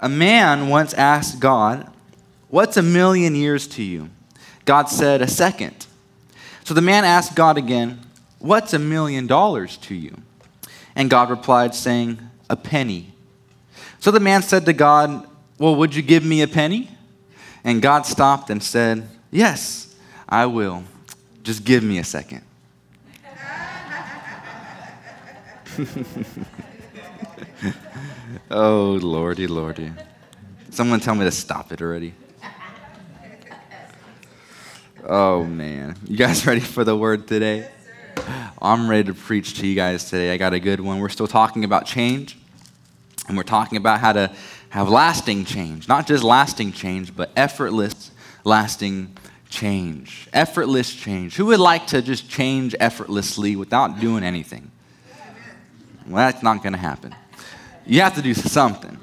A 0.00 0.08
man 0.08 0.68
once 0.68 0.92
asked 0.94 1.40
God, 1.40 1.90
What's 2.48 2.76
a 2.76 2.82
million 2.82 3.34
years 3.34 3.66
to 3.68 3.82
you? 3.82 4.10
God 4.64 4.88
said, 4.88 5.22
A 5.22 5.28
second. 5.28 5.86
So 6.64 6.74
the 6.74 6.82
man 6.82 7.04
asked 7.04 7.34
God 7.34 7.58
again, 7.58 8.00
What's 8.38 8.74
a 8.74 8.78
million 8.78 9.26
dollars 9.26 9.76
to 9.78 9.94
you? 9.94 10.16
And 10.94 11.10
God 11.10 11.30
replied, 11.30 11.74
saying, 11.74 12.18
A 12.50 12.56
penny. 12.56 13.12
So 13.98 14.10
the 14.10 14.20
man 14.20 14.42
said 14.42 14.66
to 14.66 14.72
God, 14.72 15.26
Well, 15.58 15.74
would 15.76 15.94
you 15.94 16.02
give 16.02 16.24
me 16.24 16.42
a 16.42 16.48
penny? 16.48 16.90
And 17.64 17.82
God 17.82 18.06
stopped 18.06 18.50
and 18.50 18.62
said, 18.62 19.08
Yes, 19.30 19.94
I 20.28 20.46
will. 20.46 20.84
Just 21.42 21.64
give 21.64 21.82
me 21.82 21.98
a 21.98 22.04
second. 22.04 22.42
oh, 28.50 28.98
lordy, 29.02 29.46
lordy. 29.46 29.92
Someone 30.70 31.00
tell 31.00 31.14
me 31.14 31.24
to 31.24 31.30
stop 31.30 31.72
it 31.72 31.80
already. 31.80 32.14
Oh, 35.04 35.44
man. 35.44 35.96
You 36.04 36.16
guys 36.16 36.46
ready 36.48 36.60
for 36.60 36.84
the 36.84 36.96
word 36.96 37.28
today? 37.28 37.70
I'm 38.60 38.88
ready 38.88 39.04
to 39.04 39.14
preach 39.14 39.58
to 39.60 39.66
you 39.66 39.74
guys 39.74 40.10
today. 40.10 40.32
I 40.32 40.36
got 40.36 40.52
a 40.52 40.60
good 40.60 40.80
one. 40.80 40.98
We're 40.98 41.08
still 41.08 41.28
talking 41.28 41.64
about 41.64 41.86
change, 41.86 42.36
and 43.28 43.36
we're 43.36 43.44
talking 43.44 43.78
about 43.78 44.00
how 44.00 44.12
to 44.12 44.32
have 44.70 44.88
lasting 44.88 45.44
change. 45.44 45.88
Not 45.88 46.06
just 46.06 46.24
lasting 46.24 46.72
change, 46.72 47.14
but 47.14 47.30
effortless, 47.36 48.10
lasting 48.42 49.16
change. 49.48 50.28
Effortless 50.32 50.92
change. 50.92 51.36
Who 51.36 51.46
would 51.46 51.60
like 51.60 51.86
to 51.88 52.02
just 52.02 52.28
change 52.28 52.74
effortlessly 52.80 53.54
without 53.54 54.00
doing 54.00 54.24
anything? 54.24 54.70
Well, 56.06 56.16
that's 56.16 56.42
not 56.42 56.62
going 56.62 56.72
to 56.72 56.78
happen. 56.78 57.14
You 57.86 58.00
have 58.00 58.14
to 58.16 58.22
do 58.22 58.34
something. 58.34 58.98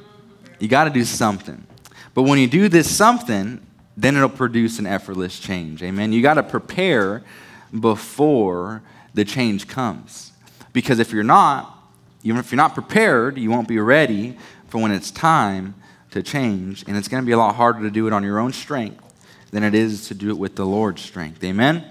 You 0.59 0.67
got 0.67 0.83
to 0.83 0.89
do 0.89 1.05
something. 1.05 1.65
But 2.13 2.23
when 2.23 2.37
you 2.37 2.47
do 2.47 2.69
this 2.69 2.93
something, 2.93 3.65
then 3.95 4.15
it'll 4.15 4.29
produce 4.29 4.79
an 4.79 4.85
effortless 4.85 5.39
change. 5.39 5.81
Amen. 5.81 6.13
You 6.13 6.21
got 6.21 6.35
to 6.35 6.43
prepare 6.43 7.23
before 7.77 8.81
the 9.13 9.25
change 9.25 9.67
comes. 9.67 10.31
Because 10.73 10.99
if 10.99 11.11
you're 11.11 11.23
not, 11.23 11.77
even 12.23 12.39
if 12.39 12.51
you're 12.51 12.57
not 12.57 12.73
prepared, 12.73 13.37
you 13.37 13.49
won't 13.49 13.67
be 13.67 13.79
ready 13.79 14.37
for 14.67 14.81
when 14.81 14.91
it's 14.91 15.11
time 15.11 15.75
to 16.11 16.21
change. 16.21 16.83
And 16.87 16.97
it's 16.97 17.07
going 17.07 17.23
to 17.23 17.25
be 17.25 17.31
a 17.31 17.37
lot 17.37 17.55
harder 17.55 17.81
to 17.81 17.91
do 17.91 18.07
it 18.07 18.13
on 18.13 18.23
your 18.23 18.39
own 18.39 18.53
strength 18.53 19.01
than 19.51 19.63
it 19.63 19.75
is 19.75 20.07
to 20.07 20.15
do 20.15 20.29
it 20.29 20.37
with 20.37 20.55
the 20.55 20.65
Lord's 20.65 21.01
strength. 21.01 21.43
Amen. 21.43 21.85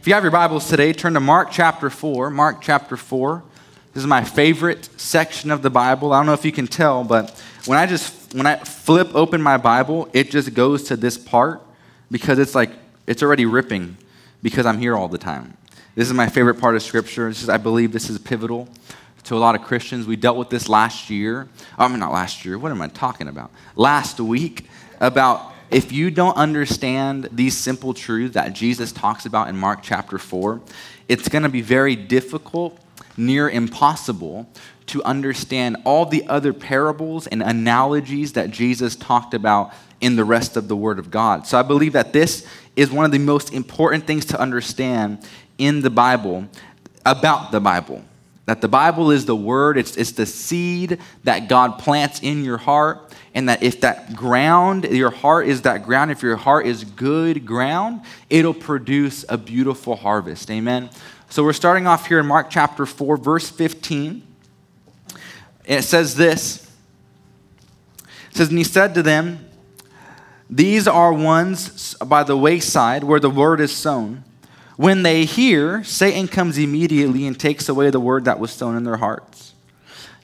If 0.00 0.06
you 0.06 0.14
have 0.14 0.24
your 0.24 0.32
Bibles 0.32 0.68
today, 0.68 0.92
turn 0.92 1.14
to 1.14 1.20
Mark 1.20 1.50
chapter 1.50 1.90
4. 1.90 2.30
Mark 2.30 2.60
chapter 2.60 2.96
4. 2.96 3.42
This 3.98 4.04
is 4.04 4.08
my 4.08 4.22
favorite 4.22 4.88
section 4.96 5.50
of 5.50 5.62
the 5.62 5.70
Bible. 5.70 6.12
I 6.12 6.20
don't 6.20 6.26
know 6.26 6.32
if 6.32 6.44
you 6.44 6.52
can 6.52 6.68
tell, 6.68 7.02
but 7.02 7.36
when 7.66 7.76
I 7.76 7.84
just 7.84 8.32
when 8.32 8.46
I 8.46 8.54
flip 8.54 9.12
open 9.12 9.42
my 9.42 9.56
Bible, 9.56 10.08
it 10.12 10.30
just 10.30 10.54
goes 10.54 10.84
to 10.84 10.96
this 10.96 11.18
part 11.18 11.60
because 12.08 12.38
it's 12.38 12.54
like 12.54 12.70
it's 13.08 13.24
already 13.24 13.44
ripping 13.44 13.96
because 14.40 14.66
I'm 14.66 14.78
here 14.78 14.96
all 14.96 15.08
the 15.08 15.18
time. 15.18 15.56
This 15.96 16.06
is 16.06 16.14
my 16.14 16.28
favorite 16.28 16.60
part 16.60 16.76
of 16.76 16.82
Scripture. 16.84 17.28
This 17.28 17.42
Is, 17.42 17.48
I 17.48 17.56
believe 17.56 17.90
this 17.90 18.08
is 18.08 18.20
pivotal 18.20 18.68
to 19.24 19.34
a 19.34 19.40
lot 19.40 19.56
of 19.56 19.62
Christians. 19.62 20.06
We 20.06 20.14
dealt 20.14 20.36
with 20.36 20.48
this 20.48 20.68
last 20.68 21.10
year. 21.10 21.48
I 21.76 21.88
mean, 21.88 21.98
not 21.98 22.12
last 22.12 22.44
year. 22.44 22.56
What 22.56 22.70
am 22.70 22.80
I 22.80 22.86
talking 22.86 23.26
about? 23.26 23.50
Last 23.74 24.20
week 24.20 24.68
about 25.00 25.54
if 25.72 25.90
you 25.90 26.12
don't 26.12 26.36
understand 26.36 27.30
these 27.32 27.56
simple 27.56 27.94
truths 27.94 28.34
that 28.34 28.52
Jesus 28.52 28.92
talks 28.92 29.26
about 29.26 29.48
in 29.48 29.56
Mark 29.56 29.80
chapter 29.82 30.18
4, 30.18 30.60
it's 31.08 31.28
going 31.28 31.42
to 31.42 31.48
be 31.48 31.62
very 31.62 31.96
difficult 31.96 32.78
near 33.18 33.48
impossible 33.48 34.48
to 34.86 35.02
understand 35.02 35.76
all 35.84 36.06
the 36.06 36.26
other 36.28 36.52
parables 36.52 37.26
and 37.26 37.42
analogies 37.42 38.32
that 38.32 38.50
Jesus 38.50 38.96
talked 38.96 39.34
about 39.34 39.72
in 40.00 40.16
the 40.16 40.24
rest 40.24 40.56
of 40.56 40.68
the 40.68 40.76
Word 40.76 40.98
of 40.98 41.10
God. 41.10 41.46
So 41.46 41.58
I 41.58 41.62
believe 41.62 41.92
that 41.92 42.12
this 42.12 42.46
is 42.76 42.90
one 42.90 43.04
of 43.04 43.10
the 43.10 43.18
most 43.18 43.52
important 43.52 44.06
things 44.06 44.24
to 44.26 44.40
understand 44.40 45.18
in 45.58 45.82
the 45.82 45.90
Bible 45.90 46.48
about 47.04 47.52
the 47.52 47.60
Bible. 47.60 48.04
That 48.46 48.60
the 48.60 48.68
Bible 48.68 49.10
is 49.10 49.26
the 49.26 49.36
Word, 49.36 49.76
it's, 49.76 49.96
it's 49.96 50.12
the 50.12 50.24
seed 50.24 50.98
that 51.24 51.48
God 51.48 51.78
plants 51.78 52.20
in 52.20 52.44
your 52.44 52.56
heart. 52.56 53.04
And 53.34 53.48
that 53.50 53.62
if 53.62 53.82
that 53.82 54.16
ground, 54.16 54.84
your 54.84 55.10
heart 55.10 55.46
is 55.48 55.62
that 55.62 55.84
ground, 55.84 56.10
if 56.10 56.22
your 56.22 56.36
heart 56.36 56.66
is 56.66 56.82
good 56.82 57.44
ground, 57.44 58.00
it'll 58.30 58.54
produce 58.54 59.24
a 59.28 59.36
beautiful 59.36 59.94
harvest. 59.94 60.50
Amen. 60.50 60.88
So 61.30 61.44
we're 61.44 61.52
starting 61.52 61.86
off 61.86 62.06
here 62.06 62.18
in 62.18 62.26
Mark 62.26 62.48
chapter 62.48 62.86
4, 62.86 63.18
verse 63.18 63.50
15. 63.50 64.22
It 65.66 65.82
says 65.82 66.16
this. 66.16 66.66
It 68.30 68.36
says, 68.36 68.48
And 68.48 68.56
he 68.56 68.64
said 68.64 68.94
to 68.94 69.02
them, 69.02 69.46
These 70.48 70.88
are 70.88 71.12
ones 71.12 71.94
by 71.96 72.22
the 72.22 72.36
wayside 72.36 73.04
where 73.04 73.20
the 73.20 73.28
word 73.28 73.60
is 73.60 73.76
sown. 73.76 74.24
When 74.76 75.02
they 75.02 75.26
hear, 75.26 75.84
Satan 75.84 76.28
comes 76.28 76.56
immediately 76.56 77.26
and 77.26 77.38
takes 77.38 77.68
away 77.68 77.90
the 77.90 78.00
word 78.00 78.24
that 78.24 78.38
was 78.38 78.50
sown 78.50 78.74
in 78.74 78.84
their 78.84 78.96
hearts. 78.96 79.52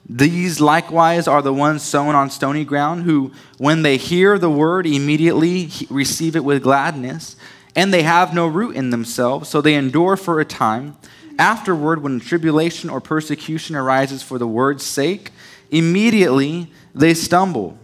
These 0.09 0.59
likewise 0.59 1.27
are 1.27 1.43
the 1.43 1.53
ones 1.53 1.83
sown 1.83 2.15
on 2.15 2.31
stony 2.31 2.65
ground, 2.65 3.03
who, 3.03 3.31
when 3.59 3.83
they 3.83 3.97
hear 3.97 4.39
the 4.39 4.49
word, 4.49 4.87
immediately 4.87 5.69
receive 5.87 6.35
it 6.35 6.43
with 6.43 6.63
gladness 6.63 7.35
and 7.75 7.93
they 7.93 8.03
have 8.03 8.33
no 8.33 8.47
root 8.47 8.75
in 8.75 8.89
themselves, 8.89 9.49
so 9.49 9.61
they 9.61 9.75
endure 9.75 10.15
for 10.15 10.39
a 10.39 10.45
time. 10.45 10.95
Afterward, 11.37 12.01
when 12.01 12.19
tribulation 12.19 12.89
or 12.89 13.01
persecution 13.01 13.75
arises 13.75 14.23
for 14.23 14.37
the 14.37 14.47
word's 14.47 14.85
sake, 14.85 15.31
immediately 15.69 16.71
they 16.93 17.13
stumble. 17.13 17.77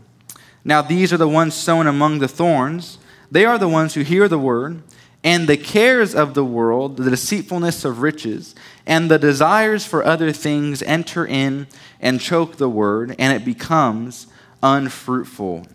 Now, 0.64 0.82
these 0.82 1.12
are 1.12 1.18
the 1.18 1.28
ones 1.28 1.54
sown 1.54 1.88
among 1.88 2.20
the 2.20 2.28
thorns. 2.28 2.98
They 3.30 3.46
are 3.46 3.58
the 3.58 3.68
ones 3.68 3.94
who 3.94 4.02
hear 4.02 4.28
the 4.28 4.40
word, 4.40 4.82
and 5.24 5.48
the 5.48 5.58
cares 5.58 6.16
of 6.16 6.34
the 6.34 6.46
world, 6.46 6.98
the 6.98 7.10
deceitfulness 7.10 7.84
of 7.86 8.02
riches, 8.02 8.56
and 8.86 9.10
the 9.10 9.20
desires 9.20 9.86
for 9.86 10.04
other 10.04 10.32
things 10.32 10.82
enter 10.84 11.26
in 11.26 11.68
and 12.00 12.22
choke 12.22 12.58
the 12.58 12.70
word, 12.70 13.16
and 13.20 13.34
it 13.34 13.46
becomes 13.46 14.28
unfruitful. 14.64 15.68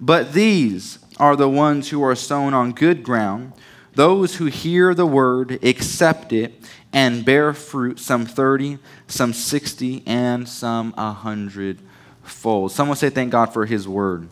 But 0.00 0.32
these 0.32 0.99
are 1.20 1.36
the 1.36 1.48
ones 1.48 1.90
who 1.90 2.02
are 2.02 2.16
sown 2.16 2.52
on 2.54 2.72
good 2.72 3.04
ground 3.04 3.52
those 3.94 4.36
who 4.36 4.46
hear 4.46 4.94
the 4.94 5.06
word, 5.06 5.62
accept 5.64 6.32
it, 6.32 6.54
and 6.92 7.24
bear 7.24 7.52
fruit, 7.52 7.98
some 7.98 8.24
30, 8.24 8.78
some 9.06 9.32
60, 9.32 10.02
and 10.06 10.48
some 10.48 10.92
100 10.92 11.78
fold. 12.22 12.72
Someone 12.72 12.96
say, 12.96 13.10
Thank 13.10 13.32
God 13.32 13.52
for 13.52 13.66
his 13.66 13.86
word. 13.86 14.28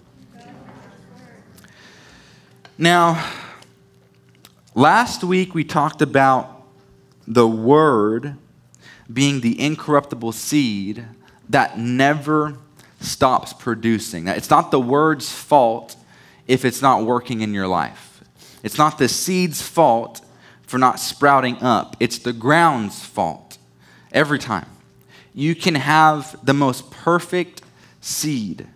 Now, 2.76 3.25
last 4.75 5.25
week 5.25 5.55
we 5.55 5.65
talked 5.65 6.00
about 6.03 6.62
the 7.26 7.49
word 7.49 8.37
being 9.12 9.41
the 9.41 9.60
incorruptible 9.60 10.32
seed 10.32 11.05
that 11.49 11.78
never 11.78 12.56
stops 13.00 13.53
producing. 13.53 14.28
It's 14.28 14.50
not 14.50 14.70
the 14.70 14.81
word's 14.81 15.31
fault 15.32 15.97
if 16.48 16.64
it's 16.64 16.82
not 16.82 17.04
working 17.04 17.42
in 17.42 17.54
your 17.54 17.69
life. 17.69 18.25
It's 18.62 18.78
not 18.78 18.98
the 18.98 19.09
seed's 19.09 19.62
fault 19.62 20.22
for 20.62 20.78
not 20.78 20.98
sprouting 20.98 21.56
up, 21.62 21.97
it's 22.00 22.19
the 22.19 22.32
ground's 22.32 23.03
fault 23.03 23.56
every 24.12 24.38
time. 24.38 24.69
You 25.32 25.54
can 25.54 25.76
have 25.76 26.38
the 26.44 26.53
most 26.53 26.91
perfect 26.91 27.62
seed, 28.00 28.66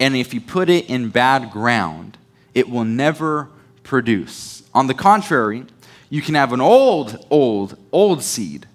and 0.00 0.16
if 0.16 0.32
you 0.32 0.40
put 0.40 0.68
it 0.68 0.88
in 0.88 1.10
bad 1.10 1.50
ground, 1.50 2.16
it 2.54 2.68
will 2.68 2.84
never 2.84 3.50
produce. 3.84 4.62
On 4.74 4.86
the 4.86 4.94
contrary, 4.94 5.64
you 6.10 6.22
can 6.22 6.34
have 6.34 6.52
an 6.52 6.60
old, 6.60 7.24
old, 7.30 7.76
old 7.92 8.22
seed, 8.22 8.66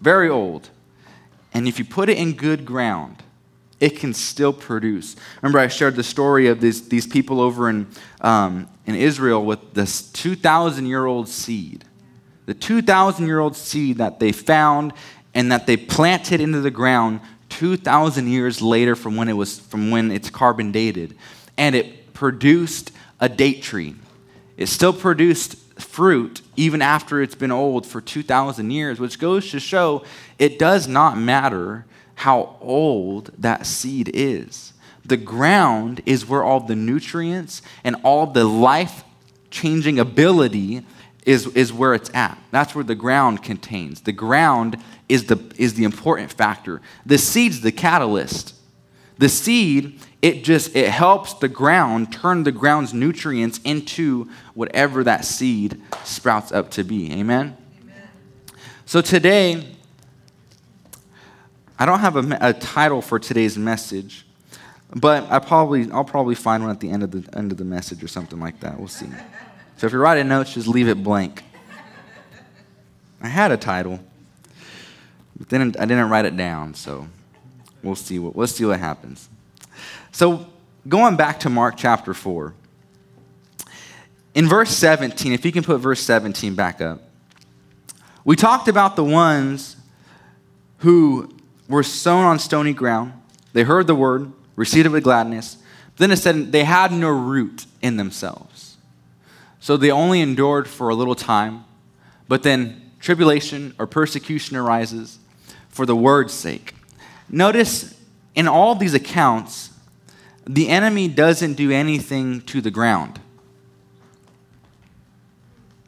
very 0.00 0.28
old, 0.28 0.70
and 1.52 1.68
if 1.68 1.78
you 1.78 1.84
put 1.84 2.08
it 2.08 2.18
in 2.18 2.32
good 2.32 2.64
ground, 2.64 3.22
it 3.80 3.98
can 3.98 4.12
still 4.12 4.52
produce. 4.52 5.16
Remember, 5.40 5.58
I 5.58 5.68
shared 5.68 5.96
the 5.96 6.04
story 6.04 6.48
of 6.48 6.60
these, 6.60 6.88
these 6.88 7.06
people 7.06 7.40
over 7.40 7.70
in, 7.70 7.86
um, 8.20 8.68
in 8.86 8.94
Israel 8.94 9.44
with 9.44 9.72
this 9.72 10.02
2,000 10.12 10.84
year 10.86 11.06
old 11.06 11.28
seed. 11.28 11.84
The 12.44 12.54
2,000 12.54 13.26
year 13.26 13.40
old 13.40 13.56
seed 13.56 13.96
that 13.98 14.20
they 14.20 14.32
found 14.32 14.92
and 15.34 15.50
that 15.50 15.66
they 15.66 15.78
planted 15.78 16.40
into 16.40 16.60
the 16.60 16.70
ground 16.70 17.20
2,000 17.48 18.28
years 18.28 18.60
later 18.60 18.94
from 18.94 19.16
when, 19.16 19.28
it 19.28 19.32
was, 19.32 19.58
from 19.58 19.90
when 19.90 20.10
it's 20.10 20.28
carbon 20.28 20.72
dated. 20.72 21.16
And 21.56 21.74
it 21.74 22.12
produced 22.12 22.92
a 23.18 23.28
date 23.28 23.62
tree. 23.62 23.94
It 24.56 24.66
still 24.66 24.92
produced 24.92 25.56
fruit 25.80 26.42
even 26.56 26.82
after 26.82 27.22
it's 27.22 27.34
been 27.34 27.50
old 27.50 27.86
for 27.86 28.02
2,000 28.02 28.70
years, 28.70 29.00
which 29.00 29.18
goes 29.18 29.50
to 29.52 29.60
show 29.60 30.04
it 30.38 30.58
does 30.58 30.86
not 30.86 31.16
matter 31.16 31.86
how 32.20 32.54
old 32.60 33.30
that 33.38 33.64
seed 33.64 34.10
is. 34.12 34.74
The 35.06 35.16
ground 35.16 36.02
is 36.04 36.26
where 36.26 36.44
all 36.44 36.60
the 36.60 36.76
nutrients 36.76 37.62
and 37.82 37.96
all 38.04 38.26
the 38.26 38.44
life 38.44 39.04
changing 39.50 39.98
ability 39.98 40.84
is, 41.24 41.46
is 41.46 41.72
where 41.72 41.94
it's 41.94 42.10
at. 42.12 42.36
That's 42.50 42.74
where 42.74 42.84
the 42.84 42.94
ground 42.94 43.42
contains. 43.42 44.02
The 44.02 44.12
ground 44.12 44.76
is 45.08 45.28
the, 45.28 45.38
is 45.56 45.74
the 45.74 45.84
important 45.84 46.30
factor. 46.30 46.82
The 47.06 47.16
seed's 47.16 47.62
the 47.62 47.72
catalyst. 47.72 48.54
The 49.16 49.30
seed, 49.30 49.98
it 50.20 50.44
just 50.44 50.76
it 50.76 50.90
helps 50.90 51.32
the 51.32 51.48
ground 51.48 52.12
turn 52.12 52.44
the 52.44 52.52
ground's 52.52 52.92
nutrients 52.92 53.60
into 53.64 54.28
whatever 54.52 55.02
that 55.04 55.24
seed 55.24 55.80
sprouts 56.04 56.52
up 56.52 56.70
to 56.72 56.84
be. 56.84 57.10
Amen. 57.12 57.56
Amen. 57.82 58.08
So 58.84 59.00
today 59.00 59.76
I 61.80 61.86
don't 61.86 62.00
have 62.00 62.16
a, 62.16 62.38
a 62.42 62.52
title 62.52 63.00
for 63.00 63.18
today's 63.18 63.56
message, 63.56 64.26
but 64.94 65.24
I 65.30 65.38
probably 65.38 65.90
I'll 65.90 66.04
probably 66.04 66.34
find 66.34 66.62
one 66.62 66.70
at 66.70 66.78
the 66.78 66.90
end 66.90 67.02
of 67.02 67.10
the 67.10 67.36
end 67.36 67.52
of 67.52 67.56
the 67.56 67.64
message 67.64 68.04
or 68.04 68.08
something 68.08 68.38
like 68.38 68.60
that. 68.60 68.78
We'll 68.78 68.88
see. 68.88 69.06
So 69.78 69.86
if 69.86 69.92
you're 69.94 70.02
writing 70.02 70.28
notes, 70.28 70.52
just 70.52 70.68
leave 70.68 70.88
it 70.88 71.02
blank. 71.02 71.42
I 73.22 73.28
had 73.28 73.50
a 73.50 73.56
title, 73.56 73.98
but 75.38 75.48
then 75.48 75.74
I 75.78 75.86
didn't 75.86 76.10
write 76.10 76.26
it 76.26 76.36
down, 76.36 76.74
so 76.74 77.08
we'll 77.82 77.94
see 77.94 78.18
what 78.18 78.36
let's 78.36 78.52
see 78.52 78.66
what 78.66 78.78
happens. 78.78 79.30
So 80.12 80.46
going 80.86 81.16
back 81.16 81.40
to 81.40 81.48
Mark 81.48 81.76
chapter 81.78 82.12
4. 82.12 82.54
In 84.32 84.48
verse 84.48 84.70
17, 84.70 85.32
if 85.32 85.44
you 85.44 85.50
can 85.50 85.64
put 85.64 85.80
verse 85.80 86.00
17 86.02 86.54
back 86.54 86.80
up, 86.80 87.02
we 88.24 88.36
talked 88.36 88.68
about 88.68 88.94
the 88.94 89.02
ones 89.02 89.76
who 90.78 91.28
were 91.70 91.82
sown 91.82 92.24
on 92.24 92.38
stony 92.38 92.74
ground. 92.74 93.14
They 93.52 93.62
heard 93.62 93.86
the 93.86 93.94
word, 93.94 94.32
received 94.56 94.86
it 94.86 94.90
with 94.90 95.04
gladness. 95.04 95.56
Then 95.96 96.10
it 96.10 96.16
said 96.16 96.52
they 96.52 96.64
had 96.64 96.92
no 96.92 97.08
root 97.08 97.66
in 97.80 97.96
themselves. 97.96 98.76
So 99.60 99.76
they 99.76 99.90
only 99.90 100.20
endured 100.20 100.68
for 100.68 100.88
a 100.88 100.94
little 100.94 101.14
time, 101.14 101.64
but 102.28 102.42
then 102.42 102.90
tribulation 102.98 103.74
or 103.78 103.86
persecution 103.86 104.56
arises 104.56 105.18
for 105.68 105.86
the 105.86 105.96
word's 105.96 106.34
sake. 106.34 106.74
Notice 107.28 107.94
in 108.34 108.48
all 108.48 108.74
these 108.74 108.94
accounts, 108.94 109.70
the 110.46 110.68
enemy 110.68 111.06
doesn't 111.06 111.54
do 111.54 111.70
anything 111.70 112.40
to 112.42 112.60
the 112.60 112.70
ground. 112.70 113.20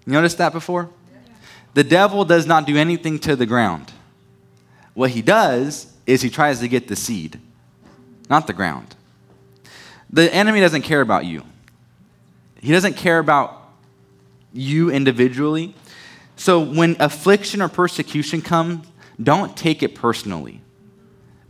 You 0.06 0.12
noticed 0.12 0.38
that 0.38 0.52
before? 0.52 0.90
The 1.74 1.84
devil 1.84 2.24
does 2.24 2.46
not 2.46 2.66
do 2.66 2.76
anything 2.76 3.18
to 3.20 3.34
the 3.34 3.46
ground. 3.46 3.90
What 4.94 5.10
he 5.10 5.22
does 5.22 5.92
is 6.06 6.22
he 6.22 6.30
tries 6.30 6.60
to 6.60 6.68
get 6.68 6.88
the 6.88 6.96
seed, 6.96 7.40
not 8.28 8.46
the 8.46 8.52
ground. 8.52 8.94
The 10.10 10.32
enemy 10.34 10.60
doesn't 10.60 10.82
care 10.82 11.00
about 11.00 11.24
you. 11.24 11.44
He 12.60 12.72
doesn't 12.72 12.94
care 12.94 13.18
about 13.18 13.70
you 14.52 14.90
individually. 14.90 15.74
So 16.36 16.60
when 16.60 16.96
affliction 17.00 17.62
or 17.62 17.68
persecution 17.68 18.42
comes, 18.42 18.86
don't 19.22 19.56
take 19.56 19.82
it 19.82 19.94
personally. 19.94 20.60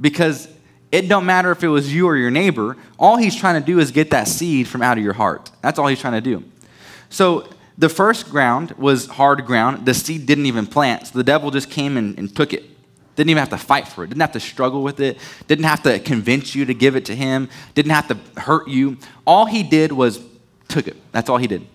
Because 0.00 0.48
it 0.90 1.08
don't 1.08 1.26
matter 1.26 1.50
if 1.50 1.64
it 1.64 1.68
was 1.68 1.92
you 1.92 2.06
or 2.06 2.16
your 2.16 2.30
neighbor. 2.30 2.76
All 2.98 3.16
he's 3.16 3.34
trying 3.34 3.60
to 3.60 3.66
do 3.66 3.78
is 3.78 3.90
get 3.90 4.10
that 4.10 4.28
seed 4.28 4.68
from 4.68 4.82
out 4.82 4.98
of 4.98 5.04
your 5.04 5.14
heart. 5.14 5.50
That's 5.62 5.78
all 5.78 5.86
he's 5.86 6.00
trying 6.00 6.14
to 6.14 6.20
do. 6.20 6.44
So 7.08 7.48
the 7.78 7.88
first 7.88 8.30
ground 8.30 8.72
was 8.72 9.06
hard 9.06 9.44
ground. 9.46 9.86
The 9.86 9.94
seed 9.94 10.26
didn't 10.26 10.46
even 10.46 10.66
plant. 10.66 11.08
So 11.08 11.18
the 11.18 11.24
devil 11.24 11.50
just 11.50 11.70
came 11.70 11.96
and, 11.96 12.18
and 12.18 12.34
took 12.34 12.52
it. 12.52 12.64
Didn't 13.16 13.30
even 13.30 13.40
have 13.40 13.50
to 13.50 13.58
fight 13.58 13.88
for 13.88 14.04
it. 14.04 14.08
Didn't 14.08 14.22
have 14.22 14.32
to 14.32 14.40
struggle 14.40 14.82
with 14.82 15.00
it. 15.00 15.18
Didn't 15.46 15.64
have 15.64 15.82
to 15.82 15.98
convince 15.98 16.54
you 16.54 16.64
to 16.64 16.74
give 16.74 16.96
it 16.96 17.04
to 17.06 17.14
him. 17.14 17.48
Didn't 17.74 17.92
have 17.92 18.08
to 18.08 18.40
hurt 18.40 18.68
you. 18.68 18.96
All 19.26 19.46
he 19.46 19.62
did 19.62 19.92
was 19.92 20.20
took 20.68 20.88
it. 20.88 20.96
That's 21.12 21.28
all 21.28 21.36
he 21.36 21.46
did. 21.46 21.66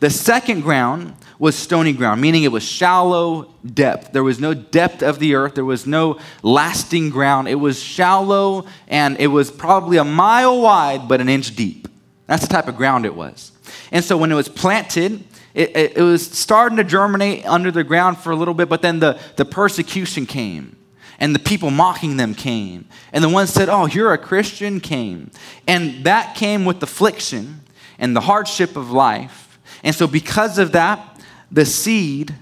The 0.00 0.10
second 0.10 0.60
ground 0.60 1.14
was 1.38 1.56
stony 1.56 1.92
ground, 1.92 2.20
meaning 2.20 2.44
it 2.44 2.52
was 2.52 2.62
shallow 2.62 3.52
depth. 3.64 4.12
There 4.12 4.24
was 4.24 4.40
no 4.40 4.54
depth 4.54 5.02
of 5.02 5.18
the 5.18 5.34
earth, 5.34 5.54
there 5.54 5.64
was 5.64 5.86
no 5.86 6.18
lasting 6.42 7.10
ground. 7.10 7.48
It 7.48 7.56
was 7.56 7.80
shallow 7.80 8.66
and 8.88 9.18
it 9.20 9.28
was 9.28 9.50
probably 9.50 9.96
a 9.96 10.04
mile 10.04 10.60
wide, 10.60 11.08
but 11.08 11.20
an 11.20 11.28
inch 11.28 11.54
deep. 11.54 11.88
That's 12.26 12.42
the 12.42 12.48
type 12.48 12.68
of 12.68 12.76
ground 12.76 13.06
it 13.06 13.14
was. 13.14 13.52
And 13.90 14.04
so 14.04 14.16
when 14.16 14.30
it 14.30 14.34
was 14.34 14.48
planted, 14.48 15.24
it, 15.54 15.76
it, 15.76 15.96
it 15.96 16.02
was 16.02 16.28
starting 16.28 16.76
to 16.76 16.84
germinate 16.84 17.46
under 17.46 17.70
the 17.70 17.84
ground 17.84 18.18
for 18.18 18.30
a 18.30 18.36
little 18.36 18.54
bit, 18.54 18.68
but 18.68 18.82
then 18.82 19.00
the, 19.00 19.18
the 19.36 19.44
persecution 19.44 20.26
came 20.26 20.76
and 21.18 21.34
the 21.34 21.40
people 21.40 21.70
mocking 21.70 22.16
them 22.16 22.34
came. 22.34 22.86
And 23.12 23.24
the 23.24 23.28
ones 23.28 23.50
said, 23.50 23.68
Oh, 23.68 23.86
you're 23.86 24.12
a 24.12 24.18
Christian 24.18 24.80
came. 24.80 25.30
And 25.66 26.04
that 26.04 26.36
came 26.36 26.64
with 26.64 26.82
affliction 26.82 27.62
and 27.98 28.14
the 28.14 28.20
hardship 28.20 28.76
of 28.76 28.90
life. 28.90 29.58
And 29.82 29.94
so, 29.94 30.06
because 30.06 30.58
of 30.58 30.72
that, 30.72 31.20
the 31.50 31.64
seed 31.64 32.34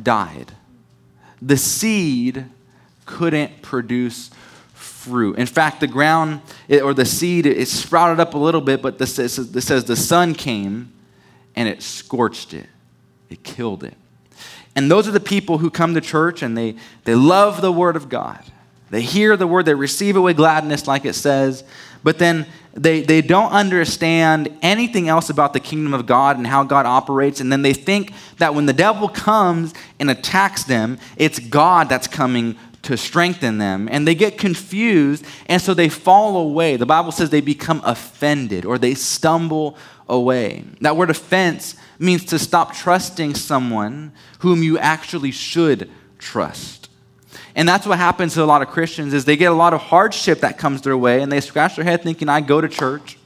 died. 0.00 0.52
The 1.40 1.56
seed 1.56 2.46
couldn't 3.06 3.62
produce 3.62 4.30
fruit. 4.72 5.38
In 5.38 5.46
fact, 5.46 5.80
the 5.80 5.86
ground 5.86 6.40
or 6.70 6.94
the 6.94 7.04
seed, 7.04 7.46
it 7.46 7.68
sprouted 7.68 8.20
up 8.20 8.34
a 8.34 8.38
little 8.38 8.60
bit, 8.60 8.82
but 8.82 8.98
this, 8.98 9.16
this 9.16 9.66
says 9.66 9.84
the 9.84 9.96
sun 9.96 10.34
came 10.34 10.92
and 11.58 11.68
it 11.68 11.82
scorched 11.82 12.54
it, 12.54 12.66
it 13.28 13.42
killed 13.42 13.82
it. 13.82 13.94
And 14.76 14.88
those 14.88 15.08
are 15.08 15.10
the 15.10 15.18
people 15.18 15.58
who 15.58 15.70
come 15.70 15.94
to 15.94 16.00
church 16.00 16.40
and 16.40 16.56
they, 16.56 16.76
they 17.02 17.16
love 17.16 17.60
the 17.60 17.72
word 17.72 17.96
of 17.96 18.08
God. 18.08 18.40
They 18.90 19.02
hear 19.02 19.36
the 19.36 19.48
word, 19.48 19.66
they 19.66 19.74
receive 19.74 20.14
it 20.14 20.20
with 20.20 20.36
gladness, 20.36 20.86
like 20.86 21.04
it 21.04 21.14
says, 21.14 21.64
but 22.04 22.20
then 22.20 22.46
they, 22.74 23.00
they 23.00 23.22
don't 23.22 23.50
understand 23.50 24.56
anything 24.62 25.08
else 25.08 25.30
about 25.30 25.52
the 25.52 25.58
kingdom 25.58 25.94
of 25.94 26.06
God 26.06 26.36
and 26.36 26.46
how 26.46 26.62
God 26.62 26.86
operates. 26.86 27.40
And 27.40 27.50
then 27.50 27.62
they 27.62 27.74
think 27.74 28.12
that 28.36 28.54
when 28.54 28.66
the 28.66 28.72
devil 28.72 29.08
comes 29.08 29.74
and 29.98 30.08
attacks 30.08 30.62
them, 30.62 30.96
it's 31.16 31.40
God 31.40 31.88
that's 31.88 32.06
coming 32.06 32.56
to 32.88 32.96
strengthen 32.96 33.58
them. 33.58 33.86
And 33.92 34.08
they 34.08 34.14
get 34.14 34.38
confused, 34.38 35.22
and 35.44 35.60
so 35.60 35.74
they 35.74 35.90
fall 35.90 36.38
away. 36.38 36.76
The 36.76 36.86
Bible 36.86 37.12
says 37.12 37.28
they 37.28 37.42
become 37.42 37.82
offended 37.84 38.64
or 38.64 38.78
they 38.78 38.94
stumble 38.94 39.76
away. 40.08 40.64
That 40.80 40.96
word 40.96 41.10
offense 41.10 41.76
means 41.98 42.24
to 42.26 42.38
stop 42.38 42.74
trusting 42.74 43.34
someone 43.34 44.12
whom 44.38 44.62
you 44.62 44.78
actually 44.78 45.32
should 45.32 45.90
trust. 46.18 46.88
And 47.54 47.68
that's 47.68 47.86
what 47.86 47.98
happens 47.98 48.32
to 48.34 48.42
a 48.42 48.46
lot 48.46 48.62
of 48.62 48.68
Christians 48.68 49.12
is 49.12 49.26
they 49.26 49.36
get 49.36 49.52
a 49.52 49.54
lot 49.54 49.74
of 49.74 49.82
hardship 49.82 50.40
that 50.40 50.56
comes 50.56 50.80
their 50.80 50.96
way 50.96 51.20
and 51.20 51.30
they 51.30 51.42
scratch 51.42 51.76
their 51.76 51.84
head 51.84 52.02
thinking, 52.02 52.30
I 52.30 52.40
go 52.40 52.62
to 52.62 52.68
church, 52.68 53.18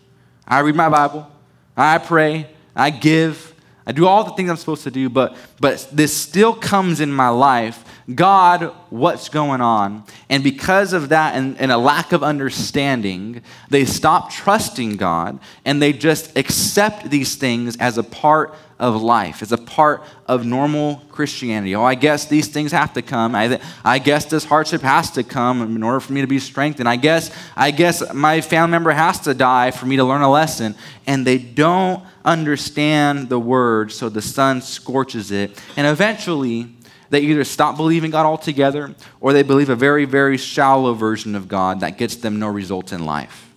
I 0.44 0.58
read 0.60 0.74
my 0.74 0.88
Bible, 0.88 1.30
I 1.76 1.98
pray, 1.98 2.48
I 2.74 2.90
give, 2.90 3.51
I 3.86 3.92
do 3.92 4.06
all 4.06 4.24
the 4.24 4.32
things 4.32 4.48
I'm 4.48 4.56
supposed 4.56 4.84
to 4.84 4.90
do, 4.90 5.08
but, 5.08 5.36
but 5.60 5.88
this 5.92 6.16
still 6.16 6.54
comes 6.54 7.00
in 7.00 7.12
my 7.12 7.28
life. 7.28 7.84
God, 8.14 8.74
what's 8.90 9.28
going 9.28 9.60
on? 9.60 10.04
And 10.28 10.44
because 10.44 10.92
of 10.92 11.08
that 11.08 11.34
and, 11.34 11.58
and 11.58 11.72
a 11.72 11.78
lack 11.78 12.12
of 12.12 12.22
understanding, 12.22 13.42
they 13.70 13.84
stop 13.84 14.30
trusting 14.30 14.96
God 14.96 15.38
and 15.64 15.80
they 15.80 15.92
just 15.92 16.36
accept 16.36 17.10
these 17.10 17.34
things 17.36 17.76
as 17.78 17.98
a 17.98 18.02
part 18.02 18.54
of 18.82 19.00
life. 19.00 19.42
It's 19.42 19.52
a 19.52 19.58
part 19.58 20.02
of 20.26 20.44
normal 20.44 20.96
Christianity. 21.12 21.76
Oh, 21.76 21.84
I 21.84 21.94
guess 21.94 22.26
these 22.26 22.48
things 22.48 22.72
have 22.72 22.92
to 22.94 23.00
come. 23.00 23.32
I, 23.32 23.60
I 23.84 24.00
guess 24.00 24.24
this 24.24 24.44
hardship 24.44 24.82
has 24.82 25.12
to 25.12 25.22
come 25.22 25.62
in 25.76 25.84
order 25.84 26.00
for 26.00 26.12
me 26.12 26.20
to 26.20 26.26
be 26.26 26.40
strengthened. 26.40 26.88
I 26.88 26.96
guess, 26.96 27.30
I 27.56 27.70
guess 27.70 28.12
my 28.12 28.40
family 28.40 28.72
member 28.72 28.90
has 28.90 29.20
to 29.20 29.34
die 29.34 29.70
for 29.70 29.86
me 29.86 29.96
to 29.98 30.04
learn 30.04 30.22
a 30.22 30.30
lesson. 30.30 30.74
And 31.06 31.24
they 31.24 31.38
don't 31.38 32.02
understand 32.24 33.28
the 33.28 33.38
word, 33.38 33.92
so 33.92 34.08
the 34.08 34.20
sun 34.20 34.60
scorches 34.60 35.30
it. 35.30 35.62
And 35.76 35.86
eventually, 35.86 36.74
they 37.08 37.20
either 37.20 37.44
stop 37.44 37.76
believing 37.76 38.10
God 38.10 38.26
altogether 38.26 38.96
or 39.20 39.32
they 39.32 39.44
believe 39.44 39.68
a 39.68 39.76
very, 39.76 40.06
very 40.06 40.36
shallow 40.36 40.92
version 40.92 41.36
of 41.36 41.46
God 41.46 41.80
that 41.80 41.98
gets 41.98 42.16
them 42.16 42.40
no 42.40 42.48
results 42.48 42.90
in 42.90 43.06
life. 43.06 43.48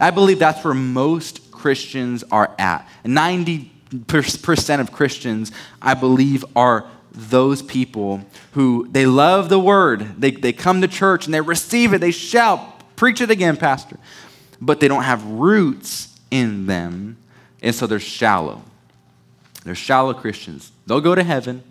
I 0.00 0.10
believe 0.10 0.38
that's 0.38 0.64
where 0.64 0.72
most 0.72 1.50
Christians 1.50 2.24
are 2.30 2.54
at. 2.58 2.88
90 3.04 3.72
percent 4.06 4.80
of 4.80 4.92
Christians, 4.92 5.52
I 5.80 5.94
believe, 5.94 6.44
are 6.56 6.86
those 7.12 7.62
people 7.62 8.24
who 8.52 8.88
they 8.90 9.06
love 9.06 9.48
the 9.48 9.60
word. 9.60 10.20
They, 10.20 10.32
they 10.32 10.52
come 10.52 10.80
to 10.80 10.88
church 10.88 11.26
and 11.26 11.34
they 11.34 11.40
receive 11.40 11.92
it. 11.92 12.00
They 12.00 12.10
shout, 12.10 12.96
preach 12.96 13.20
it 13.20 13.30
again, 13.30 13.56
Pastor. 13.56 13.98
But 14.60 14.80
they 14.80 14.88
don't 14.88 15.04
have 15.04 15.24
roots 15.24 16.18
in 16.30 16.66
them. 16.66 17.16
And 17.62 17.74
so 17.74 17.86
they're 17.86 18.00
shallow. 18.00 18.62
They're 19.64 19.74
shallow 19.74 20.12
Christians. 20.12 20.72
They'll 20.86 21.00
go 21.00 21.14
to 21.14 21.22
heaven 21.22 21.62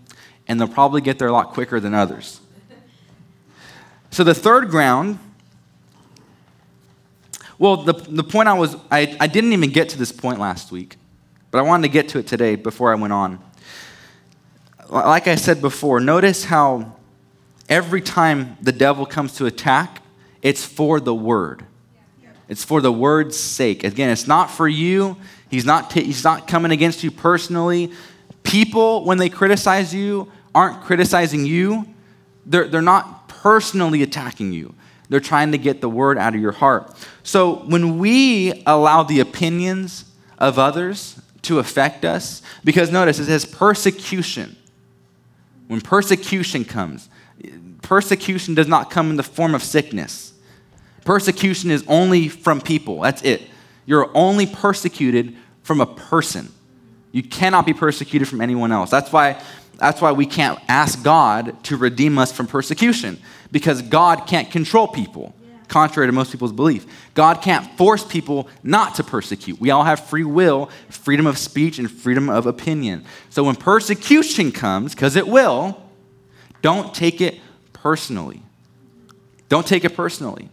and 0.47 0.59
they'll 0.59 0.67
probably 0.67 1.01
get 1.01 1.19
there 1.19 1.27
a 1.27 1.31
lot 1.31 1.49
quicker 1.49 1.79
than 1.79 1.93
others. 1.93 2.39
So 4.11 4.23
the 4.23 4.33
third 4.33 4.69
ground, 4.69 5.19
well, 7.57 7.77
the, 7.77 7.93
the 7.93 8.23
point 8.23 8.47
I 8.47 8.53
was, 8.53 8.75
I, 8.91 9.15
I 9.19 9.27
didn't 9.27 9.53
even 9.53 9.71
get 9.71 9.89
to 9.89 9.97
this 9.97 10.11
point 10.11 10.39
last 10.39 10.71
week. 10.71 10.95
But 11.53 11.59
I 11.59 11.61
wanted 11.61 11.83
to 11.83 11.89
get 11.89 12.09
to 12.09 12.17
it 12.17 12.25
today 12.25 12.55
before 12.55 12.91
I 12.91 12.95
went 12.95 13.13
on. 13.13 13.37
Like 14.89 15.27
I 15.27 15.35
said 15.35 15.61
before, 15.61 15.99
notice 15.99 16.45
how 16.45 16.95
every 17.69 18.01
time 18.01 18.57
the 18.59 18.71
devil 18.71 19.05
comes 19.05 19.35
to 19.35 19.45
attack, 19.45 20.01
it's 20.41 20.65
for 20.65 20.99
the 20.99 21.13
word. 21.13 21.63
It's 22.49 22.63
for 22.63 22.81
the 22.81 22.91
word's 22.91 23.37
sake. 23.37 23.83
Again, 23.83 24.09
it's 24.09 24.25
not 24.25 24.49
for 24.49 24.67
you. 24.67 25.15
He's 25.47 25.63
not, 25.63 25.91
t- 25.91 26.03
he's 26.03 26.23
not 26.23 26.47
coming 26.47 26.71
against 26.71 27.03
you 27.03 27.11
personally. 27.11 27.91
People, 28.41 29.05
when 29.05 29.19
they 29.19 29.29
criticize 29.29 29.93
you, 29.93 30.31
aren't 30.55 30.81
criticizing 30.81 31.45
you. 31.45 31.85
They're, 32.47 32.67
they're 32.67 32.81
not 32.81 33.27
personally 33.27 34.01
attacking 34.01 34.53
you. 34.53 34.73
They're 35.07 35.19
trying 35.19 35.51
to 35.51 35.59
get 35.59 35.81
the 35.81 35.89
word 35.89 36.17
out 36.17 36.33
of 36.33 36.41
your 36.41 36.51
heart. 36.51 36.95
So 37.21 37.57
when 37.57 37.99
we 37.99 38.63
allow 38.65 39.03
the 39.03 39.19
opinions 39.19 40.05
of 40.39 40.57
others 40.57 41.19
to 41.43 41.59
affect 41.59 42.03
us, 42.03 42.41
because 42.63 42.91
notice 42.91 43.19
it 43.19 43.25
says 43.25 43.45
persecution. 43.45 44.55
When 45.67 45.81
persecution 45.81 46.65
comes, 46.65 47.09
persecution 47.81 48.55
does 48.55 48.67
not 48.67 48.89
come 48.89 49.09
in 49.09 49.15
the 49.15 49.23
form 49.23 49.55
of 49.55 49.63
sickness. 49.63 50.33
Persecution 51.05 51.71
is 51.71 51.83
only 51.87 52.27
from 52.29 52.61
people. 52.61 53.01
That's 53.01 53.21
it. 53.23 53.41
You're 53.85 54.09
only 54.15 54.45
persecuted 54.45 55.35
from 55.63 55.81
a 55.81 55.85
person. 55.85 56.51
You 57.11 57.23
cannot 57.23 57.65
be 57.65 57.73
persecuted 57.73 58.27
from 58.27 58.41
anyone 58.41 58.71
else. 58.71 58.89
That's 58.89 59.11
why, 59.11 59.41
that's 59.77 60.01
why 60.01 60.13
we 60.13 60.25
can't 60.25 60.59
ask 60.67 61.03
God 61.03 61.61
to 61.65 61.77
redeem 61.77 62.17
us 62.17 62.31
from 62.31 62.47
persecution, 62.47 63.19
because 63.51 63.81
God 63.81 64.27
can't 64.27 64.49
control 64.49 64.87
people, 64.87 65.33
contrary 65.73 66.07
to 66.07 66.13
most 66.13 66.31
people's 66.31 66.51
belief. 66.51 66.85
God 67.13 67.41
can't 67.41 67.65
force 67.77 68.05
people 68.05 68.47
not 68.61 68.95
to 68.95 69.03
persecute. 69.03 69.59
We 69.59 69.71
all 69.71 69.83
have 69.83 69.99
free 69.99 70.23
will, 70.23 70.69
freedom 70.89 71.25
of 71.25 71.37
speech, 71.37 71.79
and 71.79 71.89
freedom 71.89 72.29
of 72.29 72.45
opinion. 72.45 73.05
So 73.29 73.43
when 73.43 73.55
persecution 73.55 74.51
comes, 74.51 74.93
because 74.93 75.15
it 75.15 75.27
will, 75.27 75.81
don't 76.61 76.93
take 76.93 77.19
it 77.19 77.39
personally. 77.73 78.41
Don't 79.49 79.67
take 79.67 79.83
it 79.83 79.95
personally 79.95 80.49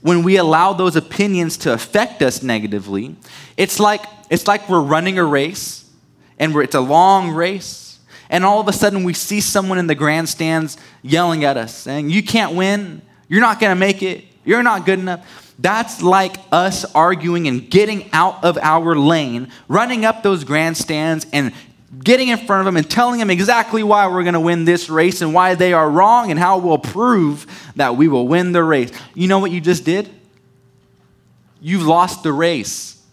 when 0.00 0.22
we 0.22 0.36
allow 0.36 0.72
those 0.72 0.96
opinions 0.96 1.56
to 1.58 1.72
affect 1.72 2.22
us 2.22 2.42
negatively, 2.42 3.16
it's 3.56 3.80
like, 3.80 4.04
it's 4.30 4.46
like 4.46 4.68
we're 4.68 4.80
running 4.80 5.18
a 5.18 5.24
race 5.24 5.90
and 6.38 6.54
it's 6.56 6.74
a 6.74 6.80
long 6.80 7.30
race. 7.30 7.98
And 8.30 8.44
all 8.44 8.60
of 8.60 8.68
a 8.68 8.72
sudden, 8.72 9.04
we 9.04 9.14
see 9.14 9.40
someone 9.40 9.78
in 9.78 9.86
the 9.86 9.94
grandstands 9.94 10.76
yelling 11.02 11.44
at 11.44 11.56
us, 11.56 11.74
saying, 11.74 12.10
You 12.10 12.22
can't 12.22 12.54
win. 12.54 13.00
You're 13.26 13.40
not 13.40 13.58
going 13.58 13.70
to 13.70 13.78
make 13.78 14.02
it. 14.02 14.24
You're 14.48 14.62
not 14.62 14.86
good 14.86 14.98
enough. 14.98 15.54
That's 15.58 16.00
like 16.00 16.38
us 16.50 16.86
arguing 16.94 17.48
and 17.48 17.68
getting 17.70 18.08
out 18.14 18.42
of 18.42 18.56
our 18.56 18.96
lane, 18.96 19.48
running 19.68 20.06
up 20.06 20.22
those 20.22 20.42
grandstands 20.42 21.26
and 21.34 21.52
getting 22.02 22.28
in 22.28 22.38
front 22.38 22.60
of 22.60 22.64
them 22.64 22.78
and 22.78 22.90
telling 22.90 23.18
them 23.18 23.28
exactly 23.28 23.82
why 23.82 24.06
we're 24.06 24.22
going 24.22 24.32
to 24.32 24.40
win 24.40 24.64
this 24.64 24.88
race 24.88 25.20
and 25.20 25.34
why 25.34 25.54
they 25.54 25.74
are 25.74 25.90
wrong 25.90 26.30
and 26.30 26.40
how 26.40 26.56
we'll 26.56 26.78
prove 26.78 27.44
that 27.76 27.96
we 27.96 28.08
will 28.08 28.26
win 28.26 28.52
the 28.52 28.64
race. 28.64 28.90
You 29.12 29.28
know 29.28 29.38
what 29.38 29.50
you 29.50 29.60
just 29.60 29.84
did? 29.84 30.08
You've 31.60 31.86
lost 31.86 32.22
the 32.22 32.32
race. 32.32 33.04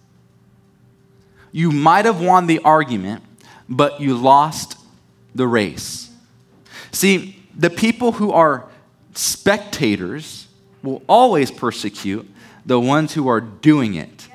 You 1.51 1.70
might 1.70 2.06
have 2.06 2.22
won 2.22 2.48
the 2.48 2.60
argument, 2.60 3.24
but 3.68 4.00
you 4.00 4.15
lost 4.15 4.77
the 5.34 5.48
race. 5.48 6.10
See, 6.94 7.44
the 7.54 7.70
people 7.70 8.13
who 8.13 8.32
are 8.32 8.70
spectators 9.15 10.45
will 10.86 11.04
always 11.10 11.51
persecute 11.51 12.30
the 12.65 12.80
ones 12.80 13.13
who 13.13 13.27
are 13.27 13.42
doing 13.42 13.96
it. 13.96 14.27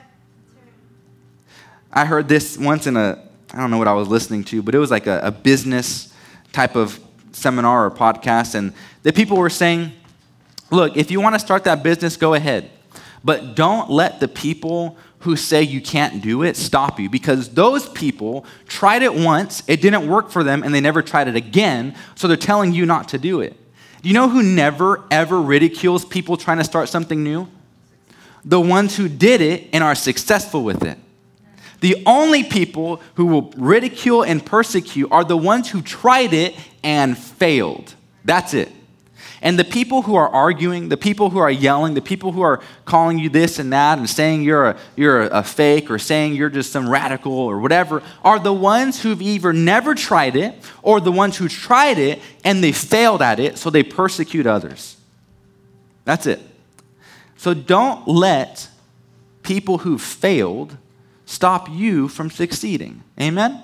I 1.93 2.05
heard 2.05 2.29
this 2.29 2.59
once 2.59 2.87
in 2.87 2.97
a 2.97 3.31
I 3.53 3.59
don't 3.59 3.71
know 3.71 3.79
what 3.79 3.89
I 3.89 3.95
was 3.95 4.09
listening 4.09 4.45
to, 4.45 4.63
but 4.63 4.75
it 4.75 4.79
was 4.79 4.91
like 4.91 5.07
a, 5.07 5.21
a 5.25 5.31
business 5.33 6.15
type 6.53 6.77
of 6.77 7.01
seminar 7.33 7.87
or 7.87 7.91
podcast. 7.91 8.55
And 8.55 8.73
the 9.03 9.13
people 9.13 9.37
were 9.37 9.51
saying, 9.51 9.93
look, 10.71 10.97
if 10.97 11.11
you 11.11 11.21
want 11.21 11.35
to 11.35 11.41
start 11.41 11.65
that 11.65 11.83
business, 11.83 12.17
go 12.17 12.35
ahead. 12.35 12.71
But 13.25 13.57
don't 13.57 13.91
let 13.91 14.21
the 14.21 14.29
people 14.29 14.97
who 15.21 15.37
say 15.37 15.63
you 15.63 15.81
can't 15.81 16.23
do 16.23 16.43
it 16.43 16.57
stop 16.57 16.99
you 16.99 17.11
because 17.11 17.51
those 17.51 17.89
people 17.89 18.47
tried 18.67 19.03
it 19.03 19.13
once, 19.13 19.63
it 19.67 19.83
didn't 19.83 20.09
work 20.09 20.31
for 20.31 20.43
them, 20.43 20.63
and 20.63 20.75
they 20.75 20.81
never 20.81 21.03
tried 21.03 21.29
it 21.29 21.37
again. 21.37 21.95
So 22.15 22.29
they're 22.29 22.37
telling 22.37 22.73
you 22.73 22.87
not 22.87 23.09
to 23.09 23.19
do 23.19 23.41
it. 23.41 23.57
Do 24.03 24.09
you 24.09 24.15
know 24.15 24.29
who 24.29 24.43
never, 24.43 25.05
ever 25.11 25.41
ridicules 25.41 26.05
people 26.05 26.37
trying 26.37 26.59
to 26.59 26.65
start 26.65 26.89
something 26.89 27.23
new? 27.23 27.49
The 28.45 28.61
ones 28.61 28.97
who 28.97 29.09
did 29.09 29.41
it 29.41 29.69
and 29.73 29.85
are 29.85 29.95
successful 29.95 30.65
with 30.65 30.83
it. 30.83 30.99
The 31.81 32.03
only 32.07 32.45
people 32.45 33.01
who 33.15 33.27
will 33.27 33.53
ridicule 33.57 34.23
and 34.23 34.45
persecute 34.45 35.11
are 35.11 35.25
the 35.25 35.37
ones 35.37 35.71
who 35.71 35.83
tried 35.83 36.33
it 36.33 36.55
and 36.83 37.17
failed. 37.17 37.95
That's 38.25 38.55
it. 38.55 38.71
And 39.43 39.59
the 39.59 39.65
people 39.65 40.03
who 40.03 40.17
are 40.17 40.29
arguing, 40.29 40.91
the 40.91 40.99
people 40.99 41.31
who 41.31 41.39
are 41.39 41.51
yelling, 41.51 41.95
the 41.95 42.03
people 42.03 42.33
who 42.33 42.43
are 42.43 42.61
calling 42.85 43.19
you 43.19 43.31
this 43.31 43.59
and 43.59 43.73
that 43.73 43.99
and 43.99 44.09
saying 44.09 44.43
you're 44.43 44.71
a, 44.71 44.79
you're 44.97 45.23
a, 45.23 45.43
fake 45.43 45.91
or 45.91 45.99
saying 45.99 46.35
you're 46.35 46.51
just 46.51 46.73
some 46.73 46.89
radical 46.89 47.33
or 47.33 47.59
whatever 47.59 48.03
are 48.23 48.39
the 48.39 48.53
ones 48.53 49.03
who've 49.03 49.23
either 49.23 49.53
never 49.53 49.95
tried 49.95 50.37
it 50.37 50.55
or 50.83 51.01
the 51.01 51.11
ones 51.11 51.39
who 51.39 51.49
tried 51.49 51.99
it 51.99 52.21
and 52.45 52.63
they 52.63 52.73
failed 52.73 53.23
at 53.23 53.41
it, 53.41 53.57
so 53.57 53.71
they 53.71 53.83
persecute 53.83 54.47
others. 54.47 54.99
That's 56.05 56.27
it. 56.27 56.41
So 57.37 57.55
don't 57.55 58.07
let 58.07 58.69
people 59.43 59.79
who've 59.79 60.03
failed 60.03 60.77
stop 61.25 61.71
you 61.71 62.09
from 62.09 62.31
succeeding. 62.31 63.03
Amen? 63.19 63.63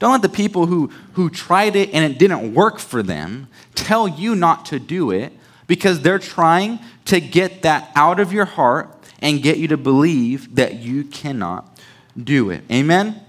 Don't 0.00 0.12
let 0.12 0.22
the 0.22 0.28
people 0.28 0.66
who, 0.66 0.90
who 1.12 1.30
tried 1.30 1.76
it 1.76 1.90
and 1.92 2.10
it 2.10 2.18
didn't 2.18 2.54
work 2.54 2.78
for 2.78 3.02
them 3.02 3.48
tell 3.74 4.08
you 4.08 4.34
not 4.34 4.66
to 4.66 4.80
do 4.80 5.10
it 5.10 5.32
because 5.66 6.00
they're 6.00 6.18
trying 6.18 6.80
to 7.04 7.20
get 7.20 7.62
that 7.62 7.92
out 7.94 8.18
of 8.18 8.32
your 8.32 8.46
heart 8.46 8.88
and 9.20 9.42
get 9.42 9.58
you 9.58 9.68
to 9.68 9.76
believe 9.76 10.56
that 10.56 10.76
you 10.76 11.04
cannot 11.04 11.78
do 12.16 12.50
it. 12.50 12.64
Amen? 12.70 13.08
Amen? 13.08 13.26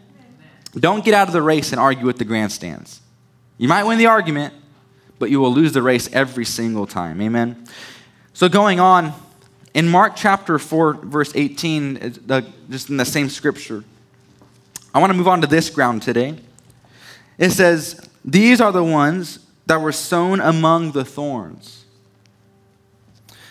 Don't 0.80 1.04
get 1.04 1.14
out 1.14 1.28
of 1.28 1.34
the 1.34 1.42
race 1.42 1.74
and 1.74 1.80
argue 1.80 2.06
with 2.06 2.18
the 2.18 2.26
grandstands. 2.26 3.02
You 3.58 3.68
might 3.68 3.84
win 3.84 3.98
the 3.98 4.06
argument, 4.06 4.54
but 5.20 5.30
you 5.30 5.42
will 5.42 5.54
lose 5.54 5.74
the 5.74 5.82
race 5.82 6.10
every 6.14 6.46
single 6.46 6.88
time. 6.88 7.22
Amen? 7.22 7.68
So, 8.34 8.48
going 8.48 8.80
on, 8.80 9.14
in 9.74 9.90
Mark 9.90 10.14
chapter 10.16 10.58
4, 10.58 10.94
verse 10.94 11.34
18, 11.36 12.20
uh, 12.30 12.42
just 12.70 12.90
in 12.90 12.96
the 12.96 13.06
same 13.06 13.30
scripture, 13.30 13.84
I 14.94 15.00
want 15.00 15.12
to 15.12 15.18
move 15.18 15.28
on 15.28 15.42
to 15.42 15.48
this 15.48 15.70
ground 15.70 16.02
today. 16.02 16.38
It 17.38 17.52
says, 17.52 18.10
These 18.24 18.62
are 18.62 18.72
the 18.72 18.84
ones 18.84 19.40
that 19.66 19.82
were 19.82 19.92
sown 19.92 20.40
among 20.40 20.92
the 20.92 21.06
thorns. 21.06 21.86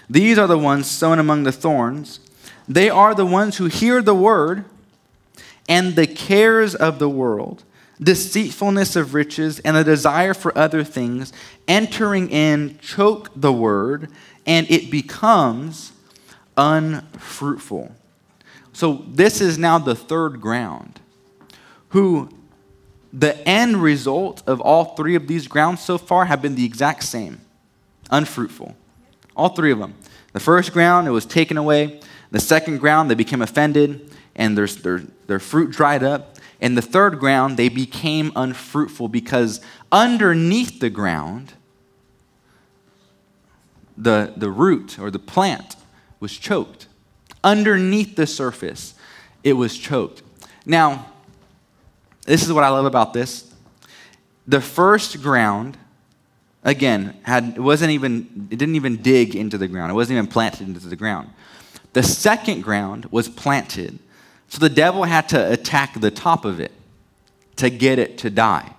These 0.09 0.39
are 0.39 0.49
the 0.49 0.59
ones 0.59 0.91
sown 0.91 1.19
among 1.19 1.45
the 1.45 1.53
thorns. 1.53 2.21
They 2.69 2.91
are 2.91 3.15
the 3.15 3.27
ones 3.27 3.57
who 3.57 3.67
hear 3.67 4.03
the 4.03 4.15
word, 4.15 4.65
and 5.69 5.95
the 5.95 6.07
cares 6.07 6.75
of 6.75 6.99
the 6.99 7.09
world, 7.09 7.63
deceitfulness 8.01 8.97
of 8.97 9.15
riches, 9.15 9.61
and 9.61 9.77
the 9.77 9.85
desire 9.85 10.35
for 10.35 10.57
other 10.59 10.83
things 10.83 11.33
entering 11.69 12.29
in 12.31 12.77
choke 12.81 13.31
the 13.37 13.53
word, 13.53 14.11
and 14.47 14.69
it 14.69 14.91
becomes 14.91 15.93
unfruitful. 16.57 17.95
So, 18.73 19.05
this 19.09 19.41
is 19.41 19.59
now 19.59 19.79
the 19.79 19.95
third 19.95 20.41
ground. 20.41 21.01
Who 21.91 22.31
the 23.13 23.37
end 23.49 23.83
result 23.83 24.43
of 24.47 24.61
all 24.61 24.95
three 24.97 25.15
of 25.15 25.27
these 25.27 25.49
grounds 25.49 25.81
so 25.81 25.99
far 25.99 26.27
have 26.27 26.41
been 26.41 26.55
the 26.55 26.65
exact 26.65 27.03
same 27.03 27.41
unfruitful. 28.11 28.75
All 29.37 29.51
three 29.51 29.73
of 29.73 29.79
them. 29.79 29.95
The 30.33 30.41
first 30.41 30.73
ground, 30.73 31.09
it 31.09 31.13
was 31.13 31.27
taken 31.27 31.57
away. 31.57 32.01
The 32.31 32.41
second 32.41 32.79
ground, 32.79 33.11
they 33.11 33.15
became 33.15 33.43
offended 33.43 34.15
and 34.37 34.57
their, 34.57 34.67
their, 34.67 35.03
their 35.27 35.39
fruit 35.39 35.71
dried 35.71 36.03
up. 36.03 36.37
And 36.61 36.77
the 36.77 36.83
third 36.83 37.19
ground, 37.19 37.57
they 37.57 37.69
became 37.69 38.33
unfruitful 38.37 39.09
because 39.09 39.61
underneath 39.91 40.81
the 40.81 40.91
ground, 40.91 41.55
the, 43.97 44.33
the 44.37 44.51
root 44.51 44.99
or 44.99 45.11
the 45.11 45.19
plant 45.19 45.77
was 46.21 46.37
choked. 46.37 46.87
Underneath 47.43 48.17
the 48.17 48.27
surface, 48.27 48.95
it 49.43 49.55
was 49.55 49.77
choked. 49.79 50.23
Now, 50.67 51.07
this 52.25 52.43
is 52.43 52.53
what 52.53 52.65
I 52.65 52.69
love 52.69 52.85
about 52.85 53.13
this. 53.13 53.53
The 54.47 54.61
first 54.61 55.23
ground, 55.23 55.77
again, 56.65 57.17
had 57.23 57.55
it 57.57 57.61
wasn't 57.61 57.93
even 57.93 58.49
it 58.51 58.59
didn't 58.59 58.77
even 58.77 58.97
dig 58.97 59.35
into 59.35 59.59
the 59.59 59.69
ground. 59.69 59.91
It 59.91 59.95
wasn't 59.95 60.19
even 60.19 60.31
planted 60.31 60.69
into 60.69 60.87
the 60.87 60.97
ground. 60.97 61.31
The 61.93 62.03
second 62.03 62.63
ground 62.63 63.07
was 63.11 63.29
planted. 63.29 63.99
So 64.49 64.59
the 64.59 64.69
devil 64.69 65.05
had 65.05 65.29
to 65.31 65.53
attack 65.53 66.01
the 66.01 66.11
top 66.11 66.45
of 66.45 66.61
it 66.61 66.73
to 67.57 67.71
get 67.71 67.99
it 67.99 68.19
to 68.19 68.31
die 68.31 68.75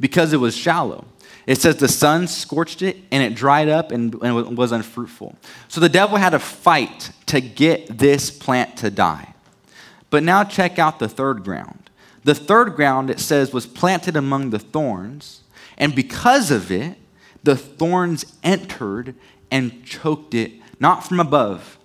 because 0.00 0.32
it 0.32 0.38
was 0.38 0.56
shallow. 0.56 1.04
It 1.46 1.60
says 1.60 1.76
the 1.76 1.88
sun 1.88 2.28
scorched 2.28 2.82
it 2.82 2.96
and 3.10 3.22
it 3.22 3.34
dried 3.34 3.68
up 3.68 3.90
and, 3.90 4.14
and 4.22 4.56
was 4.56 4.72
unfruitful. 4.72 5.36
So 5.68 5.80
the 5.80 5.88
devil 5.88 6.16
had 6.16 6.30
to 6.30 6.38
fight 6.38 7.10
to 7.26 7.40
get 7.40 7.98
this 7.98 8.30
plant 8.30 8.76
to 8.78 8.90
die. 8.90 9.34
But 10.10 10.22
now 10.22 10.44
check 10.44 10.78
out 10.78 10.98
the 10.98 11.08
third 11.08 11.42
ground. 11.42 11.81
The 12.24 12.34
third 12.34 12.74
ground, 12.74 13.10
it 13.10 13.20
says, 13.20 13.52
was 13.52 13.66
planted 13.66 14.16
among 14.16 14.50
the 14.50 14.58
thorns, 14.58 15.42
and 15.76 15.94
because 15.94 16.50
of 16.50 16.70
it, 16.70 16.96
the 17.42 17.56
thorns 17.56 18.36
entered 18.42 19.14
and 19.50 19.84
choked 19.84 20.34
it, 20.34 20.52
not 20.78 21.04
from 21.04 21.18
above, 21.18 21.78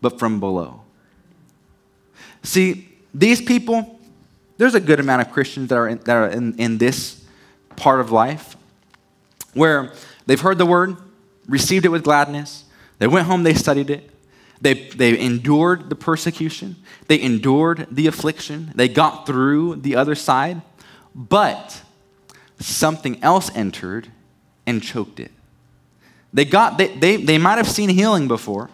but 0.00 0.18
from 0.18 0.40
below. 0.40 0.80
See, 2.42 2.88
these 3.12 3.42
people, 3.42 4.00
there's 4.56 4.74
a 4.74 4.80
good 4.80 5.00
amount 5.00 5.22
of 5.22 5.32
Christians 5.32 5.68
that 5.68 5.76
are 5.76 5.88
in, 5.88 5.98
that 5.98 6.16
are 6.16 6.28
in, 6.28 6.54
in 6.58 6.78
this 6.78 7.24
part 7.76 8.00
of 8.00 8.10
life 8.10 8.56
where 9.52 9.92
they've 10.26 10.40
heard 10.40 10.58
the 10.58 10.66
word, 10.66 10.96
received 11.46 11.84
it 11.84 11.88
with 11.88 12.02
gladness, 12.02 12.64
They 12.98 13.06
went 13.06 13.26
home, 13.26 13.42
they 13.42 13.54
studied 13.54 13.90
it. 13.90 14.10
They, 14.60 14.74
they 14.74 15.18
endured 15.18 15.90
the 15.90 15.96
persecution, 15.96 16.76
they 17.08 17.20
endured 17.20 17.86
the 17.90 18.06
affliction, 18.06 18.72
they 18.74 18.88
got 18.88 19.26
through 19.26 19.76
the 19.76 19.96
other 19.96 20.14
side, 20.14 20.62
but 21.14 21.82
something 22.58 23.22
else 23.22 23.54
entered 23.54 24.08
and 24.66 24.82
choked 24.82 25.20
it. 25.20 25.30
They, 26.32 26.44
got, 26.44 26.78
they, 26.78 26.88
they, 26.88 27.16
they 27.16 27.38
might 27.38 27.56
have 27.56 27.68
seen 27.68 27.88
healing 27.88 28.28
before. 28.28 28.70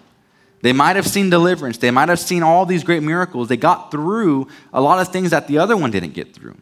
They 0.62 0.72
might 0.72 0.96
have 0.96 1.06
seen 1.06 1.30
deliverance. 1.30 1.78
They 1.78 1.90
might 1.90 2.08
have 2.08 2.20
seen 2.20 2.42
all 2.42 2.64
these 2.64 2.84
great 2.84 3.02
miracles. 3.02 3.48
They 3.48 3.56
got 3.56 3.90
through 3.90 4.48
a 4.72 4.80
lot 4.80 5.00
of 5.00 5.08
things 5.08 5.30
that 5.30 5.48
the 5.48 5.58
other 5.58 5.76
one 5.76 5.90
didn't 5.90 6.14
get 6.14 6.32
through. 6.32 6.56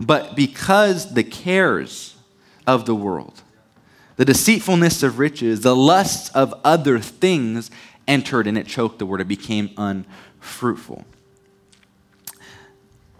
But 0.00 0.36
because 0.36 1.14
the 1.14 1.24
cares 1.24 2.16
of 2.66 2.86
the 2.86 2.94
world, 2.94 3.42
the 4.16 4.24
deceitfulness 4.24 5.02
of 5.02 5.18
riches, 5.18 5.60
the 5.60 5.76
lusts 5.76 6.30
of 6.30 6.54
other 6.64 6.98
things 6.98 7.70
entered 8.06 8.46
and 8.46 8.58
it 8.58 8.66
choked 8.66 8.98
the 8.98 9.06
word. 9.06 9.20
It 9.20 9.28
became 9.28 9.70
unfruitful. 9.76 11.04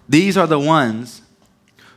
These 0.09 0.37
are 0.37 0.47
the 0.47 0.59
ones 0.59 1.23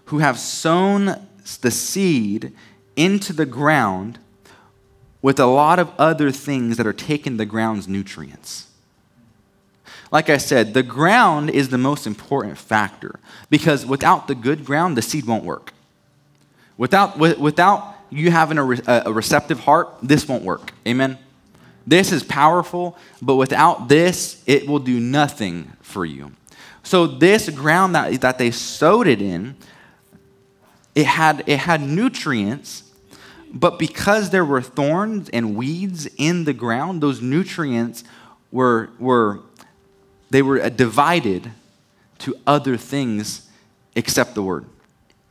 who 0.05 0.19
have 0.19 0.39
sown 0.39 1.27
the 1.61 1.71
seed 1.71 2.53
into 2.95 3.33
the 3.33 3.45
ground 3.45 4.19
with 5.21 5.39
a 5.39 5.45
lot 5.45 5.79
of 5.79 5.91
other 5.97 6.31
things 6.31 6.77
that 6.77 6.85
are 6.85 6.93
taking 6.93 7.37
the 7.37 7.45
ground's 7.45 7.87
nutrients. 7.87 8.67
Like 10.11 10.29
I 10.29 10.37
said, 10.37 10.73
the 10.73 10.83
ground 10.83 11.49
is 11.49 11.69
the 11.69 11.77
most 11.77 12.05
important 12.05 12.57
factor 12.57 13.19
because 13.49 13.85
without 13.85 14.27
the 14.27 14.35
good 14.35 14.63
ground, 14.63 14.95
the 14.95 15.01
seed 15.01 15.25
won't 15.25 15.43
work. 15.43 15.73
Without, 16.77 17.17
without 17.17 17.95
you 18.09 18.31
having 18.31 18.57
a, 18.57 19.03
a 19.07 19.11
receptive 19.11 19.61
heart, 19.61 19.89
this 20.03 20.27
won't 20.27 20.43
work. 20.43 20.71
Amen? 20.87 21.17
This 21.87 22.11
is 22.11 22.23
powerful, 22.23 22.97
but 23.21 23.35
without 23.35 23.89
this, 23.89 24.43
it 24.45 24.67
will 24.67 24.79
do 24.79 24.99
nothing 24.99 25.71
for 25.81 26.05
you. 26.05 26.31
So, 26.83 27.07
this 27.07 27.49
ground 27.49 27.95
that, 27.95 28.21
that 28.21 28.37
they 28.37 28.51
sowed 28.51 29.07
it 29.07 29.21
in, 29.21 29.55
it 30.93 31.05
had, 31.05 31.43
it 31.47 31.59
had 31.59 31.81
nutrients, 31.81 32.83
but 33.53 33.79
because 33.79 34.29
there 34.29 34.45
were 34.45 34.61
thorns 34.61 35.29
and 35.29 35.55
weeds 35.55 36.07
in 36.17 36.43
the 36.43 36.53
ground, 36.53 37.01
those 37.01 37.21
nutrients 37.21 38.03
were, 38.51 38.89
were 38.99 39.41
they 40.29 40.41
were 40.41 40.61
uh, 40.61 40.69
divided 40.69 41.51
to 42.19 42.35
other 42.47 42.77
things 42.77 43.49
except 43.95 44.35
the 44.35 44.43
word. 44.43 44.65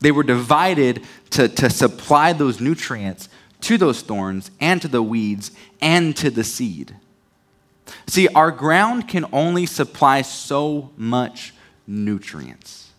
They 0.01 0.13
were 0.13 0.23
divided 0.23 1.03
to, 1.31 1.49
to 1.49 1.71
supply 1.71 2.33
those 2.33 2.61
nutrients 2.61 3.29
to 3.65 3.79
those 3.79 4.03
thorns 4.03 4.51
and 4.61 4.81
to 4.83 4.89
the 4.89 5.03
weeds 5.03 5.51
and 5.81 6.17
to 6.17 6.31
the 6.31 6.45
seed. 6.45 6.95
See, 8.07 8.29
our 8.29 8.51
ground 8.51 9.09
can 9.09 9.27
only 9.33 9.67
supply 9.67 10.23
so 10.23 10.91
much 10.97 11.55
nutrients. 11.87 12.93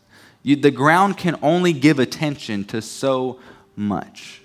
You, 0.43 0.55
the 0.55 0.71
ground 0.71 1.17
can 1.17 1.37
only 1.41 1.73
give 1.73 1.99
attention 1.99 2.65
to 2.65 2.81
so 2.81 3.39
much. 3.75 4.41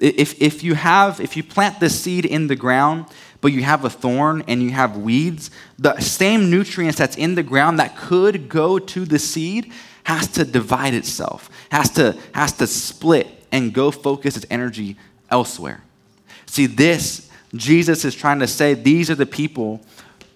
If, 0.00 0.40
if 0.40 0.62
you 0.62 0.74
have, 0.74 1.20
if 1.20 1.36
you 1.36 1.42
plant 1.42 1.80
the 1.80 1.90
seed 1.90 2.24
in 2.24 2.46
the 2.46 2.56
ground, 2.56 3.06
but 3.40 3.52
you 3.52 3.62
have 3.62 3.84
a 3.84 3.90
thorn 3.90 4.44
and 4.48 4.62
you 4.62 4.70
have 4.70 4.96
weeds, 4.96 5.50
the 5.78 5.98
same 6.00 6.50
nutrients 6.50 6.98
that's 6.98 7.16
in 7.16 7.34
the 7.34 7.42
ground 7.42 7.78
that 7.78 7.96
could 7.96 8.48
go 8.48 8.78
to 8.78 9.04
the 9.04 9.18
seed 9.18 9.72
has 10.04 10.28
to 10.28 10.44
divide 10.44 10.94
itself, 10.94 11.50
has 11.70 11.90
to, 11.90 12.16
has 12.32 12.52
to 12.54 12.66
split 12.66 13.28
and 13.52 13.72
go 13.72 13.90
focus 13.90 14.36
its 14.36 14.46
energy 14.50 14.96
elsewhere. 15.30 15.82
See, 16.46 16.66
this, 16.66 17.30
Jesus 17.54 18.04
is 18.04 18.14
trying 18.14 18.40
to 18.40 18.46
say, 18.46 18.74
these 18.74 19.10
are 19.10 19.14
the 19.14 19.26
people 19.26 19.80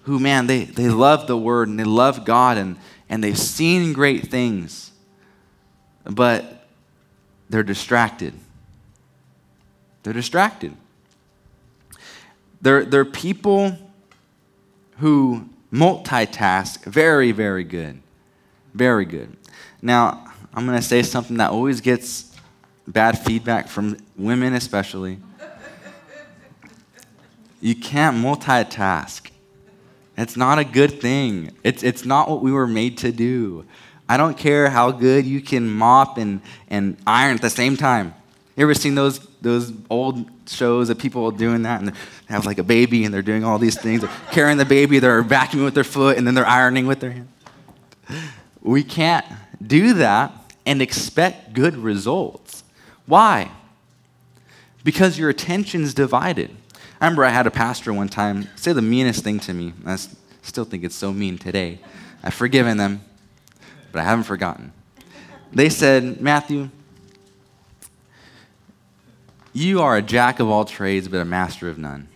who, 0.03 0.19
man, 0.19 0.47
they, 0.47 0.65
they 0.65 0.89
love 0.89 1.27
the 1.27 1.37
word 1.37 1.69
and 1.69 1.79
they 1.79 1.83
love 1.83 2.25
God 2.25 2.57
and, 2.57 2.77
and 3.09 3.23
they've 3.23 3.37
seen 3.37 3.93
great 3.93 4.27
things, 4.27 4.91
but 6.03 6.67
they're 7.49 7.63
distracted. 7.63 8.33
They're 10.03 10.13
distracted. 10.13 10.75
They're, 12.61 12.85
they're 12.85 13.05
people 13.05 13.77
who 14.97 15.49
multitask 15.71 16.83
very, 16.85 17.31
very 17.31 17.63
good. 17.63 18.01
Very 18.73 19.05
good. 19.05 19.35
Now, 19.81 20.31
I'm 20.53 20.65
going 20.65 20.77
to 20.77 20.83
say 20.83 21.03
something 21.03 21.37
that 21.37 21.51
always 21.51 21.81
gets 21.81 22.32
bad 22.87 23.17
feedback 23.19 23.67
from 23.67 23.97
women, 24.17 24.53
especially. 24.53 25.17
You 27.61 27.75
can't 27.75 28.17
multitask. 28.17 29.29
It's 30.17 30.35
not 30.35 30.59
a 30.59 30.65
good 30.65 31.01
thing. 31.01 31.51
It's, 31.63 31.81
it's 31.81 32.05
not 32.05 32.29
what 32.29 32.41
we 32.41 32.51
were 32.51 32.67
made 32.67 32.97
to 32.99 33.11
do. 33.11 33.65
I 34.07 34.17
don't 34.17 34.37
care 34.37 34.69
how 34.69 34.91
good 34.91 35.25
you 35.25 35.41
can 35.41 35.69
mop 35.69 36.17
and, 36.17 36.41
and 36.69 36.97
iron 37.07 37.35
at 37.35 37.41
the 37.41 37.49
same 37.49 37.77
time. 37.77 38.13
You 38.55 38.63
ever 38.63 38.75
seen 38.75 38.95
those, 38.95 39.19
those 39.41 39.73
old 39.89 40.29
shows 40.47 40.89
of 40.89 40.99
people 40.99 41.31
doing 41.31 41.63
that 41.63 41.79
and 41.79 41.89
they 41.89 41.93
have 42.27 42.45
like 42.45 42.59
a 42.59 42.63
baby 42.63 43.05
and 43.05 43.13
they're 43.13 43.23
doing 43.23 43.43
all 43.43 43.57
these 43.57 43.79
things? 43.79 44.01
They're 44.01 44.11
carrying 44.31 44.57
the 44.57 44.65
baby, 44.65 44.99
they're 44.99 45.23
vacuuming 45.23 45.63
with 45.63 45.73
their 45.73 45.83
foot, 45.83 46.17
and 46.17 46.27
then 46.27 46.35
they're 46.35 46.45
ironing 46.45 46.85
with 46.85 46.99
their 46.99 47.11
hand. 47.11 47.29
We 48.61 48.83
can't 48.83 49.25
do 49.65 49.93
that 49.95 50.31
and 50.65 50.81
expect 50.81 51.53
good 51.53 51.75
results. 51.75 52.42
Why? 53.05 53.51
Because 54.83 55.17
your 55.17 55.29
attention's 55.29 55.93
divided. 55.93 56.51
I 56.99 57.05
remember 57.05 57.25
I 57.25 57.29
had 57.29 57.47
a 57.47 57.51
pastor 57.51 57.93
one 57.93 58.09
time 58.09 58.47
say 58.55 58.73
the 58.73 58.81
meanest 58.81 59.23
thing 59.23 59.39
to 59.41 59.53
me. 59.53 59.73
I 59.85 59.97
still 60.41 60.65
think 60.65 60.83
it's 60.83 60.95
so 60.95 61.11
mean 61.11 61.37
today. 61.37 61.79
I've 62.23 62.33
forgiven 62.33 62.77
them, 62.77 63.01
but 63.91 63.99
I 63.99 64.03
haven't 64.03 64.23
forgotten. 64.23 64.71
They 65.51 65.69
said, 65.69 66.21
Matthew, 66.21 66.69
you 69.51 69.81
are 69.81 69.97
a 69.97 70.01
jack 70.01 70.39
of 70.39 70.49
all 70.49 70.65
trades, 70.65 71.07
but 71.07 71.19
a 71.19 71.25
master 71.25 71.69
of 71.69 71.77
none. 71.77 72.07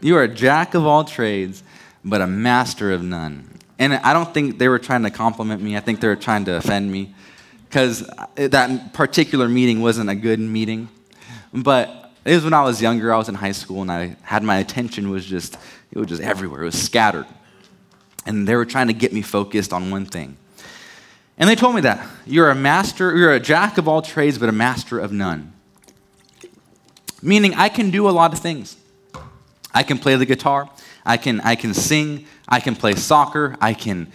You 0.00 0.16
are 0.16 0.22
a 0.22 0.28
jack 0.28 0.74
of 0.74 0.86
all 0.86 1.02
trades, 1.02 1.62
but 2.04 2.20
a 2.20 2.26
master 2.26 2.92
of 2.92 3.02
none. 3.02 3.58
And 3.78 3.94
I 3.94 4.12
don't 4.12 4.32
think 4.32 4.58
they 4.58 4.68
were 4.68 4.78
trying 4.78 5.02
to 5.02 5.10
compliment 5.10 5.60
me. 5.60 5.76
I 5.76 5.80
think 5.80 6.00
they 6.00 6.08
were 6.08 6.16
trying 6.16 6.44
to 6.44 6.56
offend 6.56 6.92
me 6.92 7.14
because 7.68 8.08
that 8.34 8.94
particular 8.94 9.46
meeting 9.46 9.82
wasn't 9.82 10.08
a 10.08 10.14
good 10.14 10.40
meeting. 10.40 10.88
But 11.52 12.12
it 12.24 12.34
was 12.34 12.44
when 12.44 12.54
I 12.54 12.62
was 12.62 12.80
younger, 12.80 13.12
I 13.12 13.18
was 13.18 13.28
in 13.28 13.34
high 13.34 13.52
school, 13.52 13.82
and 13.82 13.92
I 13.92 14.16
had 14.22 14.42
my 14.42 14.58
attention 14.58 15.10
was 15.10 15.26
just, 15.26 15.58
it 15.92 15.98
was 15.98 16.08
just 16.08 16.22
everywhere. 16.22 16.62
It 16.62 16.66
was 16.66 16.82
scattered. 16.82 17.26
And 18.24 18.48
they 18.48 18.56
were 18.56 18.64
trying 18.64 18.86
to 18.88 18.94
get 18.94 19.12
me 19.12 19.22
focused 19.22 19.72
on 19.72 19.90
one 19.90 20.06
thing. 20.06 20.36
And 21.36 21.48
they 21.48 21.54
told 21.54 21.74
me 21.74 21.82
that. 21.82 22.06
You're 22.26 22.50
a 22.50 22.54
master, 22.54 23.16
you're 23.16 23.32
a 23.32 23.40
jack 23.40 23.78
of 23.78 23.86
all 23.86 24.02
trades, 24.02 24.38
but 24.38 24.48
a 24.48 24.52
master 24.52 24.98
of 24.98 25.12
none. 25.12 25.52
Meaning 27.22 27.54
I 27.54 27.68
can 27.68 27.90
do 27.90 28.08
a 28.08 28.10
lot 28.10 28.32
of 28.32 28.38
things. 28.38 28.76
I 29.74 29.82
can 29.82 29.98
play 29.98 30.16
the 30.16 30.26
guitar, 30.26 30.70
I 31.04 31.18
can, 31.18 31.40
I 31.42 31.54
can 31.54 31.74
sing, 31.74 32.26
I 32.48 32.60
can 32.60 32.74
play 32.74 32.94
soccer, 32.94 33.56
I 33.60 33.74
can, 33.74 34.10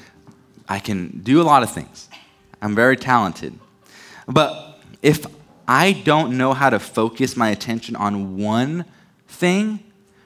I 0.67 0.79
can 0.79 1.21
do 1.23 1.39
a 1.41 1.43
lot 1.43 1.61
of 1.61 1.71
things. 1.71 2.09
I'm 2.63 2.75
very 2.75 2.95
talented. 2.95 3.59
But 4.25 4.79
if 5.01 5.25
I 5.67 5.91
don't 5.91 6.37
know 6.37 6.53
how 6.53 6.69
to 6.69 6.79
focus 6.79 7.35
my 7.35 7.49
attention 7.49 7.97
on 7.97 8.37
one 8.37 8.85
thing, 9.27 9.79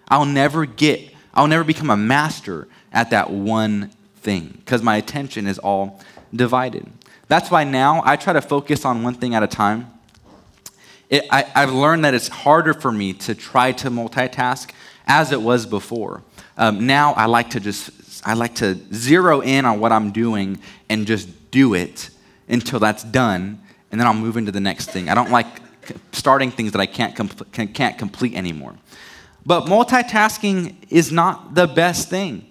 I'll 0.07 0.25
never 0.25 0.67
get, 0.67 1.11
I'll 1.33 1.47
never 1.47 1.63
become 1.63 1.89
a 1.89 1.97
master 1.97 2.67
at 2.93 3.09
that 3.09 3.31
one 3.31 3.89
thing 4.17 4.53
because 4.59 4.83
my 4.83 4.97
attention 4.97 5.47
is 5.47 5.57
all 5.57 5.99
divided. 6.33 6.85
That's 7.27 7.49
why 7.49 7.63
now 7.63 8.03
I 8.05 8.15
try 8.17 8.33
to 8.33 8.41
focus 8.41 8.85
on 8.85 9.01
one 9.01 9.15
thing 9.15 9.33
at 9.33 9.41
a 9.41 9.47
time. 9.47 9.91
It, 11.09 11.25
I, 11.31 11.41
have 11.41 11.73
learned 11.73 12.05
that 12.05 12.13
it's 12.13 12.27
harder 12.27 12.75
for 12.75 12.91
me 12.91 13.13
to 13.13 13.33
try 13.33 13.71
to 13.71 13.89
multitask 13.89 14.71
as 15.07 15.31
it 15.31 15.41
was 15.41 15.65
before. 15.65 16.21
Um, 16.55 16.85
now 16.85 17.13
I 17.13 17.25
like 17.25 17.49
to 17.51 17.59
just 17.59 17.89
I 18.23 18.33
like 18.33 18.55
to 18.55 18.75
zero 18.93 19.41
in 19.41 19.65
on 19.65 19.79
what 19.79 19.91
I'm 19.91 20.11
doing 20.11 20.59
and 20.89 21.07
just 21.07 21.49
do 21.49 21.73
it 21.73 22.11
until 22.47 22.79
that's 22.79 23.03
done, 23.03 23.61
and 23.91 23.99
then 23.99 24.07
I'll 24.07 24.13
move 24.13 24.37
into 24.37 24.51
the 24.51 24.59
next 24.59 24.89
thing. 24.91 25.09
I 25.09 25.15
don't 25.15 25.31
like 25.31 25.47
starting 26.11 26.51
things 26.51 26.71
that 26.73 26.81
I 26.81 26.85
can't, 26.85 27.15
com- 27.15 27.29
can't 27.73 27.97
complete 27.97 28.35
anymore. 28.35 28.75
But 29.45 29.65
multitasking 29.65 30.75
is 30.89 31.11
not 31.11 31.55
the 31.55 31.67
best 31.67 32.09
thing. 32.09 32.45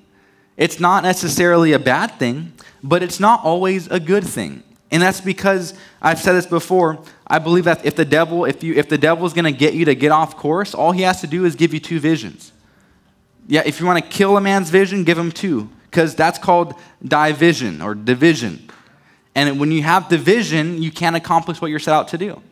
It's 0.56 0.80
not 0.80 1.02
necessarily 1.02 1.72
a 1.72 1.78
bad 1.78 2.18
thing, 2.18 2.54
but 2.82 3.02
it's 3.02 3.20
not 3.20 3.44
always 3.44 3.87
a 3.88 4.00
good 4.00 4.24
thing. 4.24 4.62
And 4.90 5.02
that's 5.02 5.20
because 5.20 5.74
I've 6.00 6.18
said 6.18 6.32
this 6.32 6.46
before. 6.46 6.98
I 7.26 7.38
believe 7.38 7.64
that 7.64 7.85
if 7.85 7.96
the 7.96 8.04
devil, 8.04 8.44
if 8.44 8.62
you 8.62 8.74
if 8.74 8.88
the 8.88 8.96
devil's 8.96 9.35
gonna 9.35 9.52
get 9.52 9.74
you 9.74 9.85
to 9.85 9.94
get 9.94 10.12
off 10.12 10.37
course, 10.37 10.74
all 10.74 10.92
he 10.92 11.02
has 11.02 11.20
to 11.20 11.26
do 11.26 11.44
is 11.44 11.56
give 11.56 11.74
you 11.74 11.80
two 11.80 11.98
visions. 11.98 12.52
Yeah, 13.48 13.62
if 13.66 13.80
you 13.80 13.87
want 13.87 14.02
to 14.02 14.09
kill 14.09 14.37
a 14.37 14.40
man's 14.40 14.70
vision, 14.70 15.04
give 15.04 15.18
him 15.18 15.32
two. 15.32 15.68
Because 15.90 16.14
that's 16.14 16.38
called 16.38 16.74
division 17.02 17.80
or 17.80 17.94
division. 17.94 18.68
And 19.37 19.61
when 19.61 19.70
you 19.70 19.83
have 19.83 20.09
division, 20.09 20.83
you 20.83 20.90
can't 20.90 21.14
accomplish 21.14 21.61
what 21.61 21.70
you're 21.70 21.79
set 21.79 21.92
out 21.92 22.09
to 22.09 22.18
do. 22.18 22.42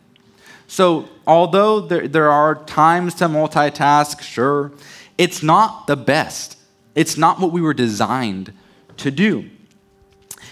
So, 0.66 1.09
although 1.27 1.81
there, 1.81 2.07
there 2.07 2.31
are 2.31 2.62
times 2.64 3.14
to 3.14 3.25
multitask, 3.25 4.20
sure, 4.20 4.70
it's 5.16 5.42
not 5.42 5.87
the 5.87 5.97
best. 5.97 6.59
It's 6.94 7.16
not 7.16 7.40
what 7.40 7.53
we 7.53 7.62
were 7.62 7.73
designed 7.73 8.53
to 8.99 9.11
do. 9.11 9.49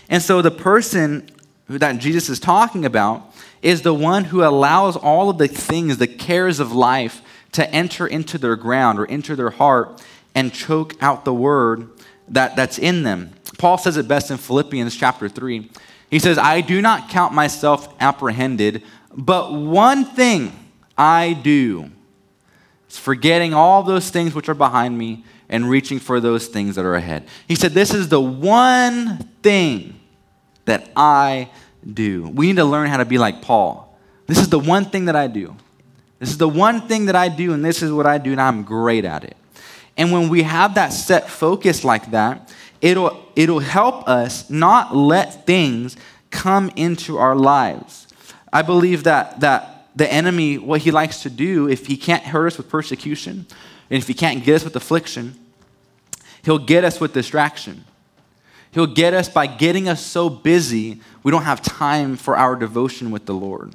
And 0.09 0.23
so, 0.23 0.41
the 0.41 0.51
person 0.51 1.29
that 1.69 1.99
Jesus 1.99 2.31
is 2.31 2.41
talking 2.41 2.87
about 2.87 3.31
is 3.61 3.83
the 3.83 3.95
one 3.95 4.25
who 4.25 4.43
allows 4.43 4.97
all 4.97 5.29
of 5.29 5.37
the 5.37 5.49
things, 5.49 5.99
the 5.99 6.07
cares 6.07 6.61
of 6.61 6.73
life, 6.73 7.21
to 7.53 7.71
enter 7.71 8.07
into 8.07 8.39
their 8.39 8.57
ground 8.57 8.99
or 8.99 9.05
enter 9.07 9.37
their 9.37 9.51
heart 9.51 10.03
and 10.35 10.51
choke 10.51 10.95
out 11.03 11.27
the 11.27 11.35
word 11.35 11.91
that, 12.29 12.57
that's 12.57 12.79
in 12.79 13.03
them. 13.03 13.35
Paul 13.59 13.77
says 13.77 13.99
it 13.99 14.09
best 14.09 14.31
in 14.31 14.39
Philippians 14.39 14.97
chapter 14.97 15.29
3. 15.29 15.69
He 16.13 16.19
says, 16.19 16.37
I 16.37 16.61
do 16.61 16.83
not 16.83 17.09
count 17.09 17.33
myself 17.33 17.89
apprehended, 17.99 18.83
but 19.17 19.55
one 19.55 20.05
thing 20.05 20.53
I 20.97 21.33
do 21.33 21.91
is 22.87 22.99
forgetting 22.99 23.55
all 23.55 23.83
those 23.83 24.11
things 24.11 24.35
which 24.35 24.51
are 24.51 24.55
behind 24.55 24.99
me 24.99 25.25
and 25.49 25.71
reaching 25.71 25.99
for 25.99 26.21
those 26.21 26.49
things 26.49 26.77
that 26.77 26.85
are 26.85 26.97
ahead. 26.97 27.27
He 27.49 27.55
said, 27.55 27.73
This 27.73 27.95
is 27.95 28.11
the 28.11 28.21
one 28.21 29.27
thing 29.43 29.99
that 30.67 30.91
I 30.95 31.49
do. 31.95 32.29
We 32.29 32.49
need 32.49 32.57
to 32.57 32.67
learn 32.67 32.91
how 32.91 32.99
to 32.99 33.07
be 33.07 33.17
like 33.17 33.41
Paul. 33.41 33.99
This 34.27 34.37
is 34.37 34.51
the 34.51 34.59
one 34.59 34.85
thing 34.85 35.07
that 35.07 35.17
I 35.17 35.29
do. 35.29 35.57
This 36.19 36.29
is 36.29 36.37
the 36.37 36.47
one 36.47 36.83
thing 36.83 37.07
that 37.07 37.17
I 37.17 37.31
do, 37.31 37.55
and 37.55 37.65
this 37.65 37.81
is 37.83 37.91
what 37.91 38.05
I 38.05 38.19
do, 38.19 38.33
and 38.33 38.41
I'm 38.41 38.65
great 38.65 39.07
at 39.07 39.25
it. 39.25 39.37
And 39.97 40.13
when 40.13 40.29
we 40.29 40.43
have 40.43 40.75
that 40.75 40.93
set 40.93 41.31
focus 41.31 41.85
like 41.85 42.11
that, 42.11 42.53
it'll, 42.83 43.25
it'll 43.35 43.61
help 43.61 44.07
us 44.07 44.51
not 44.51 44.95
let 44.95 45.47
things 45.47 45.97
come 46.31 46.71
into 46.77 47.17
our 47.17 47.35
lives. 47.35 48.09
I 48.53 48.61
believe 48.63 49.05
that, 49.05 49.41
that 49.41 49.89
the 49.97 50.13
enemy, 50.13 50.59
what 50.59 50.83
he 50.83 50.91
likes 50.91 51.23
to 51.23 51.31
do, 51.31 51.69
if 51.69 51.87
he 51.87 51.97
can't 51.97 52.25
hurt 52.25 52.49
us 52.49 52.57
with 52.59 52.69
persecution, 52.69 53.47
and 53.89 53.99
if 53.99 54.09
he 54.09 54.15
can't 54.15 54.45
get 54.45 54.57
us 54.57 54.65
with 54.65 54.77
affliction, 54.77 55.39
he'll 56.45 56.59
get 56.59 56.85
us 56.85 57.01
with 57.01 57.15
distraction. 57.15 57.85
He'll 58.73 58.87
get 58.87 59.15
us 59.15 59.29
by 59.29 59.47
getting 59.47 59.89
us 59.89 60.05
so 60.05 60.29
busy, 60.29 61.01
we 61.23 61.31
don't 61.31 61.45
have 61.45 61.63
time 61.63 62.17
for 62.17 62.37
our 62.37 62.57
devotion 62.57 63.11
with 63.11 63.27
the 63.27 63.35
Lord. 63.35 63.75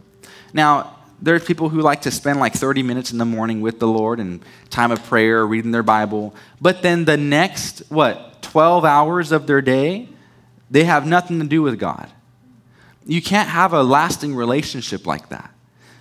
Now, 0.53 0.95
there's 1.21 1.43
people 1.43 1.69
who 1.69 1.81
like 1.81 2.01
to 2.01 2.11
spend 2.11 2.39
like 2.39 2.53
30 2.53 2.83
minutes 2.83 3.11
in 3.11 3.17
the 3.17 3.25
morning 3.25 3.61
with 3.61 3.79
the 3.79 3.87
Lord 3.87 4.19
and 4.19 4.43
time 4.69 4.91
of 4.91 5.03
prayer, 5.03 5.45
reading 5.45 5.71
their 5.71 5.83
Bible. 5.83 6.35
But 6.61 6.81
then 6.81 7.05
the 7.05 7.17
next, 7.17 7.83
what, 7.89 8.36
12 8.57 8.85
hours 8.85 9.31
of 9.31 9.45
their 9.45 9.61
day, 9.61 10.09
they 10.71 10.83
have 10.83 11.05
nothing 11.05 11.39
to 11.39 11.45
do 11.45 11.61
with 11.61 11.77
God. 11.77 12.09
You 13.05 13.21
can't 13.21 13.47
have 13.47 13.71
a 13.71 13.83
lasting 13.83 14.33
relationship 14.33 15.05
like 15.05 15.29
that. 15.29 15.53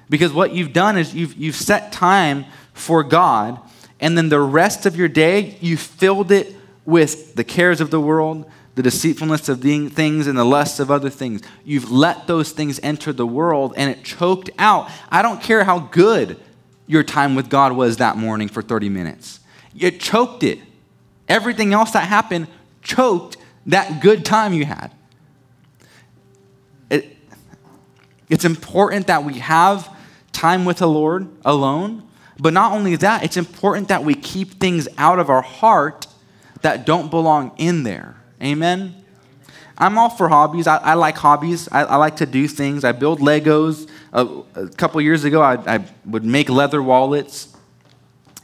Because 0.09 0.33
what 0.33 0.53
you've 0.53 0.73
done 0.73 0.97
is 0.97 1.15
you've, 1.15 1.35
you've 1.35 1.55
set 1.55 1.93
time 1.93 2.47
for 2.73 3.03
God, 3.03 3.61
and 4.01 4.17
then 4.17 4.31
the 4.31 4.41
rest 4.41 4.87
of 4.87 4.97
your 4.97 5.07
day, 5.07 5.59
you 5.61 5.77
filled 5.77 6.33
it 6.33 6.57
with 6.87 7.35
the 7.35 7.45
cares 7.45 7.83
of 7.83 7.91
the 7.91 8.01
world, 8.01 8.51
the 8.75 8.83
deceitfulness 8.83 9.51
of 9.51 9.61
things 9.61 10.27
and 10.27 10.39
the 10.39 10.45
lusts 10.45 10.81
of 10.81 10.91
other 10.91 11.11
things. 11.11 11.43
You've 11.63 11.91
let 11.91 12.27
those 12.27 12.53
things 12.53 12.81
enter 12.83 13.13
the 13.13 13.27
world 13.27 13.75
and 13.77 13.91
it 13.91 14.03
choked 14.03 14.49
out. 14.59 14.91
I 15.11 15.21
don't 15.21 15.43
care 15.43 15.65
how 15.65 15.81
good 15.81 16.41
your 16.87 17.03
time 17.03 17.35
with 17.35 17.51
God 17.51 17.73
was 17.73 17.99
that 17.99 18.17
morning 18.17 18.49
for 18.49 18.63
30 18.63 18.89
minutes, 18.89 19.41
it 19.79 20.01
choked 20.01 20.43
it. 20.43 20.61
Everything 21.29 21.73
else 21.73 21.93
that 21.93 22.09
happened 22.09 22.49
choked 22.83 23.37
that 23.67 24.01
good 24.01 24.25
time 24.25 24.53
you 24.53 24.65
had. 24.65 24.91
It, 26.89 27.17
it's 28.29 28.45
important 28.45 29.09
that 29.09 29.25
we 29.25 29.35
have 29.35 29.95
time 30.33 30.65
with 30.65 30.79
the 30.79 30.89
Lord 30.89 31.29
alone, 31.45 32.03
but 32.39 32.53
not 32.53 32.73
only 32.73 32.97
that, 32.97 33.25
it's 33.25 33.37
important 33.37 33.89
that 33.89 34.05
we 34.05 34.15
keep 34.15 34.61
things 34.61 34.87
out 34.99 35.19
of 35.19 35.31
our 35.31 35.43
heart 35.43 36.07
that 36.63 36.87
don't 36.87 37.11
belong 37.11 37.53
in 37.57 37.83
there. 37.83 38.17
Amen? 38.43 38.95
I'm 39.79 39.99
all 39.99 40.11
for 40.11 40.29
hobbies. 40.29 40.67
I, 40.67 40.77
I 40.79 40.95
like 40.95 41.17
hobbies. 41.17 41.69
I, 41.71 41.83
I, 41.83 41.97
like 41.97 42.17
to 42.17 42.27
do 42.27 42.49
things. 42.49 42.85
I 42.85 42.93
build 42.93 43.21
Legos. 43.21 43.89
Uh, 44.13 44.43
a 44.55 44.69
couple 44.69 45.01
years 45.01 45.25
ago, 45.25 45.43
I, 45.43 45.77
I, 45.77 45.85
would 46.07 46.25
make 46.25 46.49
leather 46.49 46.83
wallets. 46.83 47.56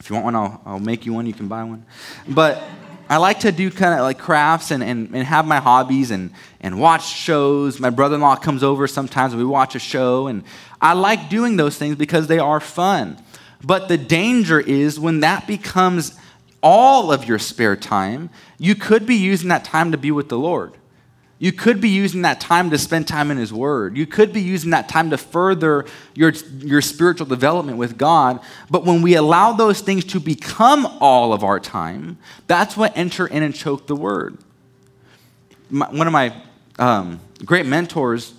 If 0.03 0.11
you 0.11 0.15
want 0.15 0.25
one, 0.25 0.35
I'll, 0.35 0.61
I'll 0.67 0.81
make 0.81 1.07
you 1.07 1.13
one. 1.13 1.27
You 1.27 1.33
can 1.33 1.47
buy 1.47 1.63
one. 1.63 1.87
But 2.27 2.61
I 3.09 3.19
like 3.19 3.39
to 3.41 3.53
do 3.53 3.71
kind 3.71 3.95
of 3.95 4.01
like 4.01 4.19
crafts 4.19 4.73
and, 4.73 4.83
and, 4.83 5.15
and 5.15 5.25
have 5.25 5.47
my 5.47 5.61
hobbies 5.61 6.11
and, 6.11 6.33
and 6.61 6.81
watch 6.81 7.07
shows. 7.07 7.79
My 7.79 7.91
brother 7.91 8.17
in 8.17 8.21
law 8.21 8.35
comes 8.35 8.65
over 8.65 8.89
sometimes 8.89 9.33
and 9.33 9.41
we 9.41 9.47
watch 9.47 9.77
a 9.77 9.79
show. 9.79 10.27
And 10.27 10.43
I 10.81 10.95
like 10.95 11.29
doing 11.29 11.57
those 11.57 11.79
things 11.79 11.95
because 11.95 12.27
they 12.27 12.41
are 12.41 12.59
fun. 12.59 13.17
But 13.63 13.87
the 13.87 13.97
danger 13.97 14.59
is 14.59 14.99
when 14.99 15.21
that 15.21 15.47
becomes 15.47 16.19
all 16.65 17.13
of 17.13 17.25
your 17.25 17.39
spare 17.39 17.77
time, 17.77 18.29
you 18.59 18.75
could 18.75 19.07
be 19.07 19.15
using 19.15 19.51
that 19.51 19.65
time 19.65 19.93
to 19.93 19.99
be 19.99 20.11
with 20.11 20.29
the 20.29 20.39
Lord. 20.39 20.73
You 21.43 21.51
could 21.51 21.81
be 21.81 21.89
using 21.89 22.23
that 22.23 22.41
time 22.41 22.71
to 22.71 22.79
spend 22.79 23.09
time 23.09 23.33
in 23.33 23.37
His 23.37 23.53
Word. 23.53 23.97
You 23.97 24.07
could 24.07 24.33
be 24.33 24.41
using 24.41 24.71
that 24.71 24.89
time 24.89 25.11
to 25.11 25.19
further 25.19 25.85
your, 26.15 26.31
your 26.61 26.81
spiritual 26.81 27.27
development 27.27 27.79
with 27.79 27.99
God. 27.99 28.39
But 28.71 28.85
when 28.85 29.03
we 29.03 29.17
allow 29.17 29.53
those 29.53 29.81
things 29.81 30.05
to 30.05 30.21
become 30.21 30.87
all 31.01 31.33
of 31.33 31.43
our 31.43 31.59
time, 31.59 32.17
that's 32.47 32.77
what 32.77 32.97
enter 32.97 33.27
in 33.27 33.43
and 33.43 33.53
choke 33.53 33.89
the 33.89 33.97
Word. 33.97 34.39
My, 35.69 35.91
one 35.91 36.07
of 36.07 36.13
my 36.13 36.33
um, 36.79 37.19
great 37.45 37.67
mentors, 37.67 38.35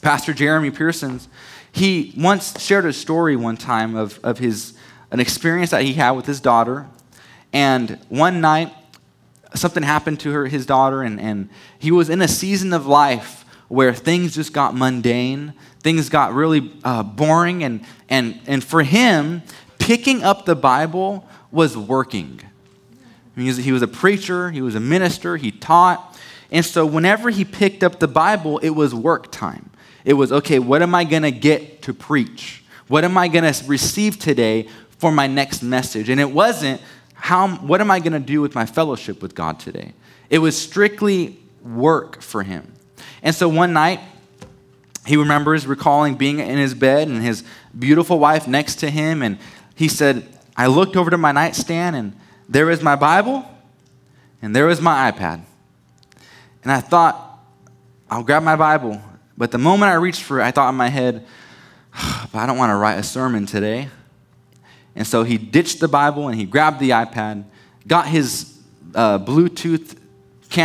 Pastor 0.00 0.32
Jeremy 0.32 0.70
Pearsons, 0.70 1.28
he 1.72 2.14
once 2.16 2.58
shared 2.58 2.86
a 2.86 2.92
story 2.94 3.36
one 3.36 3.58
time 3.58 3.96
of, 3.96 4.18
of 4.24 4.38
his, 4.38 4.72
an 5.10 5.20
experience 5.20 5.72
that 5.72 5.82
he 5.82 5.92
had 5.92 6.12
with 6.12 6.24
his 6.24 6.40
daughter 6.40 6.86
and 7.52 7.98
one 8.08 8.40
night, 8.40 8.72
something 9.54 9.82
happened 9.82 10.20
to 10.20 10.32
her, 10.32 10.46
his 10.46 10.66
daughter, 10.66 11.02
and, 11.02 11.20
and 11.20 11.48
he 11.78 11.90
was 11.90 12.10
in 12.10 12.20
a 12.20 12.28
season 12.28 12.72
of 12.72 12.86
life 12.86 13.44
where 13.68 13.92
things 13.92 14.34
just 14.34 14.52
got 14.52 14.74
mundane, 14.74 15.52
things 15.80 16.08
got 16.08 16.32
really 16.32 16.72
uh, 16.84 17.02
boring, 17.02 17.62
and, 17.62 17.84
and, 18.08 18.40
and 18.46 18.64
for 18.64 18.82
him, 18.82 19.42
picking 19.78 20.22
up 20.22 20.46
the 20.46 20.56
Bible 20.56 21.26
was 21.50 21.76
working. 21.76 22.40
He 23.36 23.46
was, 23.46 23.58
he 23.58 23.72
was 23.72 23.82
a 23.82 23.88
preacher, 23.88 24.50
he 24.50 24.62
was 24.62 24.74
a 24.74 24.80
minister, 24.80 25.36
he 25.36 25.50
taught. 25.50 26.18
And 26.50 26.64
so 26.64 26.84
whenever 26.86 27.30
he 27.30 27.44
picked 27.44 27.82
up 27.84 28.00
the 28.00 28.08
Bible, 28.08 28.58
it 28.58 28.70
was 28.70 28.94
work 28.94 29.30
time. 29.30 29.70
It 30.04 30.14
was, 30.14 30.32
okay, 30.32 30.58
what 30.58 30.82
am 30.82 30.94
I 30.94 31.04
going 31.04 31.22
to 31.22 31.30
get 31.30 31.82
to 31.82 31.94
preach? 31.94 32.64
What 32.88 33.04
am 33.04 33.18
I 33.18 33.28
going 33.28 33.50
to 33.52 33.64
receive 33.66 34.18
today 34.18 34.68
for 34.98 35.12
my 35.12 35.26
next 35.26 35.62
message? 35.62 36.08
And 36.08 36.20
it 36.20 36.30
wasn't 36.30 36.80
how, 37.20 37.48
what 37.56 37.80
am 37.80 37.90
I 37.90 37.98
going 37.98 38.12
to 38.12 38.20
do 38.20 38.40
with 38.40 38.54
my 38.54 38.64
fellowship 38.64 39.20
with 39.20 39.34
God 39.34 39.58
today? 39.58 39.92
It 40.30 40.38
was 40.38 40.60
strictly 40.60 41.38
work 41.62 42.22
for 42.22 42.42
him. 42.42 42.72
And 43.22 43.34
so 43.34 43.48
one 43.48 43.72
night, 43.72 44.00
he 45.04 45.16
remembers 45.16 45.66
recalling 45.66 46.14
being 46.14 46.38
in 46.38 46.58
his 46.58 46.74
bed 46.74 47.08
and 47.08 47.22
his 47.22 47.42
beautiful 47.76 48.18
wife 48.18 48.46
next 48.46 48.76
to 48.76 48.90
him. 48.90 49.22
And 49.22 49.38
he 49.74 49.88
said, 49.88 50.26
I 50.56 50.66
looked 50.66 50.96
over 50.96 51.10
to 51.10 51.18
my 51.18 51.32
nightstand 51.32 51.96
and 51.96 52.16
there 52.48 52.66
was 52.66 52.82
my 52.82 52.94
Bible 52.94 53.44
and 54.40 54.54
there 54.54 54.66
was 54.66 54.80
my 54.80 55.10
iPad. 55.10 55.40
And 56.62 56.72
I 56.72 56.80
thought, 56.80 57.40
I'll 58.10 58.22
grab 58.22 58.42
my 58.42 58.56
Bible. 58.56 59.00
But 59.36 59.50
the 59.50 59.58
moment 59.58 59.90
I 59.90 59.94
reached 59.94 60.22
for 60.22 60.40
it, 60.40 60.44
I 60.44 60.50
thought 60.50 60.68
in 60.68 60.74
my 60.74 60.88
head, 60.88 61.26
but 62.32 62.38
I 62.38 62.46
don't 62.46 62.58
want 62.58 62.70
to 62.70 62.76
write 62.76 62.98
a 62.98 63.02
sermon 63.02 63.46
today. 63.46 63.88
And 64.98 65.06
so 65.06 65.22
he 65.22 65.38
ditched 65.38 65.78
the 65.78 65.86
Bible 65.86 66.26
and 66.26 66.36
he 66.36 66.44
grabbed 66.44 66.80
the 66.80 66.90
iPad, 66.90 67.44
got 67.86 68.08
his 68.08 68.58
uh, 68.96 69.20
Bluetooth 69.20 69.96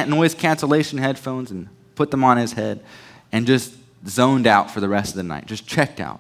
noise 0.08 0.34
cancellation 0.34 0.98
headphones 0.98 1.52
and 1.52 1.70
put 1.94 2.10
them 2.10 2.24
on 2.24 2.38
his 2.38 2.54
head 2.54 2.84
and 3.32 3.46
just 3.46 3.76
zoned 4.08 4.48
out 4.48 4.72
for 4.72 4.80
the 4.80 4.90
rest 4.90 5.12
of 5.12 5.18
the 5.18 5.24
night, 5.24 5.46
just 5.46 5.68
checked 5.68 6.00
out. 6.00 6.20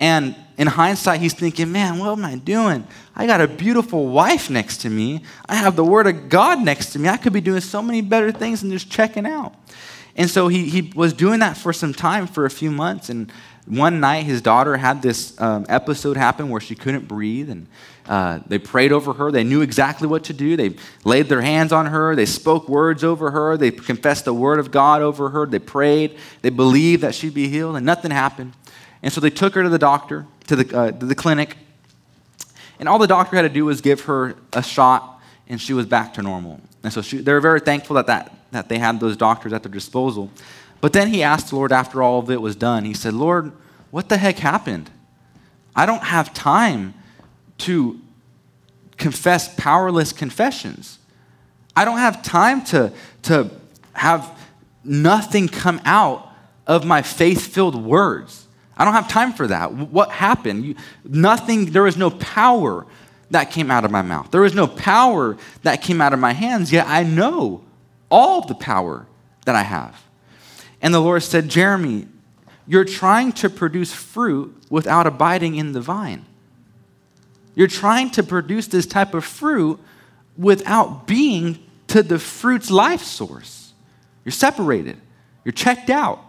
And 0.00 0.34
in 0.58 0.66
hindsight, 0.66 1.20
he's 1.20 1.32
thinking, 1.32 1.70
man, 1.70 2.00
what 2.00 2.10
am 2.10 2.24
I 2.24 2.34
doing? 2.34 2.84
I 3.14 3.28
got 3.28 3.40
a 3.40 3.46
beautiful 3.46 4.08
wife 4.08 4.50
next 4.50 4.78
to 4.78 4.90
me. 4.90 5.22
I 5.48 5.54
have 5.54 5.76
the 5.76 5.84
Word 5.84 6.08
of 6.08 6.28
God 6.28 6.60
next 6.60 6.92
to 6.94 6.98
me. 6.98 7.08
I 7.08 7.18
could 7.18 7.32
be 7.32 7.40
doing 7.40 7.60
so 7.60 7.80
many 7.82 8.00
better 8.00 8.32
things 8.32 8.62
than 8.62 8.70
just 8.72 8.90
checking 8.90 9.26
out. 9.26 9.54
And 10.16 10.28
so 10.28 10.48
he, 10.48 10.68
he 10.68 10.92
was 10.94 11.12
doing 11.12 11.40
that 11.40 11.56
for 11.56 11.72
some 11.72 11.94
time, 11.94 12.26
for 12.26 12.44
a 12.44 12.50
few 12.50 12.70
months. 12.70 13.08
And 13.08 13.32
one 13.66 14.00
night 14.00 14.24
his 14.24 14.42
daughter 14.42 14.76
had 14.76 15.00
this 15.00 15.40
um, 15.40 15.64
episode 15.68 16.16
happen 16.16 16.50
where 16.50 16.60
she 16.60 16.74
couldn't 16.74 17.08
breathe. 17.08 17.48
And 17.48 17.66
uh, 18.06 18.40
they 18.46 18.58
prayed 18.58 18.92
over 18.92 19.14
her. 19.14 19.30
They 19.30 19.44
knew 19.44 19.62
exactly 19.62 20.06
what 20.06 20.24
to 20.24 20.34
do. 20.34 20.56
They 20.56 20.76
laid 21.04 21.28
their 21.28 21.40
hands 21.40 21.72
on 21.72 21.86
her. 21.86 22.14
They 22.14 22.26
spoke 22.26 22.68
words 22.68 23.04
over 23.04 23.30
her. 23.30 23.56
They 23.56 23.70
confessed 23.70 24.26
the 24.26 24.34
word 24.34 24.58
of 24.58 24.70
god 24.70 25.00
over 25.00 25.30
her. 25.30 25.46
They 25.46 25.58
prayed. 25.58 26.18
They 26.42 26.50
believed 26.50 27.02
that 27.02 27.14
she'd 27.14 27.34
be 27.34 27.48
healed 27.48 27.76
and 27.76 27.86
nothing 27.86 28.10
happened. 28.10 28.52
And 29.02 29.12
so 29.12 29.20
they 29.20 29.30
took 29.30 29.54
her 29.54 29.62
to 29.62 29.68
the 29.68 29.78
doctor 29.78 30.26
to 30.48 30.56
the, 30.56 30.78
uh, 30.78 30.90
to 30.92 31.06
the 31.06 31.14
clinic. 31.14 31.56
And 32.78 32.88
all 32.88 32.98
the 32.98 33.06
doctor 33.06 33.36
had 33.36 33.42
to 33.42 33.48
do 33.48 33.64
was 33.64 33.80
give 33.80 34.02
her 34.02 34.34
a 34.52 34.62
shot 34.62 35.20
and 35.48 35.60
she 35.60 35.72
was 35.72 35.86
back 35.86 36.14
to 36.14 36.22
normal 36.22 36.60
and 36.82 36.92
so 36.92 37.02
she, 37.02 37.18
they 37.18 37.32
were 37.32 37.40
very 37.40 37.60
thankful 37.60 37.94
that, 37.94 38.06
that, 38.06 38.34
that 38.50 38.68
they 38.68 38.78
had 38.78 39.00
those 39.00 39.16
doctors 39.16 39.52
at 39.52 39.62
their 39.62 39.72
disposal 39.72 40.30
but 40.82 40.92
then 40.92 41.08
he 41.08 41.22
asked 41.22 41.50
the 41.50 41.56
Lord 41.56 41.70
after 41.70 42.02
all 42.02 42.18
of 42.18 42.28
it 42.28 42.42
was 42.42 42.56
done, 42.56 42.84
he 42.84 42.92
said, 42.92 43.14
Lord, 43.14 43.52
what 43.92 44.08
the 44.08 44.16
heck 44.16 44.38
happened? 44.38 44.90
I 45.76 45.86
don't 45.86 46.02
have 46.02 46.34
time 46.34 46.92
to 47.58 48.00
confess 48.96 49.54
powerless 49.54 50.12
confessions. 50.12 50.98
I 51.76 51.84
don't 51.84 51.98
have 51.98 52.24
time 52.24 52.64
to, 52.64 52.92
to 53.22 53.48
have 53.92 54.36
nothing 54.82 55.46
come 55.46 55.80
out 55.84 56.28
of 56.66 56.84
my 56.84 57.00
faith 57.02 57.46
filled 57.46 57.76
words. 57.80 58.48
I 58.76 58.84
don't 58.84 58.94
have 58.94 59.08
time 59.08 59.32
for 59.32 59.46
that. 59.46 59.72
What 59.72 60.10
happened? 60.10 60.64
You, 60.64 60.74
nothing, 61.04 61.66
there 61.66 61.84
was 61.84 61.96
no 61.96 62.10
power 62.10 62.86
that 63.32 63.50
came 63.50 63.70
out 63.70 63.84
of 63.84 63.90
my 63.90 64.02
mouth. 64.02 64.30
There 64.30 64.40
was 64.40 64.54
no 64.54 64.66
power 64.66 65.36
that 65.62 65.82
came 65.82 66.00
out 66.00 66.12
of 66.12 66.18
my 66.18 66.32
hands, 66.32 66.72
yet 66.72 66.86
I 66.86 67.02
know 67.02 67.62
all 68.10 68.46
the 68.46 68.54
power 68.54 69.06
that 69.44 69.54
I 69.54 69.62
have. 69.62 70.02
And 70.80 70.92
the 70.94 71.00
Lord 71.00 71.22
said, 71.22 71.48
Jeremy, 71.48 72.06
you're 72.66 72.84
trying 72.84 73.32
to 73.32 73.50
produce 73.50 73.92
fruit 73.92 74.54
without 74.70 75.06
abiding 75.06 75.56
in 75.56 75.72
the 75.72 75.80
vine. 75.80 76.24
You're 77.54 77.68
trying 77.68 78.10
to 78.10 78.22
produce 78.22 78.66
this 78.66 78.86
type 78.86 79.14
of 79.14 79.24
fruit 79.24 79.80
without 80.36 81.06
being 81.06 81.58
to 81.88 82.02
the 82.02 82.18
fruit's 82.18 82.70
life 82.70 83.02
source. 83.02 83.72
You're 84.24 84.32
separated, 84.32 84.98
you're 85.44 85.52
checked 85.52 85.90
out. 85.90 86.20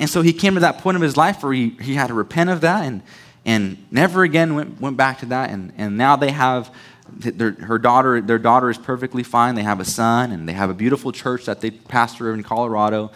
And 0.00 0.08
so 0.08 0.22
he 0.22 0.32
came 0.32 0.54
to 0.54 0.60
that 0.60 0.78
point 0.78 0.96
of 0.96 1.02
his 1.02 1.16
life 1.16 1.42
where 1.42 1.52
he, 1.52 1.70
he 1.80 1.94
had 1.94 2.06
to 2.06 2.14
repent 2.14 2.50
of 2.50 2.60
that 2.60 2.84
and, 2.84 3.02
and 3.48 3.78
never 3.90 4.24
again 4.24 4.54
went, 4.54 4.78
went 4.78 4.98
back 4.98 5.20
to 5.20 5.26
that. 5.26 5.48
And, 5.48 5.72
and 5.78 5.96
now 5.96 6.16
they 6.16 6.32
have 6.32 6.70
their, 7.08 7.52
her 7.52 7.78
daughter, 7.78 8.20
their 8.20 8.38
daughter 8.38 8.68
is 8.68 8.76
perfectly 8.76 9.22
fine. 9.22 9.54
They 9.54 9.62
have 9.62 9.80
a 9.80 9.86
son 9.86 10.32
and 10.32 10.46
they 10.46 10.52
have 10.52 10.68
a 10.68 10.74
beautiful 10.74 11.12
church 11.12 11.46
that 11.46 11.62
they 11.62 11.70
pastor 11.70 12.34
in 12.34 12.42
Colorado. 12.42 13.10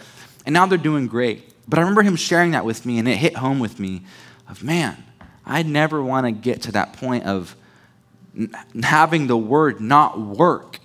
And 0.47 0.53
now 0.53 0.65
they're 0.65 0.79
doing 0.79 1.05
great. 1.05 1.53
But 1.67 1.77
I 1.77 1.83
remember 1.83 2.01
him 2.01 2.15
sharing 2.15 2.49
that 2.51 2.65
with 2.65 2.83
me 2.83 2.97
and 2.97 3.07
it 3.07 3.17
hit 3.17 3.37
home 3.37 3.59
with 3.59 3.79
me 3.79 4.05
of 4.49 4.63
man, 4.63 5.03
I 5.45 5.61
never 5.61 6.01
want 6.01 6.25
to 6.25 6.31
get 6.31 6.63
to 6.63 6.71
that 6.71 6.93
point 6.93 7.25
of 7.25 7.55
having 8.81 9.27
the 9.27 9.37
word 9.37 9.81
not 9.81 10.19
work 10.19 10.79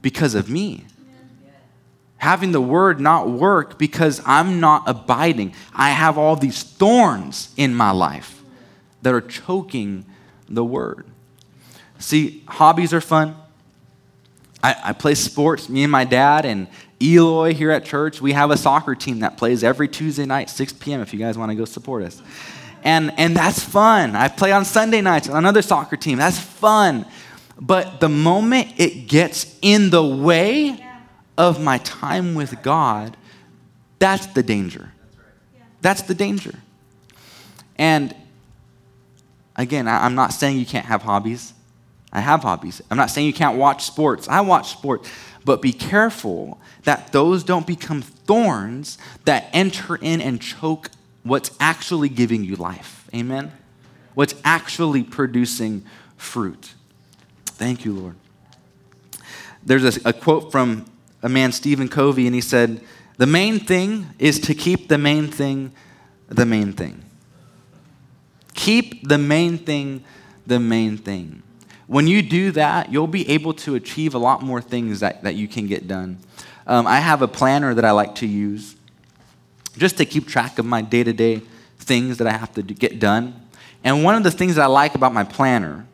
because 0.00 0.36
of 0.36 0.48
me 0.48 0.86
having 2.26 2.50
the 2.50 2.60
word 2.60 2.98
not 2.98 3.30
work 3.30 3.78
because 3.78 4.20
I'm 4.26 4.58
not 4.58 4.82
abiding. 4.88 5.54
I 5.72 5.90
have 5.90 6.18
all 6.18 6.34
these 6.34 6.60
thorns 6.60 7.54
in 7.56 7.72
my 7.72 7.92
life 7.92 8.42
that 9.02 9.14
are 9.14 9.20
choking 9.20 10.04
the 10.48 10.64
word. 10.64 11.06
See, 12.00 12.42
hobbies 12.48 12.92
are 12.92 13.00
fun. 13.00 13.36
I, 14.60 14.74
I, 14.86 14.92
play 14.92 15.14
sports. 15.14 15.68
Me 15.68 15.84
and 15.84 15.92
my 15.92 16.02
dad 16.02 16.44
and 16.44 16.66
Eloy 17.00 17.54
here 17.54 17.70
at 17.70 17.84
church, 17.84 18.20
we 18.20 18.32
have 18.32 18.50
a 18.50 18.56
soccer 18.56 18.96
team 18.96 19.20
that 19.20 19.36
plays 19.36 19.62
every 19.62 19.86
Tuesday 19.86 20.26
night, 20.26 20.50
6 20.50 20.72
p.m., 20.72 21.00
if 21.00 21.12
you 21.12 21.20
guys 21.20 21.38
want 21.38 21.52
to 21.52 21.54
go 21.54 21.64
support 21.64 22.02
us. 22.02 22.20
And, 22.82 23.12
and 23.16 23.36
that's 23.36 23.62
fun. 23.62 24.16
I 24.16 24.26
play 24.26 24.50
on 24.50 24.64
Sunday 24.64 25.00
nights 25.00 25.28
on 25.28 25.36
another 25.36 25.62
soccer 25.62 25.96
team. 25.96 26.18
That's 26.18 26.40
fun. 26.40 27.06
But 27.60 28.00
the 28.00 28.08
moment 28.08 28.72
it 28.78 29.06
gets 29.06 29.56
in 29.62 29.90
the 29.90 30.04
way, 30.04 30.85
of 31.38 31.60
my 31.60 31.78
time 31.78 32.34
with 32.34 32.62
God, 32.62 33.16
that's 33.98 34.26
the 34.26 34.42
danger. 34.42 34.92
That's 35.80 36.02
the 36.02 36.14
danger. 36.14 36.54
And 37.76 38.14
again, 39.54 39.88
I'm 39.88 40.14
not 40.14 40.32
saying 40.32 40.58
you 40.58 40.66
can't 40.66 40.86
have 40.86 41.02
hobbies. 41.02 41.52
I 42.12 42.20
have 42.20 42.42
hobbies. 42.42 42.80
I'm 42.90 42.96
not 42.96 43.10
saying 43.10 43.26
you 43.26 43.32
can't 43.32 43.58
watch 43.58 43.84
sports. 43.84 44.28
I 44.28 44.40
watch 44.40 44.70
sports. 44.70 45.10
But 45.44 45.62
be 45.62 45.72
careful 45.72 46.58
that 46.84 47.12
those 47.12 47.44
don't 47.44 47.66
become 47.66 48.02
thorns 48.02 48.98
that 49.24 49.48
enter 49.52 49.96
in 49.96 50.20
and 50.20 50.40
choke 50.40 50.90
what's 51.22 51.50
actually 51.60 52.08
giving 52.08 52.44
you 52.44 52.56
life. 52.56 53.08
Amen? 53.14 53.52
What's 54.14 54.34
actually 54.44 55.02
producing 55.02 55.84
fruit. 56.16 56.72
Thank 57.44 57.84
you, 57.84 57.92
Lord. 57.92 58.14
There's 59.62 59.96
a, 59.96 60.08
a 60.08 60.12
quote 60.12 60.50
from 60.50 60.86
a 61.22 61.28
man, 61.28 61.52
Stephen 61.52 61.88
Covey, 61.88 62.26
and 62.26 62.34
he 62.34 62.40
said, 62.40 62.80
The 63.16 63.26
main 63.26 63.60
thing 63.60 64.06
is 64.18 64.38
to 64.40 64.54
keep 64.54 64.88
the 64.88 64.98
main 64.98 65.28
thing 65.28 65.72
the 66.28 66.46
main 66.46 66.72
thing. 66.72 67.02
Keep 68.54 69.08
the 69.08 69.18
main 69.18 69.58
thing 69.58 70.04
the 70.46 70.58
main 70.58 70.96
thing. 70.96 71.42
When 71.86 72.06
you 72.06 72.22
do 72.22 72.50
that, 72.52 72.90
you'll 72.90 73.06
be 73.06 73.28
able 73.30 73.54
to 73.54 73.76
achieve 73.76 74.14
a 74.14 74.18
lot 74.18 74.42
more 74.42 74.60
things 74.60 75.00
that, 75.00 75.22
that 75.22 75.34
you 75.36 75.46
can 75.46 75.66
get 75.66 75.86
done. 75.86 76.18
Um, 76.66 76.86
I 76.86 76.98
have 76.98 77.22
a 77.22 77.28
planner 77.28 77.74
that 77.74 77.84
I 77.84 77.92
like 77.92 78.16
to 78.16 78.26
use 78.26 78.74
just 79.76 79.98
to 79.98 80.04
keep 80.04 80.26
track 80.26 80.58
of 80.58 80.66
my 80.66 80.82
day 80.82 81.04
to 81.04 81.12
day 81.12 81.42
things 81.78 82.18
that 82.18 82.26
I 82.26 82.32
have 82.32 82.52
to 82.54 82.62
do, 82.62 82.74
get 82.74 82.98
done. 82.98 83.40
And 83.84 84.02
one 84.02 84.16
of 84.16 84.24
the 84.24 84.30
things 84.30 84.56
that 84.56 84.62
I 84.62 84.66
like 84.66 84.94
about 84.94 85.12
my 85.12 85.22
planner 85.22 85.86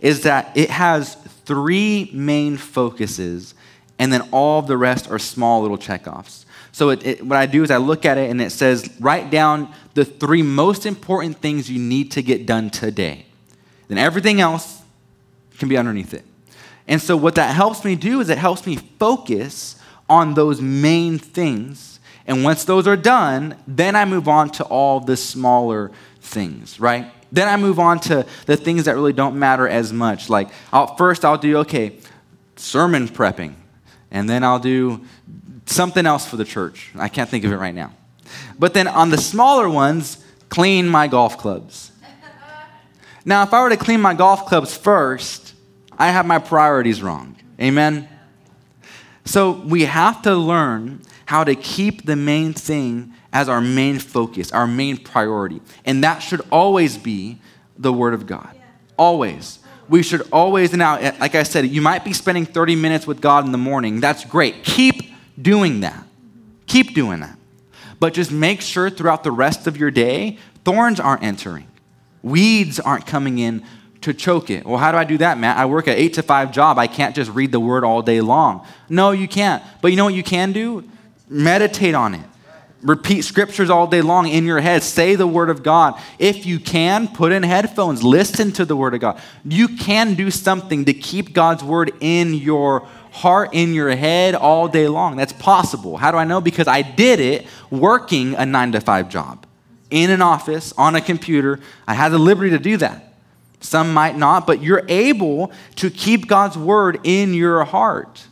is 0.00 0.22
that 0.22 0.56
it 0.56 0.70
has 0.70 1.14
three 1.44 2.10
main 2.12 2.56
focuses 2.56 3.54
and 3.98 4.12
then 4.12 4.22
all 4.32 4.62
the 4.62 4.76
rest 4.76 5.10
are 5.10 5.18
small 5.18 5.62
little 5.62 5.78
checkoffs. 5.78 6.44
So 6.72 6.90
it, 6.90 7.06
it, 7.06 7.26
what 7.26 7.38
I 7.38 7.46
do 7.46 7.62
is 7.62 7.70
I 7.70 7.78
look 7.78 8.04
at 8.04 8.18
it 8.18 8.30
and 8.30 8.40
it 8.40 8.50
says, 8.50 8.90
write 9.00 9.30
down 9.30 9.72
the 9.94 10.04
three 10.04 10.42
most 10.42 10.84
important 10.84 11.38
things 11.38 11.70
you 11.70 11.78
need 11.78 12.12
to 12.12 12.22
get 12.22 12.44
done 12.44 12.68
today. 12.68 13.24
Then 13.88 13.96
everything 13.96 14.40
else 14.40 14.82
can 15.58 15.68
be 15.68 15.78
underneath 15.78 16.12
it. 16.12 16.24
And 16.86 17.00
so 17.00 17.16
what 17.16 17.34
that 17.36 17.54
helps 17.54 17.84
me 17.84 17.96
do 17.96 18.20
is 18.20 18.28
it 18.28 18.38
helps 18.38 18.66
me 18.66 18.76
focus 18.76 19.80
on 20.08 20.34
those 20.34 20.60
main 20.60 21.18
things. 21.18 21.98
And 22.26 22.44
once 22.44 22.64
those 22.64 22.86
are 22.86 22.96
done, 22.96 23.56
then 23.66 23.96
I 23.96 24.04
move 24.04 24.28
on 24.28 24.50
to 24.50 24.64
all 24.64 25.00
the 25.00 25.16
smaller 25.16 25.90
things, 26.20 26.78
right? 26.78 27.10
Then 27.32 27.48
I 27.48 27.56
move 27.56 27.78
on 27.78 28.00
to 28.00 28.26
the 28.44 28.56
things 28.56 28.84
that 28.84 28.94
really 28.94 29.12
don't 29.12 29.38
matter 29.38 29.66
as 29.66 29.92
much. 29.92 30.28
Like, 30.28 30.50
I'll, 30.72 30.94
first 30.96 31.24
I'll 31.24 31.38
do, 31.38 31.58
okay, 31.58 31.98
sermon 32.56 33.08
prepping 33.08 33.54
and 34.10 34.28
then 34.28 34.44
I'll 34.44 34.58
do 34.58 35.04
something 35.66 36.06
else 36.06 36.26
for 36.26 36.36
the 36.36 36.44
church. 36.44 36.90
I 36.96 37.08
can't 37.08 37.28
think 37.28 37.44
of 37.44 37.52
it 37.52 37.56
right 37.56 37.74
now. 37.74 37.92
But 38.58 38.74
then 38.74 38.88
on 38.88 39.10
the 39.10 39.18
smaller 39.18 39.68
ones, 39.68 40.24
clean 40.48 40.88
my 40.88 41.08
golf 41.08 41.38
clubs. 41.38 41.92
Now, 43.24 43.42
if 43.42 43.52
I 43.52 43.60
were 43.62 43.70
to 43.70 43.76
clean 43.76 44.00
my 44.00 44.14
golf 44.14 44.46
clubs 44.46 44.76
first, 44.76 45.54
I 45.98 46.10
have 46.10 46.26
my 46.26 46.38
priorities 46.38 47.02
wrong. 47.02 47.36
Amen? 47.60 48.08
So 49.24 49.50
we 49.50 49.84
have 49.86 50.22
to 50.22 50.36
learn 50.36 51.02
how 51.26 51.42
to 51.42 51.56
keep 51.56 52.06
the 52.06 52.14
main 52.14 52.52
thing 52.52 53.12
as 53.32 53.48
our 53.48 53.60
main 53.60 53.98
focus, 53.98 54.52
our 54.52 54.68
main 54.68 54.96
priority. 54.96 55.60
And 55.84 56.04
that 56.04 56.20
should 56.20 56.40
always 56.52 56.96
be 56.96 57.40
the 57.76 57.92
Word 57.92 58.14
of 58.14 58.26
God. 58.26 58.48
Always 58.96 59.58
we 59.88 60.02
should 60.02 60.22
always, 60.32 60.72
now, 60.72 60.96
eh, 60.96 61.16
like 61.20 61.34
I 61.34 61.42
said, 61.42 61.66
you 61.66 61.80
might 61.80 62.04
be 62.04 62.12
spending 62.12 62.46
30 62.46 62.76
minutes 62.76 63.06
with 63.06 63.20
God 63.20 63.44
in 63.44 63.52
the 63.52 63.58
morning. 63.58 64.00
That's 64.00 64.24
great. 64.24 64.64
Keep 64.64 65.02
doing 65.40 65.80
that. 65.80 66.04
Keep 66.66 66.94
doing 66.94 67.20
that. 67.20 67.36
But 67.98 68.12
just 68.12 68.32
make 68.32 68.60
sure 68.60 68.90
throughout 68.90 69.24
the 69.24 69.30
rest 69.30 69.66
of 69.66 69.76
your 69.76 69.90
day, 69.90 70.38
thorns 70.64 71.00
aren't 71.00 71.22
entering, 71.22 71.66
weeds 72.22 72.80
aren't 72.80 73.06
coming 73.06 73.38
in 73.38 73.64
to 74.02 74.12
choke 74.12 74.50
it. 74.50 74.66
Well, 74.66 74.78
how 74.78 74.92
do 74.92 74.98
I 74.98 75.04
do 75.04 75.18
that, 75.18 75.38
Matt? 75.38 75.56
I 75.56 75.66
work 75.66 75.86
an 75.86 75.94
eight 75.94 76.14
to 76.14 76.22
five 76.22 76.52
job. 76.52 76.78
I 76.78 76.86
can't 76.86 77.14
just 77.14 77.30
read 77.30 77.50
the 77.52 77.60
word 77.60 77.82
all 77.84 78.02
day 78.02 78.20
long. 78.20 78.66
No, 78.88 79.10
you 79.10 79.26
can't. 79.26 79.62
But 79.80 79.88
you 79.88 79.96
know 79.96 80.04
what 80.04 80.14
you 80.14 80.22
can 80.22 80.52
do? 80.52 80.88
Meditate 81.28 81.94
on 81.94 82.14
it. 82.14 82.26
Repeat 82.82 83.22
scriptures 83.22 83.70
all 83.70 83.86
day 83.86 84.02
long 84.02 84.28
in 84.28 84.44
your 84.44 84.60
head. 84.60 84.82
Say 84.82 85.16
the 85.16 85.26
word 85.26 85.50
of 85.50 85.62
God. 85.62 86.00
If 86.18 86.44
you 86.44 86.60
can, 86.60 87.08
put 87.08 87.32
in 87.32 87.42
headphones. 87.42 88.02
Listen 88.02 88.52
to 88.52 88.64
the 88.64 88.76
word 88.76 88.94
of 88.94 89.00
God. 89.00 89.20
You 89.44 89.68
can 89.68 90.14
do 90.14 90.30
something 90.30 90.84
to 90.84 90.94
keep 90.94 91.32
God's 91.32 91.64
word 91.64 91.92
in 92.00 92.34
your 92.34 92.80
heart, 93.12 93.50
in 93.54 93.72
your 93.72 93.96
head 93.96 94.34
all 94.34 94.68
day 94.68 94.88
long. 94.88 95.16
That's 95.16 95.32
possible. 95.32 95.96
How 95.96 96.12
do 96.12 96.18
I 96.18 96.24
know? 96.24 96.40
Because 96.40 96.68
I 96.68 96.82
did 96.82 97.18
it 97.18 97.46
working 97.70 98.34
a 98.34 98.44
nine 98.44 98.72
to 98.72 98.80
five 98.80 99.08
job 99.08 99.46
in 99.90 100.10
an 100.10 100.20
office 100.20 100.74
on 100.76 100.94
a 100.94 101.00
computer. 101.00 101.60
I 101.88 101.94
had 101.94 102.10
the 102.10 102.18
liberty 102.18 102.50
to 102.50 102.58
do 102.58 102.76
that. 102.76 103.14
Some 103.60 103.94
might 103.94 104.16
not, 104.16 104.46
but 104.46 104.62
you're 104.62 104.84
able 104.88 105.50
to 105.76 105.90
keep 105.90 106.28
God's 106.28 106.58
word 106.58 107.00
in 107.04 107.32
your 107.32 107.64
heart. 107.64 108.26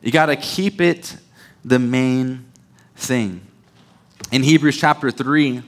You 0.00 0.12
got 0.12 0.26
to 0.26 0.36
keep 0.36 0.80
it 0.80 1.16
the 1.64 1.78
main 1.78 2.46
thing. 2.96 3.40
In 4.32 4.42
Hebrews 4.42 4.78
chapter 4.78 5.10
3, 5.10 5.62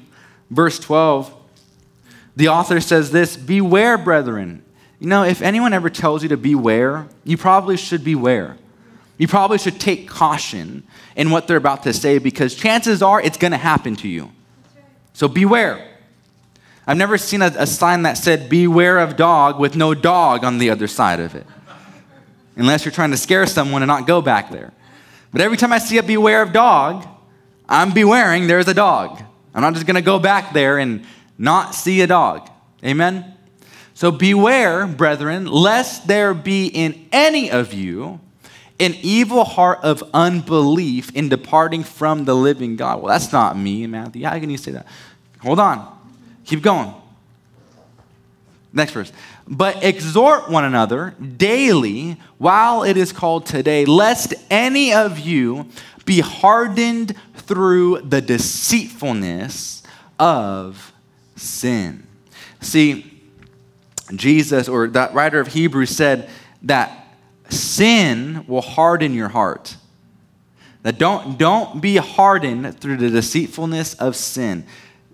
verse 0.50 0.78
12, 0.78 1.34
the 2.36 2.48
author 2.48 2.80
says 2.80 3.10
this 3.10 3.36
Beware, 3.36 3.98
brethren. 3.98 4.64
You 5.00 5.08
know, 5.08 5.24
if 5.24 5.42
anyone 5.42 5.72
ever 5.72 5.90
tells 5.90 6.22
you 6.22 6.28
to 6.28 6.36
beware, 6.36 7.08
you 7.24 7.36
probably 7.36 7.76
should 7.76 8.04
beware. 8.04 8.56
You 9.18 9.28
probably 9.28 9.58
should 9.58 9.80
take 9.80 10.08
caution 10.08 10.84
in 11.16 11.30
what 11.30 11.46
they're 11.46 11.56
about 11.56 11.82
to 11.84 11.92
say 11.92 12.18
because 12.18 12.54
chances 12.54 13.02
are 13.02 13.20
it's 13.20 13.36
going 13.36 13.50
to 13.50 13.58
happen 13.58 13.96
to 13.96 14.08
you. 14.08 14.30
So 15.12 15.28
beware. 15.28 15.88
I've 16.86 16.96
never 16.96 17.18
seen 17.18 17.42
a, 17.42 17.52
a, 17.58 17.66
sign 17.66 18.02
that 18.02 18.18
said, 18.18 18.48
Beware 18.48 18.98
of 18.98 19.16
dog 19.16 19.60
with 19.60 19.76
no 19.76 19.94
dog 19.94 20.44
on 20.44 20.58
the 20.58 20.70
other 20.70 20.88
side 20.88 21.20
of 21.20 21.34
it. 21.34 21.46
Unless 22.56 22.84
you're 22.84 22.92
trying 22.92 23.12
to 23.12 23.16
scare 23.16 23.46
someone 23.46 23.82
and 23.82 23.88
not 23.88 24.06
go 24.06 24.20
back 24.20 24.50
there. 24.50 24.72
But 25.32 25.40
every 25.40 25.56
time 25.56 25.72
I 25.72 25.78
see 25.78 25.98
a 25.98 26.02
beware 26.02 26.42
of 26.42 26.52
dog, 26.52 27.06
I'm 27.68 27.92
bewaring 27.92 28.46
there's 28.46 28.68
a 28.68 28.74
dog. 28.74 29.22
I'm 29.54 29.62
not 29.62 29.74
just 29.74 29.86
going 29.86 29.96
to 29.96 30.02
go 30.02 30.18
back 30.18 30.52
there 30.52 30.78
and 30.78 31.04
not 31.38 31.74
see 31.74 32.00
a 32.02 32.06
dog. 32.06 32.50
Amen? 32.84 33.34
So 33.94 34.10
beware, 34.10 34.86
brethren, 34.86 35.46
lest 35.46 36.06
there 36.06 36.34
be 36.34 36.66
in 36.66 37.08
any 37.12 37.50
of 37.50 37.72
you 37.72 38.20
an 38.80 38.96
evil 39.02 39.44
heart 39.44 39.78
of 39.82 40.02
unbelief 40.12 41.14
in 41.14 41.28
departing 41.28 41.84
from 41.84 42.24
the 42.24 42.34
living 42.34 42.76
God. 42.76 43.00
Well, 43.00 43.12
that's 43.12 43.32
not 43.32 43.56
me, 43.56 43.86
Matthew. 43.86 44.24
How 44.24 44.38
can 44.38 44.50
you 44.50 44.56
say 44.56 44.72
that? 44.72 44.86
Hold 45.40 45.60
on. 45.60 45.98
Keep 46.44 46.62
going. 46.62 46.92
Next 48.72 48.92
verse. 48.92 49.12
But 49.46 49.84
exhort 49.84 50.50
one 50.50 50.64
another 50.64 51.14
daily 51.36 52.16
while 52.38 52.84
it 52.84 52.96
is 52.96 53.12
called 53.12 53.46
today, 53.46 53.84
lest 53.84 54.34
any 54.50 54.92
of 54.94 55.18
you 55.18 55.66
be 56.04 56.20
hardened 56.20 57.14
through 57.34 58.00
the 58.02 58.20
deceitfulness 58.20 59.82
of 60.18 60.92
sin. 61.36 62.06
See, 62.60 63.20
Jesus, 64.14 64.68
or 64.68 64.88
that 64.88 65.14
writer 65.14 65.40
of 65.40 65.48
Hebrews, 65.48 65.90
said 65.90 66.30
that 66.62 67.06
sin 67.48 68.44
will 68.46 68.62
harden 68.62 69.14
your 69.14 69.28
heart. 69.28 69.76
That 70.82 70.98
don't, 70.98 71.38
don't 71.38 71.80
be 71.80 71.96
hardened 71.96 72.80
through 72.80 72.96
the 72.96 73.10
deceitfulness 73.10 73.94
of 73.94 74.16
sin. 74.16 74.66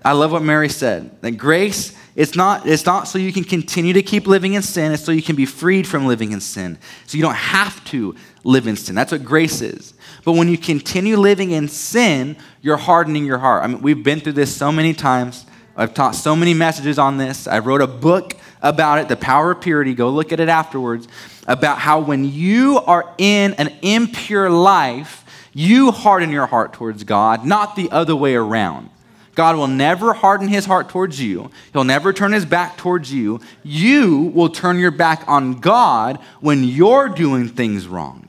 I 0.05 0.13
love 0.13 0.33
what 0.33 0.43
Mary 0.43 0.69
said. 0.69 1.21
That 1.23 1.33
grace, 1.33 1.97
it's 2.15 2.37
not, 2.37 2.67
it's 2.67 2.87
not 2.87 3.09
so 3.09 3.19
you 3.19 3.33
can 3.33 3.45
continue 3.45 3.93
to 3.95 4.03
keep 4.03 4.27
living 4.27 4.55
in 4.55 4.63
sin, 4.63 4.93
it's 4.93 5.05
so 5.05 5.13
you 5.13 5.23
can 5.23 5.37
be 5.37 5.47
freed 5.47 5.87
from 5.87 6.07
living 6.07 6.33
in 6.33 6.41
sin. 6.41 6.79
So 7.07 7.17
you 7.17 7.23
don't 7.23 7.35
have 7.35 7.85
to 7.87 8.15
live 8.45 8.67
in 8.67 8.77
sin. 8.77 8.95
That's 8.95 9.13
what 9.13 9.25
grace 9.25 9.61
is. 9.61 9.95
But 10.25 10.33
when 10.33 10.49
you 10.49 10.59
continue 10.59 11.17
living 11.17 11.51
in 11.51 11.69
sin, 11.69 12.37
you're 12.61 12.77
hardening 12.77 13.25
your 13.25 13.39
heart. 13.39 13.65
I 13.65 13.67
mean, 13.67 13.83
we've 13.83 14.03
been 14.03 14.21
through 14.21 14.35
this 14.35 14.55
so 14.55 14.71
many 14.71 14.95
times. 14.95 15.47
I've 15.77 15.95
taught 15.95 16.15
so 16.15 16.35
many 16.35 16.55
messages 16.55 16.99
on 16.99 17.19
this. 17.19 17.47
I 17.47 17.61
wrote 17.61 17.81
a 17.81 17.87
book 17.87 18.35
about 18.63 18.99
it, 18.99 19.09
The 19.09 19.17
Power 19.17 19.53
of 19.53 19.61
Purity. 19.61 19.95
Go 19.95 20.11
look 20.11 20.33
at 20.33 20.41
it 20.41 20.49
afterwards. 20.49 21.07
About 21.47 21.79
how 21.79 22.01
when 22.01 22.25
you 22.25 22.79
are 22.79 23.15
in 23.17 23.55
an 23.55 23.69
impure 23.83 24.51
life, 24.51 25.25
you 25.55 25.93
harden 25.93 26.31
your 26.31 26.47
heart 26.47 26.73
towards 26.73 27.05
God, 27.05 27.45
not 27.45 27.77
the 27.77 27.91
other 27.91 28.15
way 28.15 28.35
around. 28.35 28.91
God 29.39 29.55
will 29.55 29.69
never 29.69 30.15
harden 30.15 30.49
his 30.49 30.67
heart 30.67 30.89
towards 30.89 31.23
you. 31.23 31.53
He'll 31.73 31.85
never 31.85 32.13
turn 32.13 32.33
his 32.33 32.45
back 32.45 32.77
towards 32.77 33.13
you. 33.13 33.39
You 33.63 34.33
will 34.35 34.49
turn 34.49 34.81
your 34.81 34.91
back 34.91 35.23
on 35.29 35.61
God 35.61 36.19
when 36.41 36.65
you're 36.65 37.09
doing 37.09 37.47
things 37.47 37.87
wrong. 37.87 38.29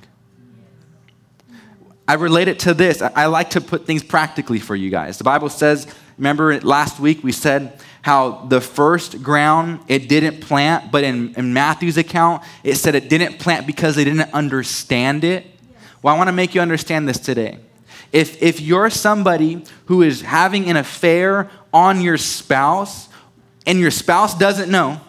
I 2.08 2.13
relate 2.13 2.48
it 2.48 2.60
to 2.60 2.76
this. 2.76 3.02
I 3.02 3.26
like 3.26 3.50
to 3.52 3.60
put 3.60 3.88
things 3.88 4.04
practically 4.04 4.60
for 4.60 4.76
you 4.76 4.91
guys. 4.91 5.17
The 5.17 5.24
Bible 5.24 5.50
says, 5.50 5.88
remember 6.19 6.62
last 6.62 7.00
week 7.00 7.24
we 7.24 7.32
said 7.32 7.82
how 8.04 8.45
the 8.45 8.62
first 8.62 9.24
ground 9.24 9.80
it 9.88 10.10
didn't 10.10 10.41
plant, 10.41 10.91
but 10.91 11.04
in, 11.04 11.34
in 11.34 11.54
Matthew's 11.54 11.98
account 11.98 12.43
it 12.63 12.76
said 12.76 12.93
it 12.93 13.10
didn't 13.10 13.39
plant 13.39 13.65
because 13.65 13.95
they 13.95 14.04
didn't 14.04 14.32
understand 14.32 15.24
it. 15.24 15.48
Well, 16.04 16.13
I 16.13 16.17
want 16.19 16.28
to 16.28 16.34
make 16.34 16.54
you 16.54 16.62
understand 16.62 17.10
this 17.10 17.17
today. 17.17 17.58
If, 18.12 18.41
if 18.41 18.60
you're 18.60 18.89
somebody 18.89 19.63
who 19.86 20.02
is 20.02 20.22
having 20.22 20.69
an 20.69 20.78
affair 20.78 21.50
on 21.74 22.02
your 22.02 22.17
spouse 22.17 23.08
and 23.65 23.80
your 23.80 23.91
spouse 23.91 24.38
doesn't 24.38 24.72
know, 24.72 25.00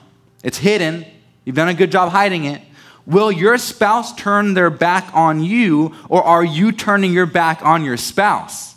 it's 0.42 0.58
hidden, 0.58 1.06
you've 1.44 1.56
done 1.56 1.68
a 1.68 1.74
good 1.74 1.90
job 1.90 2.10
hiding 2.12 2.44
it, 2.44 2.60
will 3.06 3.32
your 3.32 3.56
spouse 3.58 4.14
turn 4.14 4.54
their 4.54 4.70
back 4.70 5.10
on 5.14 5.42
you 5.42 5.94
or 6.08 6.22
are 6.22 6.44
you 6.44 6.72
turning 6.72 7.12
your 7.12 7.26
back 7.26 7.62
on 7.62 7.84
your 7.84 7.96
spouse? 7.96 8.74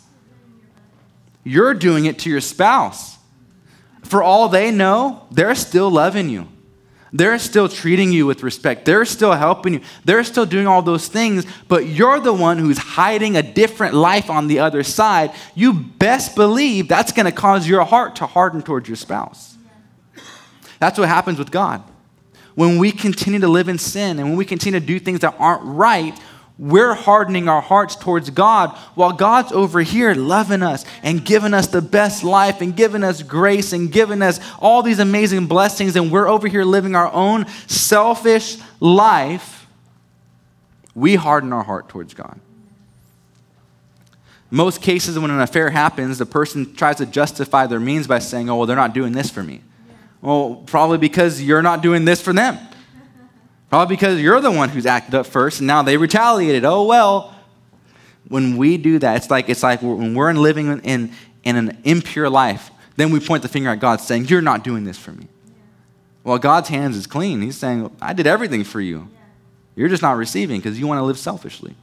You're 1.44 1.74
doing 1.74 2.06
it 2.06 2.18
to 2.20 2.30
your 2.30 2.40
spouse. 2.40 3.18
For 4.02 4.22
all 4.22 4.48
they 4.48 4.70
know, 4.70 5.26
they're 5.30 5.54
still 5.54 5.90
loving 5.90 6.30
you. 6.30 6.48
They're 7.16 7.38
still 7.38 7.68
treating 7.68 8.10
you 8.10 8.26
with 8.26 8.42
respect. 8.42 8.84
They're 8.84 9.04
still 9.04 9.32
helping 9.32 9.74
you. 9.74 9.80
They're 10.04 10.24
still 10.24 10.46
doing 10.46 10.66
all 10.66 10.82
those 10.82 11.06
things, 11.06 11.46
but 11.68 11.86
you're 11.86 12.18
the 12.18 12.32
one 12.32 12.58
who's 12.58 12.76
hiding 12.76 13.36
a 13.36 13.42
different 13.42 13.94
life 13.94 14.28
on 14.28 14.48
the 14.48 14.58
other 14.58 14.82
side. 14.82 15.30
You 15.54 15.72
best 15.72 16.34
believe 16.34 16.88
that's 16.88 17.12
going 17.12 17.26
to 17.26 17.32
cause 17.32 17.68
your 17.68 17.84
heart 17.84 18.16
to 18.16 18.26
harden 18.26 18.62
towards 18.62 18.88
your 18.88 18.96
spouse. 18.96 19.56
That's 20.80 20.98
what 20.98 21.08
happens 21.08 21.38
with 21.38 21.52
God. 21.52 21.84
When 22.56 22.78
we 22.78 22.90
continue 22.90 23.38
to 23.38 23.48
live 23.48 23.68
in 23.68 23.78
sin 23.78 24.18
and 24.18 24.30
when 24.30 24.36
we 24.36 24.44
continue 24.44 24.80
to 24.80 24.84
do 24.84 24.98
things 24.98 25.20
that 25.20 25.36
aren't 25.38 25.62
right, 25.62 26.18
we're 26.56 26.94
hardening 26.94 27.48
our 27.48 27.60
hearts 27.60 27.96
towards 27.96 28.30
God 28.30 28.70
while 28.94 29.12
God's 29.12 29.50
over 29.50 29.80
here 29.80 30.14
loving 30.14 30.62
us 30.62 30.84
and 31.02 31.24
giving 31.24 31.52
us 31.52 31.66
the 31.66 31.82
best 31.82 32.22
life 32.22 32.60
and 32.60 32.76
giving 32.76 33.02
us 33.02 33.22
grace 33.22 33.72
and 33.72 33.90
giving 33.90 34.22
us 34.22 34.38
all 34.60 34.82
these 34.82 35.00
amazing 35.00 35.46
blessings, 35.46 35.96
and 35.96 36.12
we're 36.12 36.28
over 36.28 36.46
here 36.46 36.62
living 36.62 36.94
our 36.94 37.12
own 37.12 37.46
selfish 37.66 38.58
life. 38.78 39.66
We 40.94 41.16
harden 41.16 41.52
our 41.52 41.64
heart 41.64 41.88
towards 41.88 42.14
God. 42.14 42.38
Most 44.48 44.80
cases, 44.80 45.18
when 45.18 45.32
an 45.32 45.40
affair 45.40 45.70
happens, 45.70 46.18
the 46.18 46.26
person 46.26 46.76
tries 46.76 46.96
to 46.96 47.06
justify 47.06 47.66
their 47.66 47.80
means 47.80 48.06
by 48.06 48.20
saying, 48.20 48.48
Oh, 48.48 48.58
well, 48.58 48.66
they're 48.66 48.76
not 48.76 48.94
doing 48.94 49.12
this 49.12 49.28
for 49.28 49.42
me. 49.42 49.60
Well, 50.20 50.62
probably 50.66 50.98
because 50.98 51.42
you're 51.42 51.62
not 51.62 51.82
doing 51.82 52.04
this 52.04 52.22
for 52.22 52.32
them. 52.32 52.58
Probably 53.70 53.96
because 53.96 54.20
you're 54.20 54.40
the 54.40 54.50
one 54.50 54.68
who's 54.68 54.86
acted 54.86 55.14
up 55.14 55.26
first 55.26 55.60
and 55.60 55.66
now 55.66 55.82
they 55.82 55.96
retaliated. 55.96 56.64
Oh, 56.64 56.84
well. 56.84 57.34
When 58.28 58.56
we 58.56 58.78
do 58.78 58.98
that, 59.00 59.16
it's 59.16 59.30
like, 59.30 59.50
it's 59.50 59.62
like 59.62 59.82
when 59.82 60.14
we're 60.14 60.32
living 60.32 60.80
in, 60.80 61.12
in 61.42 61.56
an 61.56 61.78
impure 61.84 62.30
life, 62.30 62.70
then 62.96 63.10
we 63.10 63.20
point 63.20 63.42
the 63.42 63.48
finger 63.48 63.68
at 63.68 63.80
God 63.80 64.00
saying, 64.00 64.26
You're 64.26 64.40
not 64.40 64.64
doing 64.64 64.84
this 64.84 64.96
for 64.96 65.12
me. 65.12 65.28
Well, 66.22 66.38
God's 66.38 66.70
hands 66.70 66.96
is 66.96 67.06
clean. 67.06 67.42
He's 67.42 67.56
saying, 67.56 67.94
I 68.00 68.14
did 68.14 68.26
everything 68.26 68.64
for 68.64 68.80
you. 68.80 69.08
You're 69.76 69.88
just 69.88 70.02
not 70.02 70.16
receiving 70.16 70.58
because 70.58 70.78
you 70.78 70.86
want 70.86 70.98
to 70.98 71.02
live 71.02 71.18
selfishly. 71.18 71.74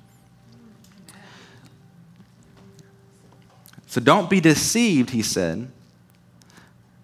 So 3.85 4.01
don't 4.01 4.29
be 4.29 4.39
deceived, 4.39 5.11
he 5.11 5.21
said. 5.21 5.69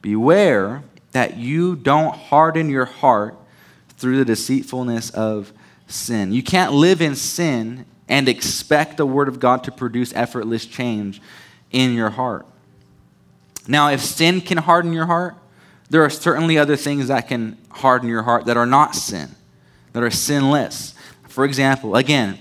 Beware 0.02 0.84
that 1.12 1.38
you 1.38 1.76
don't 1.76 2.16
harden 2.16 2.70
your 2.70 2.86
heart 2.86 3.37
through 3.98 4.18
the 4.18 4.26
deceitfulness 4.26 5.10
of 5.12 5.52
sin. 5.88 6.32
You 6.32 6.44
can't 6.44 6.74
live 6.74 7.02
in 7.02 7.16
sin 7.16 7.86
and 8.08 8.30
expect 8.30 8.98
the 8.98 9.06
Word 9.06 9.28
of 9.28 9.40
God 9.40 9.64
to 9.66 9.72
produce 9.72 10.14
effortless 10.14 10.66
change 10.66 11.22
in 11.72 11.94
your 11.94 12.10
heart. 12.12 12.46
Now, 13.68 13.90
if 13.90 14.02
sin 14.02 14.40
can 14.42 14.58
harden 14.58 14.94
your 14.94 15.08
heart, 15.08 15.36
there 15.90 16.04
are 16.04 16.10
certainly 16.10 16.58
other 16.58 16.76
things 16.76 17.08
that 17.08 17.28
can 17.28 17.58
harden 17.70 18.10
your 18.10 18.24
heart 18.24 18.46
that 18.46 18.58
are 18.58 18.66
not 18.66 18.96
sin, 18.96 19.30
that 19.94 20.04
are 20.04 20.12
sinless. 20.12 20.94
For 21.28 21.44
example, 21.46 21.96
again, 21.96 22.38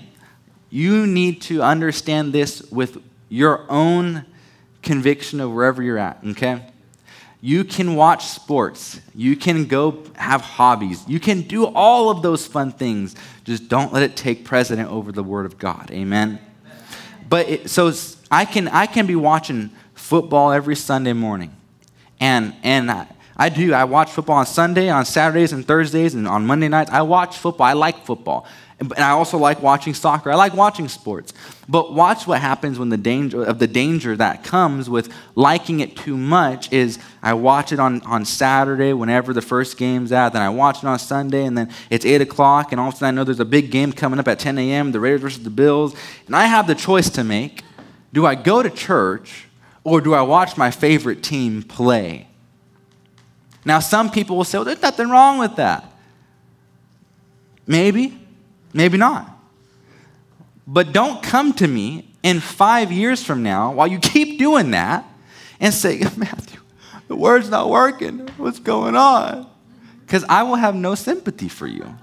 you 0.69 1.07
need 1.07 1.41
to 1.43 1.61
understand 1.61 2.33
this 2.33 2.61
with 2.71 3.01
your 3.29 3.65
own 3.69 4.25
conviction 4.81 5.39
of 5.39 5.51
wherever 5.51 5.81
you're 5.81 5.97
at, 5.97 6.19
okay? 6.25 6.65
You 7.47 7.63
can 7.63 7.95
watch 7.95 8.25
sports. 8.25 8.99
You 9.15 9.37
can 9.37 9.67
go 9.67 10.03
have 10.17 10.41
hobbies. 10.41 11.07
You 11.07 11.17
can 11.17 11.43
do 11.43 11.65
all 11.65 12.09
of 12.09 12.21
those 12.21 12.45
fun 12.45 12.73
things. 12.73 13.15
Just 13.45 13.69
don't 13.69 13.93
let 13.93 14.03
it 14.03 14.17
take 14.17 14.43
precedent 14.43 14.91
over 14.91 15.13
the 15.13 15.23
Word 15.23 15.45
of 15.45 15.57
God. 15.57 15.89
Amen. 15.91 16.39
But 17.29 17.47
it, 17.47 17.69
so 17.69 17.93
I 18.29 18.43
can 18.43 18.67
I 18.67 18.85
can 18.85 19.05
be 19.05 19.15
watching 19.15 19.69
football 19.93 20.51
every 20.51 20.75
Sunday 20.75 21.13
morning, 21.13 21.55
and 22.19 22.53
and 22.63 22.91
I, 22.91 23.07
I 23.37 23.47
do. 23.47 23.73
I 23.73 23.85
watch 23.85 24.11
football 24.11 24.35
on 24.35 24.45
Sunday, 24.45 24.89
on 24.89 25.05
Saturdays 25.05 25.53
and 25.53 25.65
Thursdays, 25.65 26.15
and 26.15 26.27
on 26.27 26.45
Monday 26.45 26.67
nights. 26.67 26.91
I 26.91 27.03
watch 27.03 27.37
football. 27.37 27.65
I 27.65 27.73
like 27.73 28.05
football. 28.05 28.45
And 28.79 28.93
I 28.99 29.11
also 29.11 29.37
like 29.37 29.61
watching 29.61 29.93
soccer. 29.93 30.31
I 30.31 30.35
like 30.35 30.53
watching 30.53 30.87
sports. 30.87 31.33
But 31.67 31.93
watch 31.93 32.27
what 32.27 32.41
happens 32.41 32.77
when 32.77 32.89
the 32.89 32.97
danger 32.97 33.43
of 33.43 33.57
the 33.57 33.67
danger 33.67 34.15
that 34.17 34.43
comes 34.43 34.87
with 34.87 35.11
liking 35.33 35.79
it 35.79 35.97
too 35.97 36.15
much 36.15 36.71
is 36.71 36.99
I 37.21 37.33
watch 37.33 37.71
it 37.71 37.79
on, 37.79 38.01
on 38.03 38.25
Saturday 38.25 38.93
whenever 38.93 39.33
the 39.33 39.41
first 39.41 39.77
game's 39.77 40.11
at, 40.11 40.33
then 40.33 40.41
I 40.41 40.49
watch 40.49 40.77
it 40.77 40.85
on 40.85 40.99
Sunday, 40.99 41.45
and 41.45 41.57
then 41.57 41.71
it's 41.89 42.05
8 42.05 42.21
o'clock, 42.21 42.71
and 42.71 42.79
all 42.79 42.89
of 42.89 42.93
a 42.93 42.97
sudden 42.97 43.15
I 43.15 43.19
know 43.19 43.23
there's 43.23 43.39
a 43.39 43.45
big 43.45 43.71
game 43.71 43.91
coming 43.91 44.19
up 44.19 44.27
at 44.27 44.39
10 44.39 44.57
a.m., 44.57 44.91
the 44.91 44.99
Raiders 44.99 45.21
versus 45.21 45.43
the 45.43 45.49
Bills, 45.49 45.95
and 46.27 46.35
I 46.35 46.45
have 46.45 46.67
the 46.67 46.75
choice 46.75 47.09
to 47.11 47.23
make. 47.23 47.63
Do 48.13 48.25
I 48.25 48.35
go 48.35 48.63
to 48.63 48.69
church 48.69 49.47
or 49.83 50.01
do 50.01 50.13
I 50.13 50.21
watch 50.21 50.57
my 50.57 50.71
favorite 50.71 51.23
team 51.23 51.63
play? 51.63 52.27
Now, 53.65 53.79
some 53.79 54.09
people 54.11 54.37
will 54.37 54.43
say, 54.43 54.57
well, 54.57 54.65
there's 54.65 54.81
nothing 54.81 55.09
wrong 55.09 55.39
with 55.39 55.57
that. 55.57 55.91
Maybe. 57.65 58.17
Maybe 58.73 58.97
not. 58.97 59.29
But 60.65 60.93
don't 60.93 61.21
come 61.23 61.53
to 61.53 61.67
me 61.67 62.13
in 62.23 62.39
five 62.39 62.91
years 62.91 63.23
from 63.23 63.43
now 63.43 63.71
while 63.71 63.87
you 63.87 63.99
keep 63.99 64.39
doing 64.39 64.71
that 64.71 65.05
and 65.59 65.73
say, 65.73 65.99
Matthew, 66.17 66.59
the 67.07 67.15
word's 67.15 67.49
not 67.49 67.69
working. 67.69 68.27
What's 68.37 68.59
going 68.59 68.95
on? 68.95 69.49
Because 70.05 70.23
I 70.29 70.43
will 70.43 70.55
have 70.55 70.75
no 70.75 70.95
sympathy 70.95 71.49
for 71.49 71.67
you. 71.67 71.95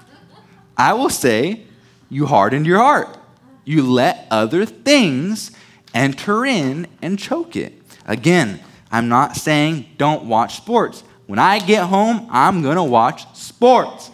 I 0.76 0.92
will 0.94 1.11
say, 1.11 1.64
you 2.11 2.26
hardened 2.26 2.66
your 2.66 2.78
heart. 2.78 3.16
You 3.64 3.82
let 3.82 4.26
other 4.30 4.66
things 4.66 5.50
enter 5.94 6.44
in 6.44 6.86
and 7.00 7.18
choke 7.18 7.57
it. 7.57 7.80
Again, 8.07 8.61
I'm 8.90 9.09
not 9.09 9.36
saying 9.36 9.86
don't 9.96 10.24
watch 10.24 10.57
sports. 10.57 11.02
When 11.26 11.38
I 11.38 11.59
get 11.59 11.84
home, 11.84 12.28
I'm 12.30 12.62
going 12.62 12.76
to 12.76 12.82
watch 12.82 13.34
sports. 13.34 14.11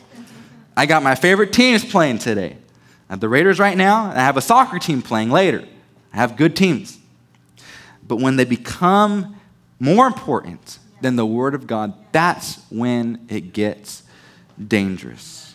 I 0.77 0.87
got 0.87 1.03
my 1.03 1.15
favorite 1.15 1.53
teams 1.53 1.85
playing 1.85 2.19
today. 2.19 2.57
I 3.09 3.15
have 3.15 3.21
the 3.21 3.29
Raiders 3.29 3.59
right 3.59 3.77
now, 3.77 4.07
I 4.07 4.21
have 4.21 4.37
a 4.37 4.41
soccer 4.41 4.79
team 4.79 5.03
playing 5.03 5.31
later. 5.31 5.67
I 6.13 6.17
have 6.17 6.37
good 6.37 6.55
teams. 6.55 6.99
But 8.07 8.17
when 8.17 8.37
they 8.37 8.45
become 8.45 9.40
more 9.81 10.07
important 10.07 10.79
than 11.01 11.17
the 11.17 11.27
Word 11.27 11.55
of 11.55 11.67
God, 11.67 11.95
that's 12.13 12.61
when 12.71 13.27
it 13.29 13.53
gets 13.53 14.03
dangerous. 14.69 15.55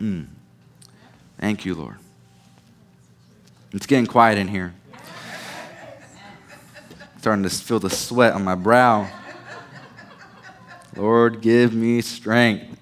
Mm. 0.00 0.26
Thank 1.38 1.64
you, 1.64 1.74
Lord. 1.74 1.96
It's 3.72 3.86
getting 3.86 4.06
quiet 4.06 4.36
in 4.38 4.48
here. 4.48 4.74
Starting 7.18 7.42
to 7.42 7.50
feel 7.50 7.80
the 7.80 7.90
sweat 7.90 8.34
on 8.34 8.44
my 8.44 8.54
brow. 8.54 9.08
Lord, 10.96 11.40
give 11.40 11.72
me 11.72 12.00
strength. 12.00 12.78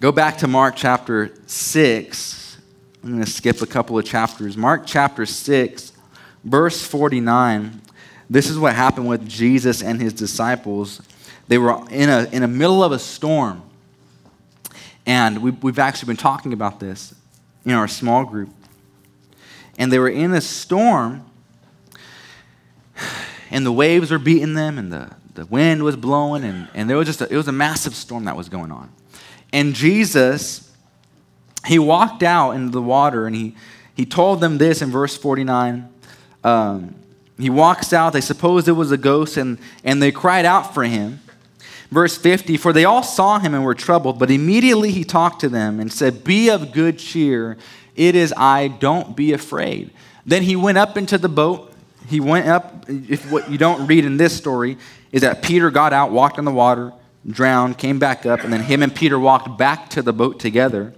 Go 0.00 0.10
back 0.12 0.38
to 0.38 0.48
Mark 0.48 0.74
chapter 0.76 1.32
6. 1.46 2.56
I'm 3.02 3.10
going 3.10 3.24
to 3.24 3.30
skip 3.30 3.60
a 3.62 3.66
couple 3.66 3.98
of 3.98 4.04
chapters. 4.04 4.56
Mark 4.56 4.84
chapter 4.86 5.26
6, 5.26 5.92
verse 6.42 6.84
49. 6.86 7.80
This 8.28 8.48
is 8.48 8.58
what 8.58 8.74
happened 8.74 9.08
with 9.08 9.28
Jesus 9.28 9.82
and 9.82 10.00
his 10.00 10.12
disciples. 10.12 11.02
They 11.48 11.58
were 11.58 11.84
in 11.90 12.08
a, 12.08 12.24
in 12.32 12.42
the 12.42 12.48
middle 12.48 12.82
of 12.82 12.92
a 12.92 12.98
storm. 12.98 13.62
And 15.06 15.42
we, 15.42 15.50
we've 15.50 15.78
actually 15.78 16.06
been 16.08 16.16
talking 16.16 16.52
about 16.52 16.80
this 16.80 17.14
in 17.64 17.72
our 17.72 17.88
small 17.88 18.24
group. 18.24 18.50
And 19.78 19.92
they 19.92 19.98
were 19.98 20.08
in 20.08 20.32
a 20.32 20.40
storm, 20.40 21.24
and 23.50 23.66
the 23.66 23.72
waves 23.72 24.10
were 24.10 24.18
beating 24.18 24.54
them, 24.54 24.78
and 24.78 24.92
the, 24.92 25.10
the 25.34 25.46
wind 25.46 25.82
was 25.82 25.96
blowing, 25.96 26.44
and, 26.44 26.68
and 26.74 26.88
there 26.88 26.96
was 26.96 27.06
just 27.06 27.20
a, 27.20 27.32
it 27.32 27.36
was 27.36 27.48
a 27.48 27.52
massive 27.52 27.94
storm 27.94 28.24
that 28.24 28.36
was 28.36 28.48
going 28.48 28.70
on. 28.70 28.90
And 29.52 29.74
Jesus, 29.74 30.72
he 31.66 31.78
walked 31.78 32.22
out 32.22 32.52
into 32.52 32.70
the 32.70 32.82
water, 32.82 33.26
and 33.26 33.34
he, 33.34 33.56
he 33.94 34.06
told 34.06 34.40
them 34.40 34.58
this 34.58 34.80
in 34.80 34.90
verse 34.90 35.16
49. 35.16 35.88
Um, 36.44 36.94
he 37.38 37.50
walks 37.50 37.92
out, 37.92 38.12
they 38.12 38.20
supposed 38.20 38.68
it 38.68 38.72
was 38.72 38.92
a 38.92 38.96
ghost, 38.96 39.36
and, 39.36 39.58
and 39.82 40.00
they 40.00 40.12
cried 40.12 40.44
out 40.44 40.72
for 40.72 40.84
him. 40.84 41.20
Verse 41.90 42.16
50 42.16 42.56
For 42.56 42.72
they 42.72 42.84
all 42.84 43.02
saw 43.02 43.38
him 43.38 43.54
and 43.54 43.64
were 43.64 43.74
troubled, 43.74 44.18
but 44.18 44.30
immediately 44.30 44.92
he 44.92 45.04
talked 45.04 45.40
to 45.40 45.48
them 45.48 45.80
and 45.80 45.92
said, 45.92 46.24
Be 46.24 46.48
of 46.48 46.72
good 46.72 46.98
cheer. 46.98 47.56
It 47.96 48.14
is 48.14 48.32
I, 48.36 48.68
don't 48.68 49.16
be 49.16 49.32
afraid. 49.32 49.90
Then 50.26 50.42
he 50.42 50.56
went 50.56 50.78
up 50.78 50.96
into 50.96 51.18
the 51.18 51.28
boat. 51.28 51.72
He 52.08 52.20
went 52.20 52.48
up. 52.48 52.86
If 52.88 53.30
what 53.30 53.50
you 53.50 53.58
don't 53.58 53.86
read 53.86 54.04
in 54.04 54.16
this 54.16 54.36
story 54.36 54.78
is 55.12 55.22
that 55.22 55.42
Peter 55.42 55.70
got 55.70 55.92
out, 55.92 56.10
walked 56.10 56.38
on 56.38 56.44
the 56.44 56.52
water, 56.52 56.92
drowned, 57.28 57.78
came 57.78 57.98
back 57.98 58.26
up, 58.26 58.42
and 58.42 58.52
then 58.52 58.62
him 58.62 58.82
and 58.82 58.94
Peter 58.94 59.18
walked 59.18 59.56
back 59.58 59.90
to 59.90 60.02
the 60.02 60.12
boat 60.12 60.40
together. 60.40 60.88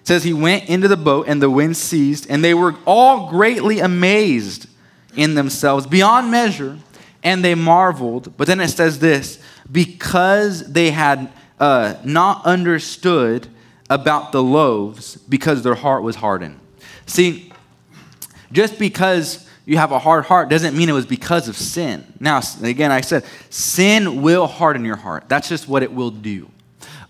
It 0.00 0.06
says 0.06 0.24
he 0.24 0.32
went 0.32 0.68
into 0.68 0.88
the 0.88 0.96
boat 0.96 1.28
and 1.28 1.42
the 1.42 1.50
wind 1.50 1.76
ceased, 1.76 2.26
and 2.30 2.42
they 2.42 2.54
were 2.54 2.74
all 2.86 3.28
greatly 3.30 3.80
amazed 3.80 4.67
in 5.16 5.34
themselves 5.34 5.86
beyond 5.86 6.30
measure, 6.30 6.78
and 7.22 7.44
they 7.44 7.54
marveled. 7.54 8.36
But 8.36 8.46
then 8.46 8.60
it 8.60 8.68
says 8.68 8.98
this 8.98 9.40
because 9.70 10.72
they 10.72 10.90
had 10.90 11.32
uh, 11.58 11.94
not 12.04 12.44
understood 12.44 13.48
about 13.90 14.32
the 14.32 14.42
loaves 14.42 15.16
because 15.16 15.62
their 15.62 15.74
heart 15.74 16.02
was 16.02 16.16
hardened. 16.16 16.60
See, 17.06 17.52
just 18.52 18.78
because 18.78 19.48
you 19.64 19.76
have 19.76 19.92
a 19.92 19.98
hard 19.98 20.24
heart 20.24 20.48
doesn't 20.48 20.76
mean 20.76 20.88
it 20.88 20.92
was 20.92 21.06
because 21.06 21.48
of 21.48 21.56
sin. 21.56 22.04
Now, 22.20 22.40
again, 22.62 22.90
I 22.90 23.02
said 23.02 23.24
sin 23.50 24.22
will 24.22 24.46
harden 24.46 24.84
your 24.84 24.96
heart. 24.96 25.24
That's 25.28 25.48
just 25.48 25.68
what 25.68 25.82
it 25.82 25.92
will 25.92 26.10
do. 26.10 26.50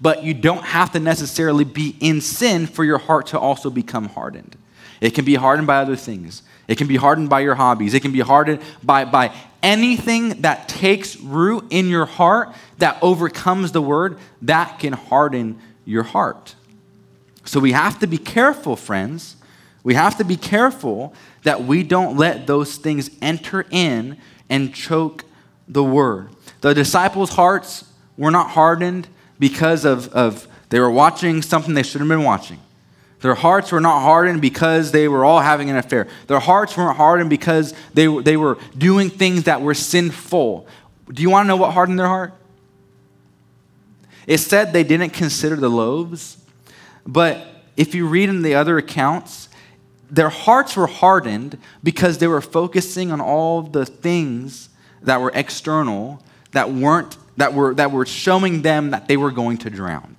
But 0.01 0.23
you 0.23 0.35
don't 0.35 0.65
have 0.65 0.93
to 0.93 1.01
necessarily 1.01 1.65
be 1.65 1.97
in 2.01 2.21
sin 2.21 2.67
for 2.67 2.85
your 2.85 2.99
heart 2.99 3.29
to 3.29 3.39
also 3.39 3.71
become 3.71 4.09
hardened. 4.09 4.57
It 5.01 5.15
can 5.15 5.25
be 5.25 5.35
hardened 5.35 5.67
by 5.67 5.77
other 5.77 5.97
things. 5.97 6.43
It 6.69 6.77
can 6.77 6.87
be 6.87 6.97
hardened 6.97 7.31
by 7.31 7.41
your 7.41 7.55
hobbies. 7.55 7.95
It 7.95 8.01
can 8.01 8.13
be 8.13 8.21
hardened 8.21 8.61
by, 8.83 9.07
by 9.07 9.35
anything 9.63 10.43
that 10.43 10.69
takes 10.69 11.17
root 11.17 11.65
in 11.71 11.89
your 11.89 12.05
heart 12.05 12.55
that 12.77 12.99
overcomes 13.03 13.73
the 13.73 13.83
word, 13.83 14.19
that 14.43 14.79
can 14.79 14.93
harden 14.93 15.59
your 15.87 16.03
heart. 16.03 16.55
So 17.45 17.59
we 17.59 17.73
have 17.73 17.99
to 18.01 18.07
be 18.07 18.19
careful, 18.19 18.77
friends. 18.77 19.37
We 19.83 19.95
have 19.95 20.19
to 20.19 20.25
be 20.25 20.37
careful 20.37 21.15
that 21.45 21.65
we 21.65 21.83
don't 21.83 22.19
let 22.19 22.47
those 22.47 22.77
things 22.77 23.11
enter 23.23 23.65
in 23.71 24.19
and 24.51 24.75
choke 24.75 25.25
the 25.67 25.83
word. 25.83 26.29
The 26.61 26.75
disciples' 26.75 27.31
hearts 27.31 27.85
were 28.19 28.31
not 28.31 28.51
hardened 28.51 29.09
because 29.39 29.87
of, 29.87 30.09
of 30.09 30.47
they 30.69 30.81
were 30.81 30.91
watching 30.91 31.41
something 31.41 31.73
they 31.73 31.83
shouldn't 31.83 32.11
have 32.11 32.19
been 32.19 32.27
watching. 32.27 32.59
Their 33.21 33.35
hearts 33.35 33.73
were 33.73 33.81
not 33.81 34.03
hardened 34.03 34.41
because 34.41 34.93
they 34.93 35.09
were 35.09 35.25
all 35.25 35.41
having 35.41 35.71
an 35.71 35.77
affair. 35.77 36.07
Their 36.29 36.39
hearts 36.39 36.77
weren't 36.77 36.97
hardened 36.97 37.31
because 37.31 37.75
they, 37.93 38.07
they 38.07 38.37
were 38.37 38.59
doing 38.77 39.11
things 39.11 39.45
that 39.45 39.61
were 39.61 39.75
sinful. 39.75 40.67
Do 41.13 41.23
you 41.23 41.31
want 41.31 41.47
to 41.47 41.49
know 41.49 41.57
what 41.57 41.73
hardened 41.73 41.99
their 41.99 42.07
heart? 42.07 42.33
It 44.27 44.39
said 44.39 44.73
they 44.73 44.85
didn't 44.85 45.11
consider 45.11 45.57
the 45.57 45.71
loaves 45.71 46.39
but 47.09 47.47
if 47.75 47.95
you 47.95 48.07
read 48.07 48.29
in 48.29 48.43
the 48.43 48.55
other 48.55 48.77
accounts, 48.77 49.49
their 50.11 50.29
hearts 50.29 50.77
were 50.77 50.87
hardened 50.87 51.57
because 51.83 52.19
they 52.19 52.27
were 52.27 52.43
focusing 52.43 53.11
on 53.11 53.21
all 53.21 53.63
the 53.63 53.87
things 53.87 54.69
that 55.01 55.19
were 55.21 55.33
external 55.35 56.23
that 56.53 56.71
weren't 56.71 57.17
that 57.39 57.55
were 57.55 57.75
that 57.75 57.93
were 57.93 58.05
showing 58.05 58.63
them 58.63 58.91
that 58.91 59.09
they 59.09 59.17
were 59.17 59.31
going 59.31 59.57
to 59.59 59.71
drown. 59.71 60.19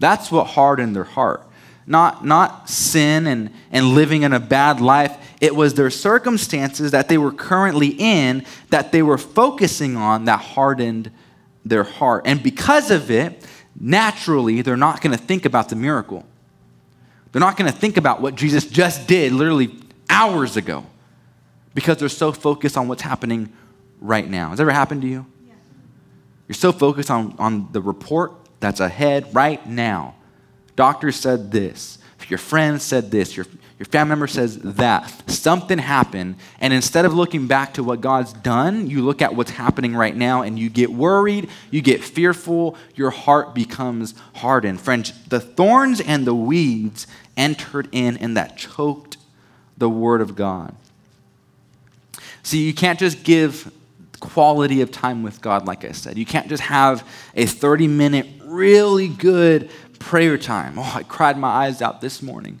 That's 0.00 0.32
what 0.32 0.48
hardened 0.48 0.96
their 0.96 1.04
heart. 1.04 1.46
Not, 1.90 2.24
not 2.24 2.70
sin 2.70 3.26
and, 3.26 3.50
and 3.72 3.94
living 3.96 4.22
in 4.22 4.32
a 4.32 4.38
bad 4.38 4.80
life. 4.80 5.18
It 5.40 5.56
was 5.56 5.74
their 5.74 5.90
circumstances 5.90 6.92
that 6.92 7.08
they 7.08 7.18
were 7.18 7.32
currently 7.32 7.96
in 7.98 8.46
that 8.68 8.92
they 8.92 9.02
were 9.02 9.18
focusing 9.18 9.96
on 9.96 10.26
that 10.26 10.38
hardened 10.38 11.10
their 11.64 11.82
heart. 11.82 12.22
And 12.26 12.40
because 12.44 12.92
of 12.92 13.10
it, 13.10 13.44
naturally 13.74 14.62
they're 14.62 14.76
not 14.76 15.00
going 15.00 15.18
to 15.18 15.22
think 15.22 15.44
about 15.44 15.68
the 15.68 15.74
miracle. 15.74 16.24
They're 17.32 17.40
not 17.40 17.56
going 17.56 17.68
to 17.70 17.76
think 17.76 17.96
about 17.96 18.20
what 18.20 18.36
Jesus 18.36 18.66
just 18.66 19.08
did 19.08 19.32
literally 19.32 19.74
hours 20.08 20.56
ago 20.56 20.86
because 21.74 21.96
they're 21.96 22.08
so 22.08 22.30
focused 22.30 22.76
on 22.76 22.86
what's 22.86 23.02
happening 23.02 23.52
right 24.00 24.30
now. 24.30 24.50
Has 24.50 24.58
that 24.58 24.62
ever 24.62 24.70
happened 24.70 25.02
to 25.02 25.08
you? 25.08 25.26
Yeah. 25.44 25.54
You're 26.46 26.54
so 26.54 26.70
focused 26.70 27.10
on, 27.10 27.34
on 27.40 27.72
the 27.72 27.82
report 27.82 28.32
that's 28.60 28.78
ahead 28.78 29.34
right 29.34 29.66
now. 29.68 30.14
Doctor 30.76 31.12
said 31.12 31.50
this. 31.50 31.98
Your 32.30 32.38
friend 32.38 32.80
said 32.80 33.10
this. 33.10 33.36
Your, 33.36 33.44
your 33.78 33.86
family 33.86 34.10
member 34.10 34.28
says 34.28 34.58
that. 34.58 35.28
Something 35.28 35.78
happened, 35.78 36.36
and 36.60 36.72
instead 36.72 37.04
of 37.04 37.12
looking 37.12 37.48
back 37.48 37.74
to 37.74 37.82
what 37.82 38.00
God's 38.00 38.32
done, 38.32 38.88
you 38.88 39.02
look 39.02 39.20
at 39.20 39.34
what's 39.34 39.50
happening 39.50 39.96
right 39.96 40.14
now 40.14 40.42
and 40.42 40.56
you 40.56 40.70
get 40.70 40.92
worried, 40.92 41.50
you 41.72 41.82
get 41.82 42.04
fearful, 42.04 42.76
your 42.94 43.10
heart 43.10 43.52
becomes 43.52 44.14
hardened. 44.36 44.80
Friends, 44.80 45.12
the 45.26 45.40
thorns 45.40 46.00
and 46.00 46.24
the 46.24 46.34
weeds 46.34 47.08
entered 47.36 47.88
in 47.90 48.16
and 48.18 48.36
that 48.36 48.56
choked 48.56 49.16
the 49.76 49.90
Word 49.90 50.20
of 50.20 50.36
God. 50.36 50.74
See, 52.44 52.64
you 52.64 52.74
can't 52.74 52.98
just 52.98 53.24
give 53.24 53.72
quality 54.20 54.82
of 54.82 54.92
time 54.92 55.22
with 55.22 55.40
God, 55.40 55.66
like 55.66 55.84
I 55.84 55.92
said. 55.92 56.16
You 56.16 56.26
can't 56.26 56.48
just 56.48 56.62
have 56.62 57.06
a 57.34 57.46
30 57.46 57.88
minute, 57.88 58.26
really 58.44 59.08
good 59.08 59.70
prayer 60.00 60.36
time. 60.36 60.74
Oh, 60.76 60.92
I 60.96 61.04
cried 61.04 61.38
my 61.38 61.48
eyes 61.48 61.80
out 61.80 62.00
this 62.00 62.20
morning 62.20 62.58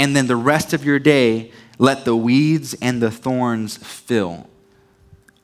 and 0.00 0.16
then 0.16 0.28
the 0.28 0.36
rest 0.36 0.72
of 0.72 0.82
your 0.82 0.98
day, 0.98 1.52
let 1.78 2.06
the 2.06 2.16
weeds 2.16 2.72
and 2.80 3.02
the 3.02 3.10
thorns 3.10 3.76
fill. 3.76 4.48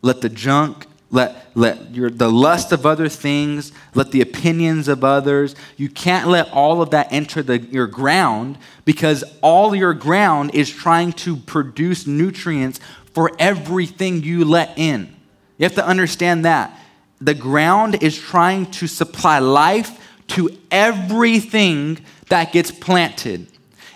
Let 0.01 0.23
the 0.23 0.31
junk, 0.31 0.87
let, 1.11 1.51
let 1.55 1.95
your, 1.95 2.09
the 2.09 2.33
lust 2.33 2.73
of 2.73 2.87
other 2.87 3.11
things, 3.11 3.71
let 3.95 4.13
the 4.13 4.23
opinions 4.23 4.89
of 4.89 5.05
others. 5.05 5.55
You 5.77 5.91
can't 5.91 6.29
let 6.29 6.51
all 6.53 6.81
of 6.81 6.89
that 6.93 7.13
enter 7.13 7.43
the, 7.43 7.59
your 7.59 7.87
ground 7.87 8.57
because 8.87 9.25
all 9.43 9.75
your 9.75 9.93
ground 9.93 10.55
is 10.55 10.71
trying 10.71 11.13
to 11.13 11.37
produce 11.37 12.07
nutrients 12.07 12.81
for 13.13 13.33
everything 13.39 14.23
you 14.23 14.47
let 14.47 14.79
in. 14.79 15.15
You 15.59 15.65
have 15.65 15.75
to 15.75 15.87
understand 15.87 16.47
that. 16.47 16.81
The 17.21 17.35
ground 17.35 18.03
is 18.03 18.19
trying 18.19 18.71
to 18.71 18.87
supply 18.87 19.39
life 19.39 20.01
to 20.29 20.51
everything 20.71 21.99
that 22.29 22.53
gets 22.53 22.71
planted. 22.71 23.47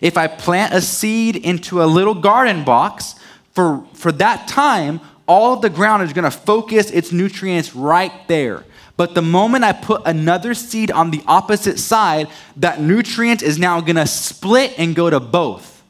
If 0.00 0.16
I 0.16 0.26
plant 0.28 0.72
a 0.72 0.80
seed 0.80 1.36
into 1.36 1.82
a 1.82 1.84
little 1.84 2.14
garden 2.14 2.64
box, 2.64 3.16
for, 3.52 3.84
for 3.94 4.12
that 4.12 4.48
time, 4.48 5.00
all 5.26 5.54
of 5.54 5.62
the 5.62 5.70
ground 5.70 6.02
is 6.02 6.12
going 6.12 6.24
to 6.24 6.30
focus 6.30 6.90
its 6.90 7.12
nutrients 7.12 7.74
right 7.74 8.12
there. 8.28 8.64
But 8.96 9.14
the 9.14 9.22
moment 9.22 9.64
I 9.64 9.72
put 9.72 10.02
another 10.06 10.54
seed 10.54 10.90
on 10.90 11.10
the 11.10 11.22
opposite 11.26 11.78
side, 11.78 12.28
that 12.56 12.80
nutrient 12.80 13.42
is 13.42 13.58
now 13.58 13.80
going 13.80 13.96
to 13.96 14.06
split 14.06 14.74
and 14.78 14.94
go 14.94 15.10
to 15.10 15.20
both. 15.20 15.82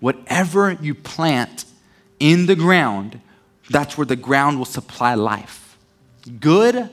whatever 0.00 0.72
you 0.80 0.94
plant 0.94 1.64
in 2.20 2.46
the 2.46 2.56
ground, 2.56 3.20
that's 3.70 3.98
where 3.98 4.06
the 4.06 4.16
ground 4.16 4.58
will 4.58 4.64
supply 4.64 5.14
life. 5.14 5.76
Good 6.40 6.90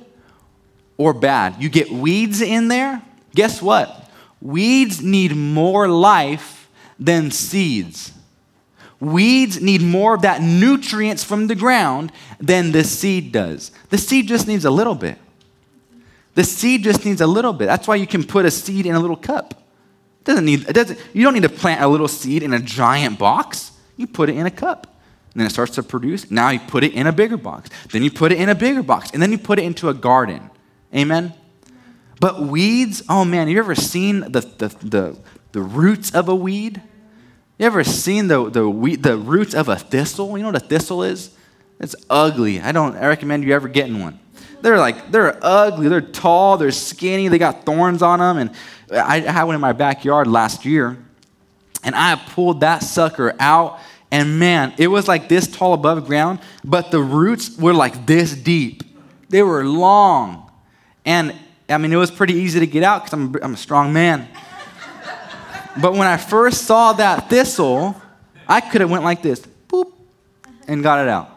or 0.98 1.14
bad. 1.14 1.62
You 1.62 1.70
get 1.70 1.92
weeds 1.92 2.42
in 2.42 2.68
there, 2.68 3.02
guess 3.34 3.62
what? 3.62 4.10
Weeds 4.42 5.02
need 5.02 5.36
more 5.36 5.88
life 5.88 6.70
than 7.00 7.32
seeds. 7.32 8.12
Weeds 9.00 9.62
need 9.62 9.82
more 9.82 10.16
of 10.16 10.22
that 10.22 10.42
nutrients 10.42 11.24
from 11.24 11.48
the 11.48 11.56
ground 11.56 12.12
than 12.40 12.72
the 12.72 12.84
seed 12.84 13.32
does. 13.32 13.72
The 13.90 13.98
seed 13.98 14.28
just 14.28 14.48
needs 14.48 14.66
a 14.66 14.72
little 14.72 14.96
bit. 14.96 15.18
The 16.36 16.44
seed 16.44 16.84
just 16.84 17.06
needs 17.06 17.22
a 17.22 17.28
little 17.28 17.54
bit. 17.54 17.66
That's 17.66 17.88
why 17.88 17.96
you 17.96 18.08
can 18.08 18.24
put 18.24 18.46
a 18.46 18.52
seed 18.52 18.86
in 18.86 18.96
a 18.96 19.00
little 19.00 19.16
cup. 19.16 19.54
It 20.22 20.26
doesn't 20.26 20.46
need, 20.46 20.68
it 20.68 20.74
doesn't, 20.74 21.00
you 21.14 21.24
don't 21.24 21.34
need 21.34 21.44
to 21.44 21.50
plant 21.50 21.82
a 21.82 21.88
little 21.88 22.08
seed 22.08 22.44
in 22.44 22.54
a 22.54 22.60
giant 22.60 23.20
box. 23.20 23.72
You 23.96 24.08
put 24.08 24.30
it 24.30 24.36
in 24.36 24.46
a 24.46 24.52
cup. 24.52 24.88
And 25.34 25.42
then 25.42 25.48
it 25.48 25.52
starts 25.52 25.76
to 25.76 25.84
produce. 25.84 26.32
Now 26.32 26.50
you 26.50 26.60
put 26.60 26.84
it 26.84 26.94
in 26.94 27.08
a 27.08 27.12
bigger 27.12 27.38
box. 27.38 27.70
Then 27.92 28.04
you 28.04 28.12
put 28.12 28.32
it 28.32 28.40
in 28.40 28.50
a 28.50 28.56
bigger 28.56 28.84
box. 28.84 29.12
And 29.12 29.22
then 29.22 29.32
you 29.32 29.38
put 29.38 29.60
it 29.60 29.64
into 29.64 29.90
a 29.90 29.94
garden. 29.94 30.50
Amen? 30.96 31.34
But 32.20 32.42
weeds, 32.42 33.04
oh 33.10 33.26
man, 33.26 33.48
you 33.50 33.60
ever 33.60 33.76
seen 33.76 34.22
the, 34.22 34.42
the, 34.42 34.68
the, 34.82 35.20
the 35.52 35.62
roots 35.62 36.14
of 36.14 36.30
a 36.30 36.36
weed? 36.36 36.82
You 37.58 37.66
ever 37.66 37.84
seen 37.84 38.28
the, 38.28 38.50
the, 38.50 38.98
the 39.00 39.18
roots 39.18 39.54
of 39.54 39.70
a 39.70 39.76
thistle? 39.76 40.38
You 40.38 40.44
know 40.44 40.50
what 40.50 40.62
a 40.62 40.66
thistle 40.66 41.04
is? 41.04 41.36
It's 41.80 41.96
ugly. 42.10 42.62
I 42.62 42.72
don't 42.72 42.96
I 42.96 43.08
recommend 43.08 43.44
you 43.44 43.54
ever 43.54 43.68
getting 43.68 44.00
one. 44.00 44.20
They're 44.62 44.78
like, 44.78 45.12
they're 45.12 45.38
ugly. 45.42 45.90
They're 45.90 46.02
tall. 46.02 46.58
They're 46.58 46.72
skinny. 46.72 47.28
They 47.28 47.38
got 47.38 47.66
thorns 47.66 48.02
on 48.02 48.20
them. 48.20 48.38
And 48.38 48.52
I 48.92 49.20
had 49.20 49.44
one 49.44 49.56
in 49.56 49.62
my 49.62 49.74
backyard 49.74 50.28
last 50.28 50.66
year. 50.66 50.98
And 51.84 51.94
I 51.96 52.16
pulled 52.16 52.62
that 52.62 52.80
sucker 52.80 53.36
out. 53.40 53.80
And 54.12 54.40
man, 54.40 54.74
it 54.78 54.88
was 54.88 55.08
like 55.08 55.30
this 55.30 55.48
tall 55.48 55.74
above 55.74 56.06
ground, 56.06 56.40
but 56.64 56.90
the 56.90 57.00
roots 57.00 57.58
were 57.58 57.74
like 57.74 58.06
this 58.06 58.34
deep. 58.34 58.84
They 59.30 59.44
were 59.44 59.66
long. 59.66 60.45
And 61.06 61.36
I 61.70 61.78
mean, 61.78 61.94
it 61.94 61.98
was 61.98 62.12
pretty 62.12 62.34
easy 62.34 62.60
to 62.60 62.68
get 62.68 62.84
out 62.84 63.04
because 63.04 63.14
I'm, 63.14 63.36
I'm 63.42 63.54
a 63.54 63.58
strong 63.58 63.94
man. 63.94 64.28
but 65.82 65.94
when 65.94 66.08
I 66.08 66.18
first 66.18 66.64
saw 66.64 66.94
that 66.94 67.30
thistle, 67.30 68.00
I 68.48 68.62
could 68.62 68.82
have 68.82 68.90
went 68.90 69.04
like 69.04 69.22
this, 69.22 69.46
boop, 69.70 69.92
and 70.68 70.84
got 70.84 71.00
it 71.00 71.10
out. 71.10 71.32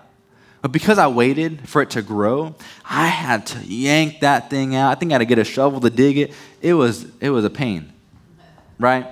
But 0.60 0.72
because 0.72 0.98
I 0.98 1.06
waited 1.06 1.68
for 1.68 1.82
it 1.82 1.90
to 1.90 2.02
grow, 2.02 2.54
I 2.84 3.06
had 3.06 3.46
to 3.48 3.58
yank 3.60 4.20
that 4.20 4.50
thing 4.50 4.74
out. 4.74 4.90
I 4.90 4.94
think 4.96 5.12
I 5.12 5.14
had 5.14 5.18
to 5.18 5.24
get 5.24 5.38
a 5.38 5.44
shovel 5.44 5.80
to 5.80 5.90
dig 5.90 6.18
it. 6.18 6.32
It 6.60 6.74
was, 6.74 7.06
it 7.20 7.30
was 7.30 7.44
a 7.44 7.50
pain, 7.50 7.92
right? 8.78 9.06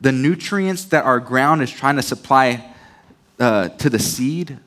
The 0.00 0.12
nutrients 0.12 0.86
that 0.86 1.04
our 1.04 1.20
ground 1.20 1.62
is 1.62 1.70
trying 1.70 1.96
to 1.96 2.02
supply 2.02 2.74
uh, 3.38 3.68
to 3.68 3.88
the 3.88 3.98
seed, 3.98 4.58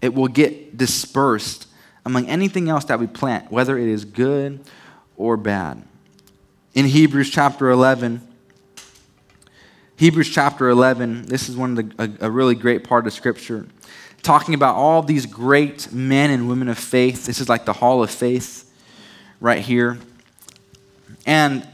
it 0.00 0.14
will 0.14 0.28
get 0.28 0.76
dispersed 0.76 1.66
among 2.04 2.26
anything 2.28 2.68
else 2.68 2.84
that 2.86 2.98
we 2.98 3.06
plant, 3.06 3.50
whether 3.50 3.78
it 3.78 3.88
is 3.88 4.04
good 4.04 4.60
or 5.16 5.36
bad. 5.36 5.82
In 6.74 6.86
Hebrews 6.86 7.30
chapter 7.30 7.70
11, 7.70 8.26
Hebrews 9.96 10.30
chapter 10.30 10.70
11, 10.70 11.26
this 11.26 11.48
is 11.48 11.56
one 11.56 11.76
of 11.76 11.96
the, 11.96 12.18
a, 12.22 12.28
a 12.28 12.30
really 12.30 12.54
great 12.54 12.84
part 12.84 13.06
of 13.06 13.12
Scripture, 13.12 13.66
talking 14.22 14.54
about 14.54 14.76
all 14.76 15.02
these 15.02 15.26
great 15.26 15.92
men 15.92 16.30
and 16.30 16.48
women 16.48 16.68
of 16.68 16.78
faith. 16.78 17.26
This 17.26 17.40
is 17.40 17.48
like 17.48 17.66
the 17.66 17.74
hall 17.74 18.02
of 18.02 18.10
faith 18.10 18.72
right 19.40 19.60
here. 19.60 19.98
And 21.26 21.66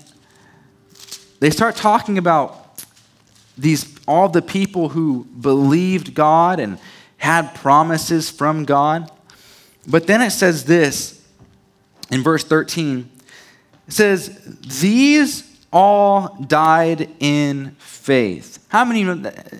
they 1.38 1.50
start 1.50 1.76
talking 1.76 2.18
about 2.18 2.84
these 3.56 3.96
all 4.08 4.28
the 4.28 4.42
people 4.42 4.88
who 4.88 5.24
believed 5.24 6.14
God 6.14 6.60
and 6.60 6.78
had 7.18 7.54
promises 7.54 8.30
from 8.30 8.64
God. 8.64 9.10
But 9.86 10.06
then 10.06 10.20
it 10.20 10.30
says 10.30 10.64
this 10.64 11.24
in 12.10 12.22
verse 12.22 12.44
13 12.44 13.10
it 13.86 13.92
says, 13.92 14.30
These 14.80 15.44
all 15.72 16.36
died 16.46 17.08
in 17.20 17.76
faith. 17.78 18.64
How 18.68 18.84
many, 18.84 19.02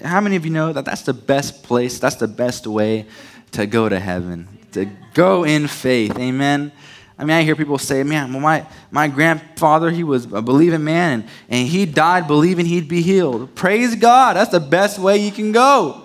how 0.05 0.21
many 0.21 0.37
of 0.37 0.45
you 0.45 0.51
know 0.51 0.73
that 0.73 0.85
that's 0.85 1.03
the 1.03 1.15
best 1.15 1.63
place, 1.63 1.99
that's 1.99 2.17
the 2.17 2.29
best 2.29 2.67
way 2.67 3.07
to 3.53 3.67
go 3.67 3.89
to 3.89 4.01
heaven? 4.01 4.49
To 4.73 4.87
go 5.15 5.45
in 5.45 5.69
faith. 5.69 6.19
Amen. 6.19 6.73
I 7.19 7.25
mean, 7.25 7.37
I 7.37 7.43
hear 7.43 7.57
people 7.57 7.79
say, 7.79 8.03
man, 8.03 8.33
well, 8.33 8.43
my, 8.43 8.67
my 8.91 9.09
grandfather, 9.09 9.91
he 9.91 10.05
was 10.05 10.27
a 10.27 10.43
believing 10.43 10.85
man, 10.85 11.23
and, 11.23 11.31
and 11.49 11.69
he 11.69 11.87
died 11.87 12.27
believing 12.27 12.67
he'd 12.67 12.89
be 12.89 13.01
healed. 13.01 13.55
Praise 13.55 13.95
God. 13.95 14.37
That's 14.37 14.51
the 14.51 14.61
best 14.61 14.99
way 14.99 15.17
you 15.19 15.31
can 15.31 15.53
go. 15.53 16.03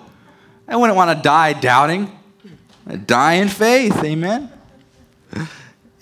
I 0.66 0.76
wouldn't 0.76 0.96
want 0.96 1.14
to 1.16 1.22
die 1.22 1.52
doubting. 1.52 2.10
Die 2.86 3.32
in 3.34 3.48
faith, 3.48 4.02
amen? 4.04 4.50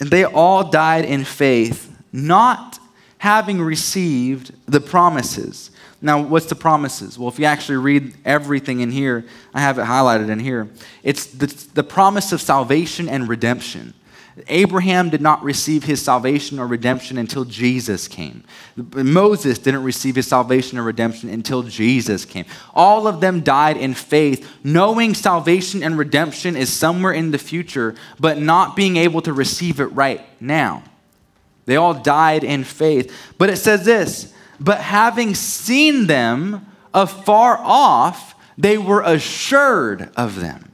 And 0.00 0.10
they 0.10 0.24
all 0.24 0.70
died 0.70 1.04
in 1.04 1.24
faith, 1.24 1.94
not 2.12 2.78
having 3.18 3.60
received 3.60 4.54
the 4.66 4.80
promises. 4.80 5.70
Now, 6.00 6.22
what's 6.22 6.46
the 6.46 6.54
promises? 6.54 7.18
Well, 7.18 7.28
if 7.28 7.38
you 7.38 7.44
actually 7.44 7.76
read 7.76 8.14
everything 8.24 8.80
in 8.80 8.90
here, 8.90 9.26
I 9.52 9.60
have 9.60 9.78
it 9.78 9.84
highlighted 9.84 10.30
in 10.30 10.38
here. 10.38 10.70
It's 11.02 11.26
the, 11.26 11.46
the 11.74 11.84
promise 11.84 12.32
of 12.32 12.40
salvation 12.40 13.08
and 13.08 13.28
redemption. 13.28 13.92
Abraham 14.48 15.10
did 15.10 15.20
not 15.20 15.42
receive 15.42 15.84
his 15.84 16.02
salvation 16.02 16.58
or 16.58 16.66
redemption 16.66 17.18
until 17.18 17.44
Jesus 17.44 18.08
came. 18.08 18.44
Moses 18.76 19.58
didn't 19.58 19.82
receive 19.82 20.16
his 20.16 20.26
salvation 20.26 20.78
or 20.78 20.82
redemption 20.82 21.28
until 21.28 21.62
Jesus 21.62 22.24
came. 22.24 22.44
All 22.74 23.06
of 23.06 23.20
them 23.20 23.40
died 23.40 23.76
in 23.76 23.94
faith, 23.94 24.48
knowing 24.62 25.14
salvation 25.14 25.82
and 25.82 25.98
redemption 25.98 26.56
is 26.56 26.72
somewhere 26.72 27.12
in 27.12 27.30
the 27.30 27.38
future, 27.38 27.94
but 28.18 28.38
not 28.38 28.76
being 28.76 28.96
able 28.96 29.22
to 29.22 29.32
receive 29.32 29.80
it 29.80 29.86
right 29.86 30.20
now. 30.40 30.82
They 31.66 31.76
all 31.76 31.94
died 31.94 32.44
in 32.44 32.64
faith. 32.64 33.14
But 33.38 33.50
it 33.50 33.56
says 33.56 33.84
this 33.84 34.32
but 34.60 34.80
having 34.80 35.34
seen 35.34 36.06
them 36.06 36.66
afar 36.92 37.58
off, 37.58 38.34
they 38.58 38.76
were 38.76 39.02
assured 39.02 40.10
of 40.16 40.38
them. 40.38 40.70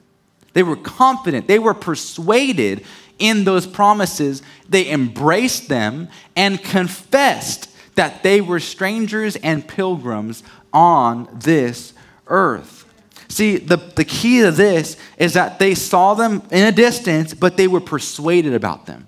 They 0.54 0.62
were 0.62 0.76
confident. 0.76 1.46
They 1.46 1.58
were 1.58 1.74
persuaded 1.74 2.84
in 3.18 3.44
those 3.44 3.66
promises, 3.66 4.42
they 4.68 4.90
embraced 4.90 5.68
them 5.68 6.08
and 6.34 6.62
confessed 6.62 7.70
that 7.94 8.22
they 8.22 8.40
were 8.40 8.60
strangers 8.60 9.36
and 9.36 9.66
pilgrims 9.66 10.42
on 10.72 11.28
this 11.32 11.94
earth. 12.26 12.84
See, 13.28 13.56
the, 13.56 13.76
the 13.76 14.04
key 14.04 14.40
to 14.42 14.50
this 14.50 14.96
is 15.18 15.34
that 15.34 15.58
they 15.58 15.74
saw 15.74 16.14
them 16.14 16.42
in 16.50 16.66
a 16.66 16.72
distance, 16.72 17.34
but 17.34 17.56
they 17.56 17.66
were 17.66 17.80
persuaded 17.80 18.54
about 18.54 18.86
them. 18.86 19.06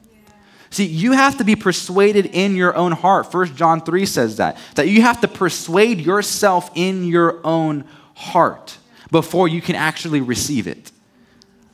See, 0.71 0.85
you 0.85 1.13
have 1.13 1.39
to 1.39 1.45
be 1.45 1.57
persuaded 1.57 2.27
in 2.27 2.55
your 2.55 2.75
own 2.77 2.93
heart. 2.93 3.31
First 3.33 3.55
John 3.55 3.81
3 3.81 4.05
says 4.05 4.37
that. 4.37 4.59
That 4.75 4.89
you 4.89 5.03
have 5.03 5.21
to 5.23 5.29
persuade 5.29 6.01
yourself 6.01 6.71
in 6.75 7.05
your 7.05 7.41
own 7.45 7.85
heart 8.15 8.77
before 9.11 9.49
you 9.49 9.63
can 9.63 9.77
actually 9.77 10.21
receive 10.21 10.67
it. 10.67 10.93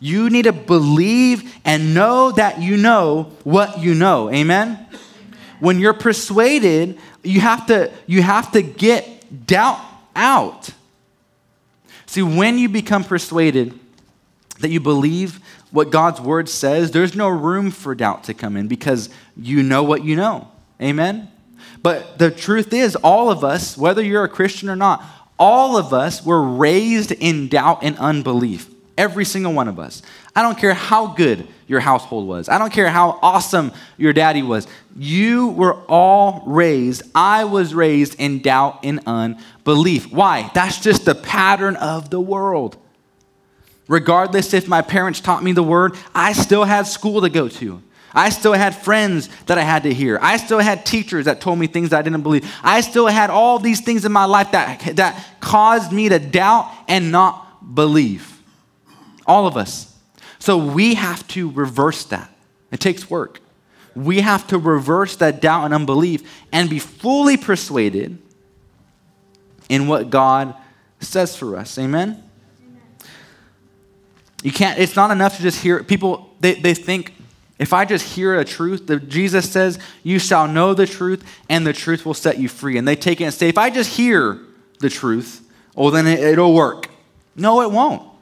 You 0.05 0.29
need 0.29 0.43
to 0.43 0.53
believe 0.53 1.57
and 1.65 1.95
know 1.95 2.31
that 2.33 2.61
you 2.61 2.77
know 2.77 3.33
what 3.43 3.79
you 3.79 3.95
know. 3.95 4.31
Amen? 4.31 4.87
When 5.61 5.79
you're 5.79 5.95
persuaded, 5.95 6.99
you 7.23 7.41
have 7.41 7.65
to, 7.69 7.91
you 8.07 8.21
have 8.21 8.53
to 8.53 8.61
get 8.61 9.47
doubt 9.47 9.81
out. 10.15 10.69
See, 12.05 12.21
when 12.21 12.59
you 12.59 12.69
become 12.69 13.03
persuaded 13.03 13.81
that 14.59 14.69
you 14.69 14.79
believe 14.79 15.41
what 15.71 15.89
God's 15.89 16.21
word 16.21 16.51
says, 16.51 16.91
there's 16.91 17.17
no 17.17 17.31
room 17.31 17.71
for 17.71 17.95
doubt 17.95 18.25
to 18.25 18.35
come 18.35 18.59
in 18.59 18.69
because 18.69 19.09
you 19.39 19.63
know 19.63 19.85
what 19.85 20.05
you 20.05 20.17
know. 20.17 20.49
Amen? 20.83 21.31
But 21.83 22.19
the 22.19 22.31
truth 22.31 22.75
is, 22.75 22.95
all 22.97 23.31
of 23.31 23.43
us, 23.43 23.79
whether 23.79 24.03
you're 24.03 24.25
a 24.25 24.29
Christian 24.29 24.69
or 24.69 24.77
not, 24.77 25.03
all 25.39 25.79
of 25.79 25.95
us 25.95 26.27
were 26.27 26.43
raised 26.43 27.11
in 27.11 27.49
doubt 27.49 27.79
and 27.81 27.97
unbelief. 27.97 28.69
Every 28.97 29.25
single 29.25 29.53
one 29.53 29.69
of 29.69 29.79
us. 29.79 30.03
I 30.37 30.43
don't 30.43 30.57
care 30.57 30.75
how 30.75 31.09
good 31.09 31.49
your 31.67 31.81
household 31.81 32.29
was. 32.29 32.49
I 32.49 32.59
don't 32.59 32.73
care 32.73 32.89
how 32.89 33.19
awesome 33.23 33.73
your 33.97 34.13
daddy 34.13 34.43
was. 34.43 34.69
You 34.97 35.49
were 35.49 35.75
all 35.89 36.45
raised, 36.47 37.03
I 37.15 37.45
was 37.45 37.75
raised 37.75 38.21
in 38.21 38.41
doubt 38.41 38.81
and 38.85 39.01
unbelief. 39.07 40.13
Why? 40.13 40.51
That's 40.55 40.81
just 40.81 41.05
the 41.05 41.15
pattern 41.15 41.77
of 41.77 42.11
the 42.11 42.21
world. 42.21 42.77
Regardless 43.89 44.55
if 44.55 44.69
my 44.69 44.81
parents 44.81 45.21
taught 45.21 45.43
me 45.43 45.53
the 45.53 45.63
word, 45.63 45.95
I 46.15 46.33
still 46.33 46.65
had 46.65 46.87
school 46.87 47.21
to 47.23 47.29
go 47.29 47.49
to. 47.49 47.83
I 48.15 48.29
still 48.29 48.53
had 48.53 48.77
friends 48.77 49.29
that 49.47 49.59
I 49.59 49.63
had 49.63 49.83
to 49.83 49.93
hear. 49.93 50.19
I 50.23 50.37
still 50.37 50.61
had 50.61 50.87
teachers 50.87 51.25
that 51.25 51.41
told 51.41 51.59
me 51.59 51.67
things 51.67 51.93
I 51.93 52.01
didn't 52.01 52.23
believe. 52.23 52.51
I 52.63 52.81
still 52.81 53.09
had 53.09 53.29
all 53.29 53.59
these 53.59 53.81
things 53.81 54.05
in 54.05 54.13
my 54.13 54.25
life 54.25 54.53
that, 54.53 54.97
that 54.97 55.27
caused 55.41 55.91
me 55.91 56.09
to 56.09 56.21
doubt 56.21 56.71
and 56.87 57.11
not 57.11 57.75
believe. 57.75 58.34
All 59.27 59.47
of 59.47 59.57
us. 59.57 59.97
So 60.39 60.59
we 60.59 60.95
have 60.95 61.27
to 61.29 61.51
reverse 61.51 62.05
that. 62.07 62.31
It 62.71 62.81
takes 62.81 63.09
work. 63.09 63.41
We 63.95 64.21
have 64.21 64.47
to 64.49 64.59
reverse 64.59 65.17
that 65.17 65.41
doubt 65.41 65.65
and 65.65 65.75
unbelief 65.75 66.43
and 66.53 66.69
be 66.69 66.79
fully 66.79 67.37
persuaded 67.37 68.19
in 69.69 69.87
what 69.87 70.11
God 70.11 70.55
says 71.01 71.37
for 71.37 71.57
us. 71.57 71.79
Amen? 71.79 72.23
You 74.43 74.53
can't, 74.53 74.79
it's 74.79 74.97
not 74.97 75.11
enough 75.11 75.37
to 75.37 75.43
just 75.43 75.63
hear 75.63 75.83
people, 75.83 76.35
they, 76.41 76.55
they 76.55 76.75
think, 76.75 77.15
if 77.59 77.73
I 77.73 77.85
just 77.85 78.05
hear 78.05 78.39
a 78.39 78.45
truth, 78.45 78.87
the, 78.87 78.99
Jesus 78.99 79.51
says, 79.51 79.79
You 80.03 80.19
shall 80.19 80.49
know 80.49 80.75
the 80.75 80.87
truth, 80.87 81.25
and 81.49 81.67
the 81.67 81.73
truth 81.73 82.05
will 82.05 82.15
set 82.15 82.39
you 82.39 82.49
free. 82.49 82.77
And 82.77 82.87
they 82.87 82.97
take 82.97 83.21
it 83.21 83.25
and 83.25 83.33
say, 83.33 83.49
If 83.49 83.59
I 83.59 83.71
just 83.71 83.97
hear 83.97 84.41
the 84.81 84.91
truth, 84.91 85.49
well, 85.75 85.91
then 85.91 86.07
it, 86.07 86.19
it'll 86.21 86.53
work. 86.53 86.89
No, 87.37 87.63
it 87.63 87.71
won't. 87.71 88.14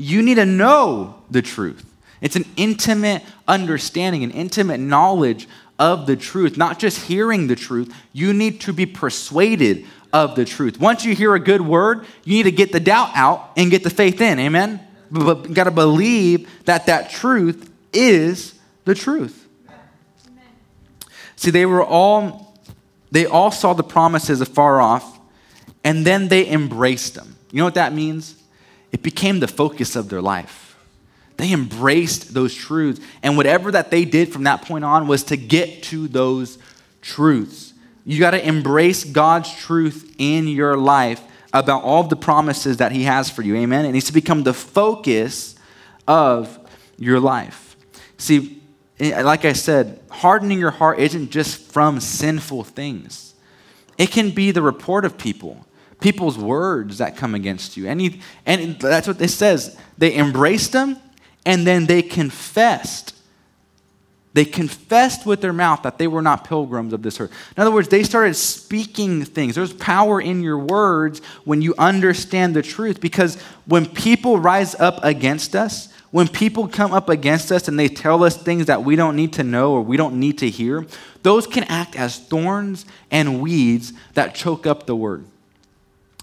You 0.00 0.22
need 0.22 0.36
to 0.36 0.46
know 0.46 1.22
the 1.30 1.42
truth. 1.42 1.84
It's 2.22 2.34
an 2.34 2.46
intimate 2.56 3.22
understanding, 3.46 4.24
an 4.24 4.30
intimate 4.30 4.80
knowledge 4.80 5.46
of 5.78 6.06
the 6.06 6.16
truth, 6.16 6.56
not 6.56 6.78
just 6.78 7.06
hearing 7.06 7.48
the 7.48 7.56
truth. 7.56 7.94
You 8.14 8.32
need 8.32 8.62
to 8.62 8.72
be 8.72 8.86
persuaded 8.86 9.84
of 10.10 10.36
the 10.36 10.46
truth. 10.46 10.80
Once 10.80 11.04
you 11.04 11.14
hear 11.14 11.34
a 11.34 11.40
good 11.40 11.60
word, 11.60 12.06
you 12.24 12.36
need 12.36 12.44
to 12.44 12.50
get 12.50 12.72
the 12.72 12.80
doubt 12.80 13.10
out 13.14 13.50
and 13.58 13.70
get 13.70 13.84
the 13.84 13.90
faith 13.90 14.22
in. 14.22 14.38
Amen? 14.38 14.80
But 15.10 15.50
you 15.50 15.54
got 15.54 15.64
to 15.64 15.70
believe 15.70 16.48
that 16.64 16.86
that 16.86 17.10
truth 17.10 17.70
is 17.92 18.54
the 18.86 18.94
truth. 18.94 19.46
Amen. 19.68 20.44
See, 21.36 21.50
they 21.50 21.66
were 21.66 21.84
all, 21.84 22.58
they 23.10 23.26
all 23.26 23.50
saw 23.50 23.74
the 23.74 23.82
promises 23.82 24.40
afar 24.40 24.80
off, 24.80 25.18
and 25.84 26.06
then 26.06 26.28
they 26.28 26.48
embraced 26.48 27.16
them. 27.16 27.36
You 27.52 27.58
know 27.58 27.64
what 27.64 27.74
that 27.74 27.92
means? 27.92 28.39
It 28.92 29.02
became 29.02 29.40
the 29.40 29.48
focus 29.48 29.96
of 29.96 30.08
their 30.08 30.22
life. 30.22 30.76
They 31.36 31.52
embraced 31.52 32.34
those 32.34 32.54
truths. 32.54 33.00
And 33.22 33.36
whatever 33.36 33.70
that 33.72 33.90
they 33.90 34.04
did 34.04 34.32
from 34.32 34.44
that 34.44 34.62
point 34.62 34.84
on 34.84 35.06
was 35.06 35.24
to 35.24 35.36
get 35.36 35.82
to 35.84 36.06
those 36.08 36.58
truths. 37.00 37.72
You 38.04 38.18
got 38.18 38.32
to 38.32 38.46
embrace 38.46 39.04
God's 39.04 39.54
truth 39.54 40.14
in 40.18 40.48
your 40.48 40.76
life 40.76 41.22
about 41.52 41.82
all 41.82 42.02
the 42.02 42.16
promises 42.16 42.78
that 42.78 42.92
He 42.92 43.04
has 43.04 43.30
for 43.30 43.42
you. 43.42 43.56
Amen. 43.56 43.84
It 43.84 43.92
needs 43.92 44.06
to 44.06 44.12
become 44.12 44.42
the 44.42 44.54
focus 44.54 45.54
of 46.06 46.58
your 46.98 47.20
life. 47.20 47.76
See, 48.18 48.62
eh, 48.98 49.22
like 49.22 49.44
I 49.44 49.52
said, 49.52 50.00
hardening 50.10 50.58
your 50.58 50.70
heart 50.70 50.98
isn't 50.98 51.30
just 51.30 51.72
from 51.72 52.00
sinful 52.00 52.64
things, 52.64 53.34
it 53.96 54.10
can 54.10 54.30
be 54.30 54.50
the 54.50 54.62
report 54.62 55.04
of 55.04 55.18
people 55.18 55.66
people's 56.00 56.38
words 56.38 56.98
that 56.98 57.16
come 57.16 57.34
against 57.34 57.76
you. 57.76 57.86
And, 57.88 58.20
and 58.46 58.78
that's 58.80 59.06
what 59.06 59.20
it 59.20 59.28
says. 59.28 59.78
They 59.98 60.14
embraced 60.16 60.72
them 60.72 60.96
and 61.46 61.66
then 61.66 61.86
they 61.86 62.02
confessed. 62.02 63.14
They 64.32 64.44
confessed 64.44 65.26
with 65.26 65.40
their 65.40 65.52
mouth 65.52 65.82
that 65.82 65.98
they 65.98 66.06
were 66.06 66.22
not 66.22 66.44
pilgrims 66.44 66.92
of 66.92 67.02
this 67.02 67.20
earth. 67.20 67.32
In 67.56 67.60
other 67.60 67.72
words, 67.72 67.88
they 67.88 68.04
started 68.04 68.34
speaking 68.34 69.24
things. 69.24 69.56
There's 69.56 69.72
power 69.72 70.20
in 70.20 70.42
your 70.42 70.58
words 70.58 71.20
when 71.44 71.62
you 71.62 71.74
understand 71.78 72.54
the 72.54 72.62
truth 72.62 73.00
because 73.00 73.40
when 73.66 73.86
people 73.86 74.38
rise 74.38 74.76
up 74.76 75.02
against 75.02 75.56
us, 75.56 75.92
when 76.12 76.28
people 76.28 76.68
come 76.68 76.92
up 76.92 77.08
against 77.08 77.50
us 77.50 77.68
and 77.68 77.78
they 77.78 77.88
tell 77.88 78.22
us 78.22 78.36
things 78.36 78.66
that 78.66 78.84
we 78.84 78.96
don't 78.96 79.16
need 79.16 79.32
to 79.34 79.44
know 79.44 79.72
or 79.72 79.82
we 79.82 79.96
don't 79.96 80.18
need 80.18 80.38
to 80.38 80.48
hear, 80.48 80.86
those 81.22 81.46
can 81.46 81.64
act 81.64 81.96
as 81.96 82.18
thorns 82.18 82.84
and 83.10 83.40
weeds 83.40 83.92
that 84.14 84.34
choke 84.34 84.66
up 84.66 84.86
the 84.86 84.96
word. 84.96 85.24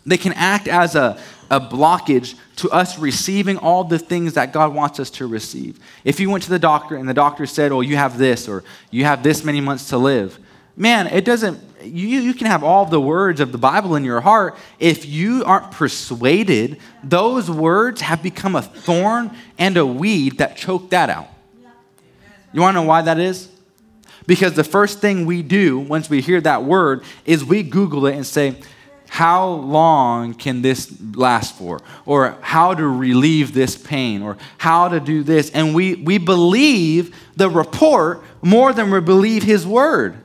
They 0.07 0.17
can 0.17 0.31
act 0.33 0.69
as 0.69 0.95
a, 0.95 1.19
a 1.51 1.59
blockage 1.59 2.35
to 2.55 2.69
us 2.71 2.97
receiving 2.97 3.57
all 3.57 3.83
the 3.83 3.99
things 3.99 4.33
that 4.33 4.53
God 4.53 4.73
wants 4.73 5.01
us 5.01 5.09
to 5.11 5.27
receive. 5.27 5.79
If 6.05 6.21
you 6.21 6.29
went 6.29 6.45
to 6.45 6.49
the 6.49 6.57
doctor 6.57 6.95
and 6.95 7.07
the 7.07 7.13
doctor 7.13 7.45
said, 7.45 7.73
Oh, 7.73 7.81
you 7.81 7.97
have 7.97 8.17
this, 8.17 8.47
or 8.47 8.63
you 8.89 9.03
have 9.03 9.21
this 9.21 9.43
many 9.43 9.59
months 9.59 9.89
to 9.89 9.97
live, 9.97 10.39
man, 10.77 11.07
it 11.07 11.25
doesn't, 11.25 11.59
you, 11.83 12.07
you 12.07 12.33
can 12.33 12.47
have 12.47 12.63
all 12.63 12.85
the 12.85 13.01
words 13.01 13.41
of 13.41 13.51
the 13.51 13.57
Bible 13.57 13.95
in 13.95 14.05
your 14.05 14.21
heart. 14.21 14.55
If 14.79 15.05
you 15.05 15.43
aren't 15.43 15.71
persuaded, 15.71 16.79
those 17.03 17.51
words 17.51 17.99
have 17.99 18.23
become 18.23 18.55
a 18.55 18.61
thorn 18.61 19.35
and 19.59 19.75
a 19.75 19.85
weed 19.85 20.37
that 20.37 20.55
choke 20.55 20.89
that 20.91 21.09
out. 21.09 21.27
You 22.53 22.61
want 22.61 22.75
to 22.75 22.81
know 22.81 22.87
why 22.87 23.01
that 23.01 23.19
is? 23.19 23.51
Because 24.25 24.53
the 24.53 24.63
first 24.63 24.99
thing 24.99 25.25
we 25.25 25.43
do 25.43 25.79
once 25.79 26.09
we 26.09 26.21
hear 26.21 26.39
that 26.41 26.63
word 26.63 27.03
is 27.25 27.43
we 27.43 27.61
Google 27.61 28.07
it 28.07 28.15
and 28.15 28.25
say, 28.25 28.55
how 29.09 29.47
long 29.47 30.33
can 30.33 30.61
this 30.61 30.93
last 31.15 31.55
for? 31.55 31.79
Or 32.05 32.37
how 32.41 32.73
to 32.73 32.87
relieve 32.87 33.53
this 33.53 33.75
pain? 33.75 34.21
Or 34.21 34.37
how 34.57 34.89
to 34.89 34.99
do 34.99 35.23
this? 35.23 35.49
And 35.51 35.73
we, 35.73 35.95
we 35.95 36.17
believe 36.17 37.15
the 37.35 37.49
report 37.49 38.23
more 38.41 38.73
than 38.73 38.91
we 38.91 38.99
believe 39.01 39.43
his 39.43 39.65
word. 39.65 40.17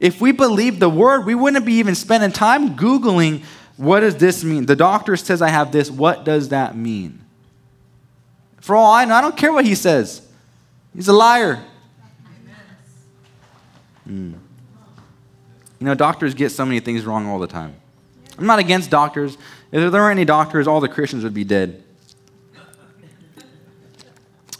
If 0.00 0.20
we 0.20 0.32
believe 0.32 0.80
the 0.80 0.88
word, 0.88 1.26
we 1.26 1.34
wouldn't 1.34 1.64
be 1.64 1.74
even 1.74 1.94
spending 1.94 2.32
time 2.32 2.76
Googling 2.76 3.44
what 3.76 4.00
does 4.00 4.16
this 4.16 4.44
mean? 4.44 4.66
The 4.66 4.76
doctor 4.76 5.16
says 5.16 5.42
I 5.42 5.48
have 5.48 5.72
this. 5.72 5.90
What 5.90 6.24
does 6.24 6.50
that 6.50 6.76
mean? 6.76 7.20
For 8.60 8.76
all 8.76 8.92
I 8.92 9.04
know, 9.04 9.14
I 9.14 9.20
don't 9.20 9.36
care 9.36 9.52
what 9.52 9.64
he 9.64 9.74
says. 9.74 10.24
He's 10.94 11.08
a 11.08 11.12
liar. 11.12 11.64
Mm. 14.08 14.34
You 15.82 15.86
know, 15.86 15.96
doctors 15.96 16.32
get 16.34 16.52
so 16.52 16.64
many 16.64 16.78
things 16.78 17.04
wrong 17.04 17.26
all 17.26 17.40
the 17.40 17.48
time. 17.48 17.74
I'm 18.38 18.46
not 18.46 18.60
against 18.60 18.88
doctors. 18.88 19.36
If 19.72 19.90
there 19.90 20.00
weren't 20.00 20.16
any 20.16 20.24
doctors, 20.24 20.68
all 20.68 20.78
the 20.78 20.88
Christians 20.88 21.24
would 21.24 21.34
be 21.34 21.42
dead. 21.42 21.82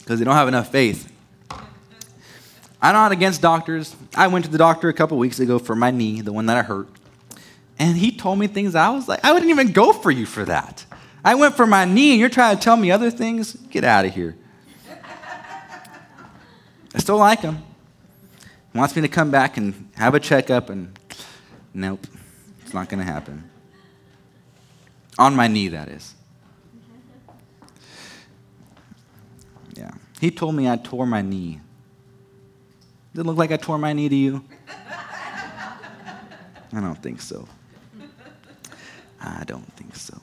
Because 0.01 0.18
they 0.18 0.25
don't 0.25 0.35
have 0.35 0.49
enough 0.49 0.73
faith. 0.73 1.12
I'm 1.49 2.93
not 2.95 3.12
against 3.12 3.41
doctors. 3.41 3.95
I 4.16 4.27
went 4.27 4.47
to 4.47 4.51
the 4.51 4.59
doctor 4.59 4.89
a 4.89 4.93
couple 4.93 5.16
weeks 5.16 5.39
ago 5.39 5.61
for 5.61 5.77
my 5.77 5.93
knee, 5.93 6.23
the 6.23 6.33
one 6.33 6.47
that 6.47 6.57
I 6.57 6.62
hurt. 6.62 6.89
And 7.79 7.97
he 7.97 8.11
told 8.11 8.41
me 8.41 8.49
things 8.49 8.75
I 8.75 8.91
was 8.91 9.07
like, 9.07 9.25
I 9.25 9.33
wouldn't 9.33 9.49
even 9.53 9.70
go 9.70 9.93
for 9.93 10.11
you 10.11 10.27
for 10.27 10.45
that. 10.47 10.85
I 11.25 11.37
went 11.37 11.55
for 11.55 11.68
my 11.68 11.85
knee 11.85 12.11
and 12.11 12.18
you're 12.18 12.31
trying 12.31 12.57
to 12.57 12.61
tell 12.61 12.77
me 12.77 12.91
other 12.91 13.12
things? 13.12 13.53
Get 13.70 13.85
out 13.85 14.05
of 14.07 14.12
here. 14.12 14.37
I 16.93 16.99
still 16.99 17.18
like 17.18 17.43
him. 17.43 17.59
He 18.73 18.79
wants 18.79 18.97
me 18.97 19.03
to 19.03 19.09
come 19.09 19.31
back 19.31 19.57
and 19.57 19.89
have 19.95 20.16
a 20.16 20.20
checkup 20.20 20.68
and 20.68 20.99
Nope, 21.75 22.07
it's 22.62 22.75
not 22.75 22.89
going 22.89 23.05
to 23.05 23.11
happen. 23.11 23.51
On 25.18 25.35
my 25.35 25.49
knee, 25.49 25.68
that 25.68 25.89
is. 25.89 26.14
Yeah. 29.75 29.93
He 30.20 30.31
told 30.31 30.55
me 30.55 30.68
I 30.68 30.77
tore 30.77 31.07
my 31.07 31.23
knee. 31.23 31.61
Does 33.14 33.20
it 33.20 33.27
look 33.27 33.37
like 33.37 33.53
I 33.53 33.57
tore 33.57 33.79
my 33.79 33.93
knee 33.93 34.09
to 34.09 34.14
you? 34.14 34.45
I 36.75 36.81
don't 36.81 37.03
think 37.03 37.20
so. 37.20 37.47
I 39.20 39.45
don't 39.45 39.70
think 39.75 39.95
so. 39.95 40.20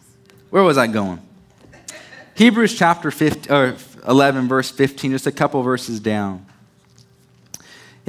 Where 0.49 0.63
was 0.63 0.77
I 0.77 0.87
going? 0.87 1.21
Hebrews 2.35 2.75
chapter 2.75 3.11
15, 3.11 3.51
or 3.51 3.75
11, 4.07 4.47
verse 4.47 4.71
15, 4.71 5.11
just 5.11 5.27
a 5.27 5.31
couple 5.31 5.61
verses 5.61 5.99
down. 5.99 6.45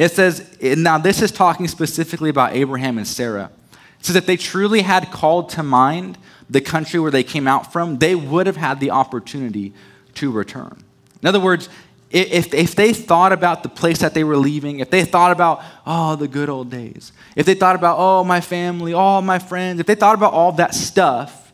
It 0.01 0.13
says, 0.13 0.57
now 0.63 0.97
this 0.97 1.21
is 1.21 1.31
talking 1.31 1.69
specifically 1.69 2.31
about 2.31 2.55
Abraham 2.55 2.97
and 2.97 3.07
Sarah. 3.07 3.51
It 3.99 4.07
says 4.07 4.15
that 4.15 4.27
they 4.27 4.39
truly 4.39 4.81
had 4.81 5.11
called 5.11 5.51
to 5.51 5.63
mind 5.63 6.17
the 6.49 6.63
country 6.63 6.99
where 6.99 7.11
they 7.11 7.23
came 7.23 7.47
out 7.47 7.71
from, 7.71 7.99
they 7.99 8.15
would 8.15 8.47
have 8.47 8.57
had 8.57 8.81
the 8.81 8.93
opportunity 8.93 9.75
to 10.15 10.33
return. 10.33 10.83
In 11.21 11.29
other 11.29 11.39
words, 11.39 11.69
if, 12.11 12.55
if 12.55 12.75
they 12.75 12.95
thought 12.95 13.31
about 13.31 13.63
the 13.63 13.69
place 13.69 13.99
that 13.99 14.15
they 14.15 14.25
were 14.25 14.39
leaving, 14.39 14.81
if 14.81 14.89
they 14.89 15.05
thought 15.05 15.33
about, 15.33 15.63
oh, 15.87 16.17
the 16.17 16.27
good 16.27 16.49
old 16.49 16.71
days, 16.71 17.13
if 17.37 17.45
they 17.45 17.55
thought 17.55 17.77
about, 17.77 17.97
oh, 17.99 18.25
my 18.25 18.41
family, 18.41 18.95
all 18.95 19.21
my 19.21 19.39
friends, 19.39 19.81
if 19.81 19.87
they 19.87 19.95
thought 19.95 20.15
about 20.15 20.33
all 20.33 20.53
that 20.53 20.75
stuff, 20.75 21.53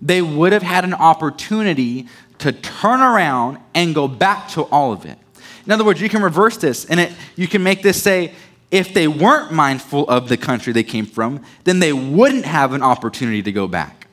they 0.00 0.22
would 0.22 0.52
have 0.52 0.62
had 0.62 0.84
an 0.84 0.94
opportunity 0.94 2.06
to 2.38 2.52
turn 2.52 3.00
around 3.00 3.58
and 3.74 3.92
go 3.92 4.06
back 4.06 4.48
to 4.50 4.62
all 4.62 4.92
of 4.92 5.04
it. 5.04 5.18
In 5.68 5.72
other 5.72 5.84
words, 5.84 6.00
you 6.00 6.08
can 6.08 6.22
reverse 6.22 6.56
this 6.56 6.86
and 6.86 6.98
it, 6.98 7.12
you 7.36 7.46
can 7.46 7.62
make 7.62 7.82
this 7.82 8.02
say, 8.02 8.32
if 8.70 8.94
they 8.94 9.06
weren't 9.06 9.52
mindful 9.52 10.08
of 10.08 10.28
the 10.28 10.38
country 10.38 10.72
they 10.72 10.82
came 10.82 11.04
from, 11.04 11.44
then 11.64 11.78
they 11.78 11.92
wouldn't 11.92 12.46
have 12.46 12.72
an 12.72 12.82
opportunity 12.82 13.42
to 13.42 13.52
go 13.52 13.68
back. 13.68 14.08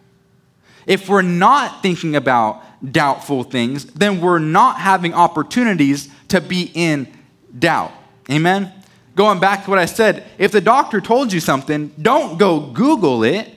If 0.86 1.08
we're 1.08 1.22
not 1.22 1.82
thinking 1.82 2.16
about 2.16 2.62
doubtful 2.92 3.44
things, 3.44 3.86
then 3.86 4.20
we're 4.20 4.40
not 4.40 4.80
having 4.80 5.14
opportunities 5.14 6.10
to 6.28 6.42
be 6.42 6.72
in 6.74 7.08
doubt. 7.58 7.94
Amen? 8.30 8.72
Going 9.16 9.40
back 9.40 9.64
to 9.64 9.70
what 9.70 9.80
I 9.80 9.86
said, 9.86 10.26
if 10.38 10.52
the 10.52 10.60
doctor 10.60 11.00
told 11.00 11.32
you 11.32 11.40
something, 11.40 11.94
don't 12.02 12.38
go 12.38 12.60
Google 12.60 13.24
it 13.24 13.50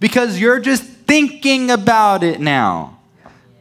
because 0.00 0.40
you're 0.40 0.58
just 0.58 0.82
thinking 0.82 1.70
about 1.70 2.24
it 2.24 2.40
now. 2.40 2.98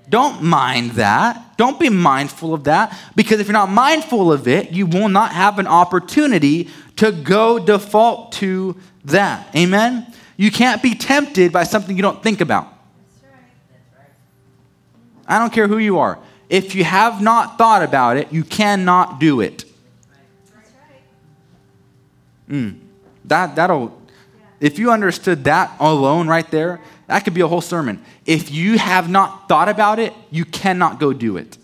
Don't 0.09 0.43
mind 0.43 0.91
that. 0.91 1.57
Don't 1.57 1.79
be 1.79 1.89
mindful 1.89 2.53
of 2.53 2.65
that 2.65 2.97
because 3.15 3.39
if 3.39 3.47
you're 3.47 3.53
not 3.53 3.69
mindful 3.69 4.31
of 4.31 4.47
it, 4.47 4.71
you 4.71 4.85
will 4.85 5.09
not 5.09 5.31
have 5.31 5.59
an 5.59 5.67
opportunity 5.67 6.69
to 6.97 7.11
go 7.11 7.59
default 7.59 8.33
to 8.33 8.75
that. 9.05 9.47
Amen? 9.55 10.13
You 10.37 10.51
can't 10.51 10.81
be 10.81 10.95
tempted 10.95 11.51
by 11.51 11.63
something 11.63 11.95
you 11.95 12.01
don't 12.01 12.21
think 12.21 12.41
about. 12.41 12.67
I 15.27 15.39
don't 15.39 15.53
care 15.53 15.67
who 15.67 15.77
you 15.77 15.99
are. 15.99 16.19
If 16.49 16.75
you 16.75 16.83
have 16.83 17.21
not 17.21 17.57
thought 17.57 17.81
about 17.81 18.17
it, 18.17 18.31
you 18.31 18.43
cannot 18.43 19.19
do 19.19 19.41
it. 19.41 19.65
Mm. 22.49 22.79
That, 23.25 23.55
that'll, 23.55 23.97
if 24.59 24.77
you 24.77 24.91
understood 24.91 25.45
that 25.45 25.75
alone 25.79 26.27
right 26.27 26.49
there, 26.51 26.81
that 27.07 27.21
could 27.21 27.33
be 27.33 27.41
a 27.41 27.47
whole 27.47 27.61
sermon. 27.61 28.03
If 28.25 28.51
you 28.51 28.77
have 28.77 29.09
not 29.09 29.47
thought 29.47 29.69
about 29.69 29.99
it, 29.99 30.13
you 30.31 30.45
cannot 30.45 30.99
go 30.99 31.13
do 31.13 31.37
it. 31.37 31.57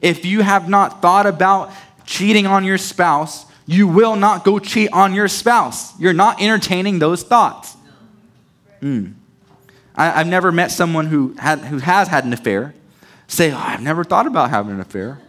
If 0.00 0.24
you 0.24 0.42
have 0.42 0.68
not 0.68 1.02
thought 1.02 1.26
about 1.26 1.72
cheating 2.04 2.46
on 2.46 2.64
your 2.64 2.78
spouse, 2.78 3.46
you 3.66 3.86
will 3.86 4.16
not 4.16 4.44
go 4.44 4.58
cheat 4.58 4.92
on 4.92 5.14
your 5.14 5.28
spouse. 5.28 5.98
You're 6.00 6.12
not 6.12 6.40
entertaining 6.40 6.98
those 6.98 7.22
thoughts. 7.22 7.76
Mm. 8.80 9.14
I, 9.94 10.10
have 10.10 10.26
never 10.26 10.52
met 10.52 10.70
someone 10.70 11.06
who, 11.06 11.34
had, 11.38 11.58
who 11.60 11.78
has 11.78 12.08
had 12.08 12.24
an 12.24 12.32
affair 12.32 12.74
say, 13.26 13.52
oh, 13.52 13.58
I've 13.58 13.82
never 13.82 14.04
thought 14.04 14.26
about 14.26 14.50
having 14.50 14.72
an 14.72 14.80
affair. 14.80 15.20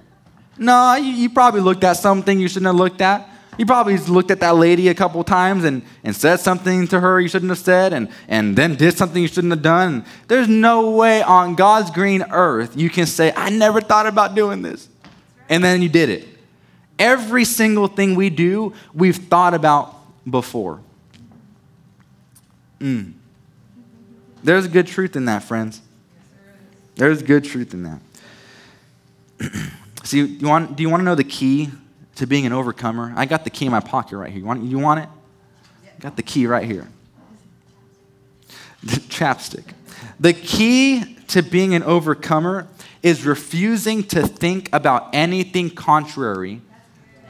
No, 0.57 0.95
you, 0.95 1.11
you 1.11 1.29
probably 1.29 1.61
looked 1.61 1.83
at 1.83 1.93
something 1.93 2.39
you 2.39 2.47
shouldn't 2.47 2.67
have 2.67 2.75
looked 2.75 3.01
at. 3.01 3.27
You 3.59 3.65
probably 3.65 3.97
looked 3.97 4.31
at 4.31 4.39
that 4.39 4.55
lady 4.55 4.87
a 4.87 4.95
couple 4.95 5.21
times 5.25 5.65
and, 5.65 5.81
and 6.05 6.15
said 6.15 6.37
something 6.37 6.87
to 6.87 7.01
her 7.01 7.19
you 7.19 7.27
shouldn't 7.27 7.49
have 7.49 7.59
said 7.59 7.91
and, 7.91 8.07
and 8.29 8.55
then 8.55 8.75
did 8.75 8.97
something 8.97 9.21
you 9.21 9.27
shouldn't 9.27 9.51
have 9.51 9.61
done. 9.61 10.05
There's 10.29 10.47
no 10.47 10.91
way 10.91 11.21
on 11.21 11.55
God's 11.55 11.91
green 11.91 12.23
earth 12.31 12.77
you 12.77 12.89
can 12.89 13.05
say, 13.05 13.33
I 13.35 13.49
never 13.49 13.81
thought 13.81 14.07
about 14.07 14.33
doing 14.33 14.61
this. 14.61 14.87
And 15.49 15.61
then 15.61 15.81
you 15.81 15.89
did 15.89 16.07
it. 16.07 16.25
Every 16.97 17.43
single 17.43 17.87
thing 17.87 18.15
we 18.15 18.29
do, 18.29 18.71
we've 18.93 19.17
thought 19.17 19.53
about 19.53 19.93
before. 20.29 20.79
Mm. 22.79 23.11
There's 24.41 24.69
good 24.69 24.87
truth 24.87 25.17
in 25.17 25.25
that, 25.25 25.43
friends. 25.43 25.81
There's 26.95 27.21
good 27.21 27.43
truth 27.43 27.73
in 27.73 27.83
that. 27.83 27.99
See, 30.05 30.21
you 30.21 30.47
want, 30.47 30.77
do 30.77 30.83
you 30.83 30.89
want 30.89 31.01
to 31.01 31.05
know 31.05 31.15
the 31.15 31.25
key 31.25 31.71
to 32.19 32.27
being 32.27 32.45
an 32.45 32.51
overcomer? 32.51 33.13
I 33.15 33.25
got 33.25 33.45
the 33.45 33.49
key 33.49 33.65
in 33.65 33.71
my 33.71 33.79
pocket 33.79 34.17
right 34.17 34.29
here. 34.29 34.39
You 34.39 34.45
want, 34.45 34.63
you 34.63 34.77
want 34.77 34.99
it? 34.99 35.09
Got 36.01 36.17
the 36.17 36.23
key 36.23 36.47
right 36.47 36.65
here. 36.65 36.87
The 38.83 38.95
chapstick. 39.09 39.73
The 40.19 40.33
key 40.33 41.15
to 41.29 41.41
being 41.41 41.73
an 41.73 41.83
overcomer 41.83 42.67
is 43.01 43.25
refusing 43.25 44.03
to 44.03 44.27
think 44.27 44.67
about 44.73 45.09
anything 45.13 45.69
contrary 45.69 46.61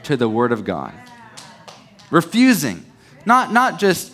to 0.02 0.16
the 0.16 0.28
Word 0.28 0.50
of 0.50 0.64
God. 0.64 0.92
Refusing. 2.10 2.84
Not, 3.24 3.52
not 3.52 3.78
just 3.78 4.12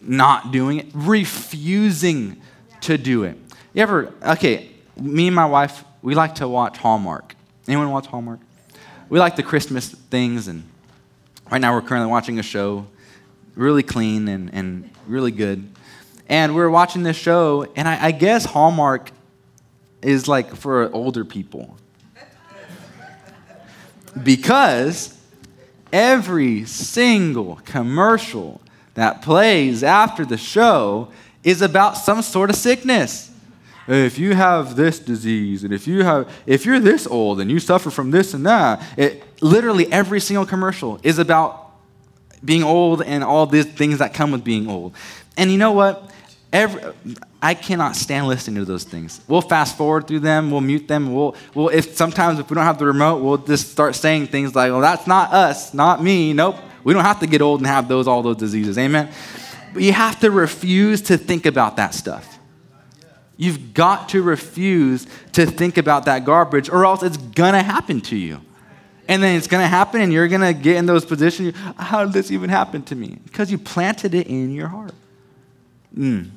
not 0.00 0.52
doing 0.52 0.78
it, 0.78 0.86
refusing 0.94 2.40
to 2.80 2.96
do 2.96 3.24
it. 3.24 3.36
You 3.74 3.82
ever, 3.82 4.14
okay, 4.22 4.70
me 4.98 5.26
and 5.26 5.36
my 5.36 5.44
wife, 5.44 5.84
we 6.00 6.14
like 6.14 6.36
to 6.36 6.48
watch 6.48 6.78
Hallmark. 6.78 7.36
Anyone 7.68 7.90
watch 7.90 8.06
Hallmark? 8.06 8.40
We 9.14 9.20
like 9.20 9.36
the 9.36 9.44
Christmas 9.44 9.90
things, 9.90 10.48
and 10.48 10.64
right 11.48 11.60
now 11.60 11.72
we're 11.72 11.82
currently 11.82 12.10
watching 12.10 12.40
a 12.40 12.42
show, 12.42 12.84
really 13.54 13.84
clean 13.84 14.26
and, 14.26 14.52
and 14.52 14.90
really 15.06 15.30
good. 15.30 15.70
And 16.28 16.52
we 16.52 16.60
are 16.62 16.68
watching 16.68 17.04
this 17.04 17.16
show, 17.16 17.64
and 17.76 17.86
I, 17.86 18.06
I 18.06 18.10
guess 18.10 18.44
Hallmark 18.44 19.12
is 20.02 20.26
like 20.26 20.56
for 20.56 20.92
older 20.92 21.24
people. 21.24 21.76
because 24.24 25.16
every 25.92 26.64
single 26.64 27.60
commercial 27.64 28.60
that 28.94 29.22
plays 29.22 29.84
after 29.84 30.24
the 30.24 30.38
show 30.38 31.12
is 31.44 31.62
about 31.62 31.96
some 31.96 32.20
sort 32.20 32.50
of 32.50 32.56
sickness. 32.56 33.30
If 33.86 34.18
you 34.18 34.34
have 34.34 34.76
this 34.76 34.98
disease, 34.98 35.64
and 35.64 35.72
if 35.72 35.86
you 35.86 36.04
have, 36.04 36.30
if 36.46 36.64
you're 36.64 36.80
this 36.80 37.06
old 37.06 37.40
and 37.40 37.50
you 37.50 37.60
suffer 37.60 37.90
from 37.90 38.10
this 38.10 38.32
and 38.32 38.46
that, 38.46 38.82
it, 38.96 39.22
literally 39.42 39.92
every 39.92 40.20
single 40.20 40.46
commercial 40.46 40.98
is 41.02 41.18
about 41.18 41.72
being 42.42 42.62
old 42.62 43.02
and 43.02 43.22
all 43.22 43.46
these 43.46 43.66
things 43.66 43.98
that 43.98 44.14
come 44.14 44.30
with 44.30 44.44
being 44.44 44.68
old. 44.68 44.94
And 45.36 45.50
you 45.50 45.58
know 45.58 45.72
what? 45.72 46.10
Every, 46.52 46.82
I 47.42 47.54
cannot 47.54 47.96
stand 47.96 48.28
listening 48.28 48.56
to 48.56 48.64
those 48.64 48.84
things. 48.84 49.20
We'll 49.28 49.40
fast 49.40 49.76
forward 49.76 50.06
through 50.06 50.20
them. 50.20 50.50
We'll 50.50 50.60
mute 50.60 50.86
them. 50.86 51.12
We'll, 51.12 51.34
we'll 51.52 51.68
if 51.68 51.96
sometimes 51.96 52.38
if 52.38 52.48
we 52.48 52.54
don't 52.54 52.64
have 52.64 52.78
the 52.78 52.86
remote, 52.86 53.22
we'll 53.22 53.38
just 53.38 53.72
start 53.72 53.96
saying 53.96 54.28
things 54.28 54.54
like, 54.54 54.70
"Well, 54.70 54.80
that's 54.80 55.06
not 55.06 55.32
us, 55.32 55.74
not 55.74 56.02
me." 56.02 56.32
Nope. 56.32 56.56
We 56.84 56.94
don't 56.94 57.04
have 57.04 57.20
to 57.20 57.26
get 57.26 57.42
old 57.42 57.60
and 57.60 57.66
have 57.66 57.88
those 57.88 58.06
all 58.06 58.22
those 58.22 58.36
diseases. 58.36 58.78
Amen. 58.78 59.12
But 59.72 59.82
you 59.82 59.92
have 59.92 60.20
to 60.20 60.30
refuse 60.30 61.02
to 61.02 61.18
think 61.18 61.44
about 61.44 61.76
that 61.76 61.92
stuff. 61.92 62.38
You've 63.36 63.74
got 63.74 64.10
to 64.10 64.22
refuse 64.22 65.06
to 65.32 65.46
think 65.46 65.76
about 65.76 66.04
that 66.04 66.24
garbage, 66.24 66.68
or 66.68 66.84
else 66.84 67.02
it's 67.02 67.16
gonna 67.16 67.62
happen 67.62 68.00
to 68.02 68.16
you. 68.16 68.40
And 69.08 69.22
then 69.22 69.36
it's 69.36 69.48
gonna 69.48 69.68
happen, 69.68 70.00
and 70.00 70.12
you're 70.12 70.28
gonna 70.28 70.52
get 70.52 70.76
in 70.76 70.86
those 70.86 71.04
positions. 71.04 71.56
How 71.76 72.04
did 72.04 72.12
this 72.12 72.30
even 72.30 72.48
happen 72.48 72.82
to 72.84 72.94
me? 72.94 73.18
Because 73.24 73.50
you 73.50 73.58
planted 73.58 74.14
it 74.14 74.28
in 74.28 74.52
your 74.52 74.68
heart. 74.68 74.94
Mm. 75.96 76.30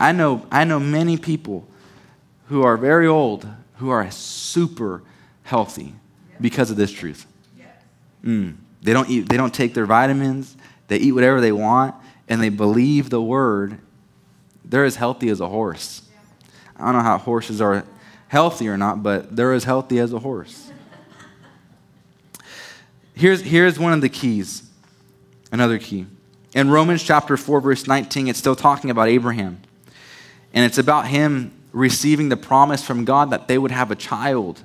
I 0.00 0.12
know, 0.12 0.46
I 0.50 0.64
know 0.64 0.78
many 0.78 1.16
people 1.16 1.66
who 2.48 2.62
are 2.62 2.76
very 2.76 3.06
old 3.06 3.46
who 3.76 3.90
are 3.90 4.08
super 4.10 5.02
healthy 5.44 5.94
because 6.40 6.70
of 6.70 6.76
this 6.76 6.90
truth. 6.90 7.26
Mm. 8.24 8.56
They 8.82 8.92
don't 8.92 9.08
eat, 9.08 9.28
they 9.28 9.36
don't 9.36 9.54
take 9.54 9.74
their 9.74 9.86
vitamins, 9.86 10.56
they 10.88 10.96
eat 10.98 11.12
whatever 11.12 11.40
they 11.40 11.52
want, 11.52 11.94
and 12.28 12.42
they 12.42 12.48
believe 12.48 13.10
the 13.10 13.22
word. 13.22 13.78
They're 14.64 14.84
as 14.84 14.96
healthy 14.96 15.28
as 15.28 15.40
a 15.40 15.48
horse. 15.48 16.02
I 16.78 16.84
don't 16.86 16.94
know 16.94 17.00
how 17.00 17.18
horses 17.18 17.60
are 17.60 17.84
healthy 18.28 18.68
or 18.68 18.76
not, 18.76 19.02
but 19.02 19.34
they're 19.34 19.52
as 19.52 19.64
healthy 19.64 19.98
as 19.98 20.12
a 20.12 20.18
horse. 20.18 20.70
Here's, 23.14 23.40
here's 23.40 23.78
one 23.78 23.92
of 23.92 24.00
the 24.00 24.08
keys, 24.08 24.62
another 25.50 25.78
key. 25.78 26.06
In 26.54 26.70
Romans 26.70 27.02
chapter 27.02 27.36
4, 27.36 27.60
verse 27.60 27.86
19, 27.86 28.28
it's 28.28 28.38
still 28.38 28.54
talking 28.54 28.90
about 28.90 29.08
Abraham. 29.08 29.60
And 30.54 30.64
it's 30.64 30.78
about 30.78 31.06
him 31.08 31.52
receiving 31.72 32.28
the 32.28 32.36
promise 32.36 32.84
from 32.84 33.04
God 33.04 33.30
that 33.30 33.48
they 33.48 33.58
would 33.58 33.70
have 33.70 33.90
a 33.90 33.96
child. 33.96 34.62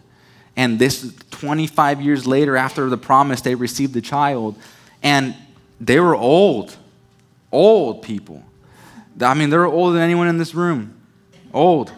And 0.56 0.78
this 0.78 1.14
25 1.32 2.02
years 2.02 2.28
later, 2.28 2.56
after 2.56 2.90
the 2.90 2.98
promise, 2.98 3.42
they 3.42 3.56
received 3.56 3.94
the 3.94 4.02
child. 4.02 4.56
And 5.02 5.36
they 5.82 6.00
were 6.00 6.16
old, 6.16 6.76
old 7.52 8.04
people. 8.04 8.44
I 9.20 9.34
mean, 9.34 9.50
they're 9.50 9.66
older 9.66 9.94
than 9.94 10.04
anyone 10.04 10.28
in 10.28 10.38
this 10.38 10.54
room. 10.54 11.00
Old. 11.54 11.92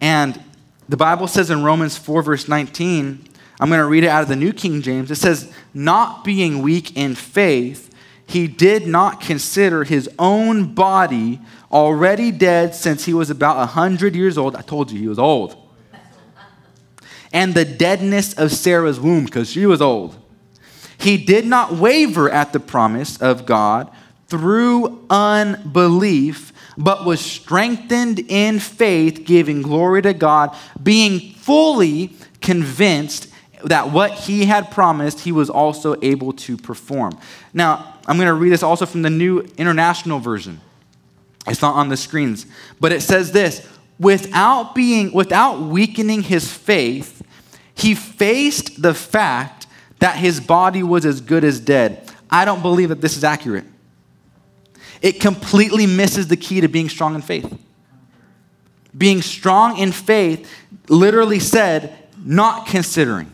And 0.00 0.42
the 0.88 0.96
Bible 0.96 1.26
says 1.26 1.50
in 1.50 1.64
Romans 1.64 1.96
4, 1.96 2.22
verse 2.22 2.48
19, 2.48 3.28
I'm 3.60 3.68
going 3.68 3.80
to 3.80 3.86
read 3.86 4.04
it 4.04 4.08
out 4.08 4.22
of 4.22 4.28
the 4.28 4.36
New 4.36 4.52
King 4.52 4.82
James. 4.82 5.10
It 5.10 5.16
says, 5.16 5.52
Not 5.74 6.24
being 6.24 6.62
weak 6.62 6.96
in 6.96 7.14
faith, 7.14 7.92
he 8.26 8.46
did 8.46 8.86
not 8.86 9.20
consider 9.20 9.84
his 9.84 10.08
own 10.18 10.74
body 10.74 11.40
already 11.72 12.30
dead 12.30 12.74
since 12.74 13.04
he 13.04 13.14
was 13.14 13.30
about 13.30 13.56
100 13.56 14.14
years 14.14 14.38
old. 14.38 14.54
I 14.54 14.60
told 14.60 14.90
you 14.90 14.98
he 14.98 15.08
was 15.08 15.18
old. 15.18 15.56
And 17.32 17.54
the 17.54 17.64
deadness 17.64 18.34
of 18.34 18.52
Sarah's 18.52 19.00
womb, 19.00 19.24
because 19.24 19.50
she 19.50 19.66
was 19.66 19.82
old. 19.82 20.16
He 20.98 21.16
did 21.16 21.46
not 21.46 21.74
waver 21.74 22.30
at 22.30 22.52
the 22.52 22.60
promise 22.60 23.20
of 23.20 23.46
God 23.46 23.90
through 24.28 25.04
unbelief, 25.08 26.52
but 26.78 27.04
was 27.04 27.20
strengthened 27.20 28.20
in 28.28 28.60
faith, 28.60 29.24
giving 29.24 29.60
glory 29.62 30.00
to 30.02 30.14
God, 30.14 30.56
being 30.80 31.34
fully 31.34 32.12
convinced 32.40 33.28
that 33.64 33.90
what 33.90 34.12
he 34.12 34.44
had 34.44 34.70
promised, 34.70 35.20
he 35.20 35.32
was 35.32 35.50
also 35.50 35.96
able 36.00 36.32
to 36.32 36.56
perform. 36.56 37.18
Now, 37.52 37.96
I'm 38.06 38.16
going 38.16 38.28
to 38.28 38.34
read 38.34 38.52
this 38.52 38.62
also 38.62 38.86
from 38.86 39.02
the 39.02 39.10
New 39.10 39.40
International 39.58 40.20
Version. 40.20 40.60
It's 41.48 41.60
not 41.60 41.74
on 41.74 41.88
the 41.88 41.96
screens, 41.96 42.46
but 42.78 42.92
it 42.92 43.00
says 43.00 43.32
this 43.32 43.66
without 43.98 44.74
being 44.74 45.12
without 45.12 45.60
weakening 45.60 46.22
his 46.22 46.52
faith, 46.52 47.22
he 47.74 47.94
faced 47.94 48.80
the 48.80 48.94
fact 48.94 49.66
that 49.98 50.16
his 50.16 50.40
body 50.40 50.82
was 50.82 51.04
as 51.04 51.20
good 51.20 51.42
as 51.42 51.58
dead. 51.58 52.08
I 52.30 52.44
don't 52.44 52.62
believe 52.62 52.90
that 52.90 53.00
this 53.00 53.16
is 53.16 53.24
accurate. 53.24 53.64
It 55.00 55.20
completely 55.20 55.86
misses 55.86 56.28
the 56.28 56.36
key 56.36 56.60
to 56.60 56.68
being 56.68 56.88
strong 56.88 57.14
in 57.14 57.22
faith. 57.22 57.58
Being 58.96 59.22
strong 59.22 59.78
in 59.78 59.92
faith 59.92 60.50
literally 60.88 61.38
said, 61.38 61.96
not 62.24 62.66
considering. 62.66 63.30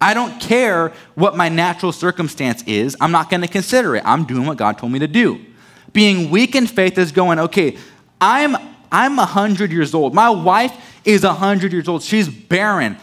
I 0.00 0.14
don't 0.14 0.40
care 0.40 0.92
what 1.14 1.36
my 1.36 1.48
natural 1.48 1.92
circumstance 1.92 2.62
is. 2.64 2.96
I'm 3.00 3.12
not 3.12 3.30
going 3.30 3.40
to 3.42 3.48
consider 3.48 3.96
it. 3.96 4.02
I'm 4.04 4.24
doing 4.24 4.46
what 4.46 4.56
God 4.56 4.78
told 4.78 4.92
me 4.92 4.98
to 5.00 5.08
do. 5.08 5.44
Being 5.92 6.30
weak 6.30 6.54
in 6.54 6.66
faith 6.66 6.98
is 6.98 7.12
going, 7.12 7.38
okay, 7.38 7.76
I'm 8.20 8.56
I'm 8.90 9.16
100 9.16 9.70
years 9.70 9.94
old. 9.94 10.14
My 10.14 10.30
wife 10.30 10.72
is 11.04 11.22
100 11.22 11.72
years 11.72 11.88
old. 11.88 12.02
She's 12.02 12.28
barren. 12.28 12.96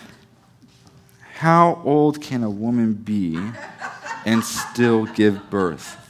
How 1.36 1.82
old 1.84 2.22
can 2.22 2.43
a 2.43 2.50
woman 2.50 2.93
be 2.93 3.39
and 4.26 4.43
still 4.43 5.06
give 5.06 5.50
birth? 5.50 6.05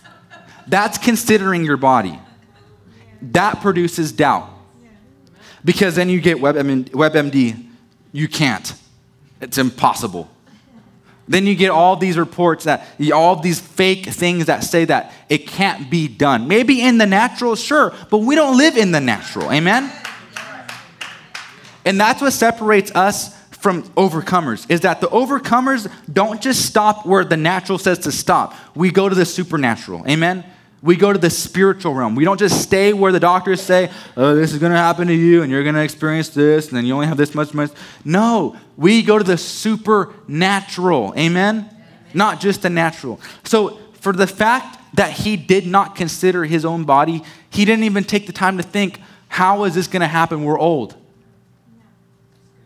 That's 0.67 0.97
considering 0.97 1.63
your 1.63 1.77
body. 1.77 2.19
That 3.21 3.61
produces 3.61 4.11
doubt. 4.11 4.49
Because 5.63 5.95
then 5.95 6.09
you 6.09 6.21
get 6.21 6.37
WebMD, 6.37 7.65
you 8.11 8.27
can't. 8.27 8.73
It's 9.41 9.57
impossible. 9.57 10.29
Then 11.27 11.47
you 11.47 11.55
get 11.55 11.71
all 11.71 11.95
these 11.95 12.17
reports 12.17 12.65
that, 12.65 12.85
all 13.13 13.35
these 13.37 13.59
fake 13.59 14.05
things 14.05 14.45
that 14.45 14.63
say 14.63 14.85
that 14.85 15.11
it 15.27 15.47
can't 15.47 15.89
be 15.89 16.07
done. 16.07 16.47
Maybe 16.47 16.81
in 16.81 16.99
the 16.99 17.07
natural, 17.07 17.55
sure, 17.55 17.93
but 18.11 18.19
we 18.19 18.35
don't 18.35 18.57
live 18.57 18.77
in 18.77 18.91
the 18.91 19.01
natural. 19.01 19.51
Amen? 19.51 19.91
And 21.83 21.99
that's 21.99 22.21
what 22.21 22.31
separates 22.31 22.91
us 22.95 23.35
from 23.49 23.83
overcomers 23.93 24.69
is 24.69 24.81
that 24.81 25.01
the 25.01 25.07
overcomers 25.07 25.91
don't 26.11 26.39
just 26.39 26.67
stop 26.67 27.03
where 27.03 27.25
the 27.25 27.37
natural 27.37 27.79
says 27.79 27.97
to 27.97 28.11
stop. 28.11 28.53
We 28.75 28.91
go 28.91 29.09
to 29.09 29.15
the 29.15 29.25
supernatural. 29.25 30.07
Amen? 30.07 30.45
We 30.85 30.95
go 30.95 31.11
to 31.11 31.17
the 31.17 31.31
spiritual 31.31 31.95
realm. 31.95 32.13
We 32.13 32.25
don't 32.25 32.39
just 32.39 32.61
stay 32.61 32.93
where 32.93 33.11
the 33.11 33.19
doctors 33.19 33.59
say, 33.59 33.89
oh, 34.15 34.35
this 34.35 34.53
is 34.53 34.59
going 34.59 34.71
to 34.71 34.77
happen 34.77 35.07
to 35.07 35.15
you 35.15 35.41
and 35.41 35.51
you're 35.51 35.63
going 35.63 35.73
to 35.73 35.81
experience 35.81 36.29
this 36.29 36.67
and 36.67 36.77
then 36.77 36.85
you 36.85 36.93
only 36.93 37.07
have 37.07 37.17
this 37.17 37.33
much 37.33 37.55
money. 37.55 37.71
No, 38.03 38.55
we 38.77 39.01
go 39.01 39.17
to 39.17 39.23
the 39.23 39.35
supernatural. 39.37 41.15
Amen? 41.17 41.55
Amen? 41.57 41.69
Not 42.13 42.39
just 42.39 42.61
the 42.61 42.69
natural. 42.69 43.19
So, 43.43 43.79
for 43.93 44.13
the 44.13 44.27
fact 44.27 44.77
that 44.95 45.11
he 45.11 45.35
did 45.35 45.65
not 45.65 45.95
consider 45.95 46.45
his 46.45 46.63
own 46.63 46.83
body, 46.83 47.23
he 47.49 47.65
didn't 47.65 47.85
even 47.85 48.03
take 48.03 48.27
the 48.27 48.33
time 48.33 48.57
to 48.57 48.63
think, 48.63 49.01
how 49.27 49.63
is 49.63 49.73
this 49.73 49.87
going 49.87 50.01
to 50.01 50.07
happen? 50.07 50.43
We're 50.43 50.59
old. 50.59 50.95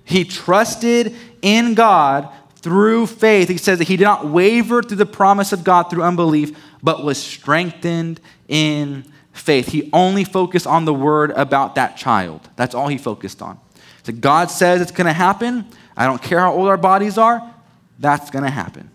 He 0.03 0.26
trusted 0.26 1.15
in 1.41 1.74
God 1.74 2.28
through 2.57 3.07
faith. 3.07 3.47
He 3.47 3.57
says 3.57 3.78
that 3.78 3.88
he 3.88 3.95
did 3.95 4.03
not 4.03 4.28
waver 4.28 4.84
through 4.84 4.97
the 4.97 5.05
promise 5.05 5.53
of 5.53 5.63
God 5.63 5.84
through 5.84 6.03
unbelief, 6.03 6.57
but 6.82 7.03
was 7.03 7.21
strengthened 7.21 8.19
in 8.47 9.05
faith. 9.34 9.67
He 9.67 9.89
only 9.93 10.23
focused 10.23 10.67
on 10.67 10.86
the 10.86 10.93
word 10.93 11.32
about 11.32 11.75
that 11.75 11.97
child. 11.97 12.49
That's 12.55 12.75
all 12.75 12.88
he 12.88 12.97
focused 12.97 13.41
on. 13.41 13.59
So 14.03 14.13
God 14.13 14.49
says 14.51 14.82
it's 14.82 14.91
going 14.91 15.07
to 15.07 15.13
happen. 15.13 15.65
I 15.95 16.05
don't 16.05 16.21
care 16.21 16.39
how 16.39 16.53
old 16.53 16.67
our 16.67 16.77
bodies 16.77 17.17
are, 17.17 17.53
that's 17.99 18.30
going 18.30 18.45
to 18.45 18.51
happen. 18.51 18.89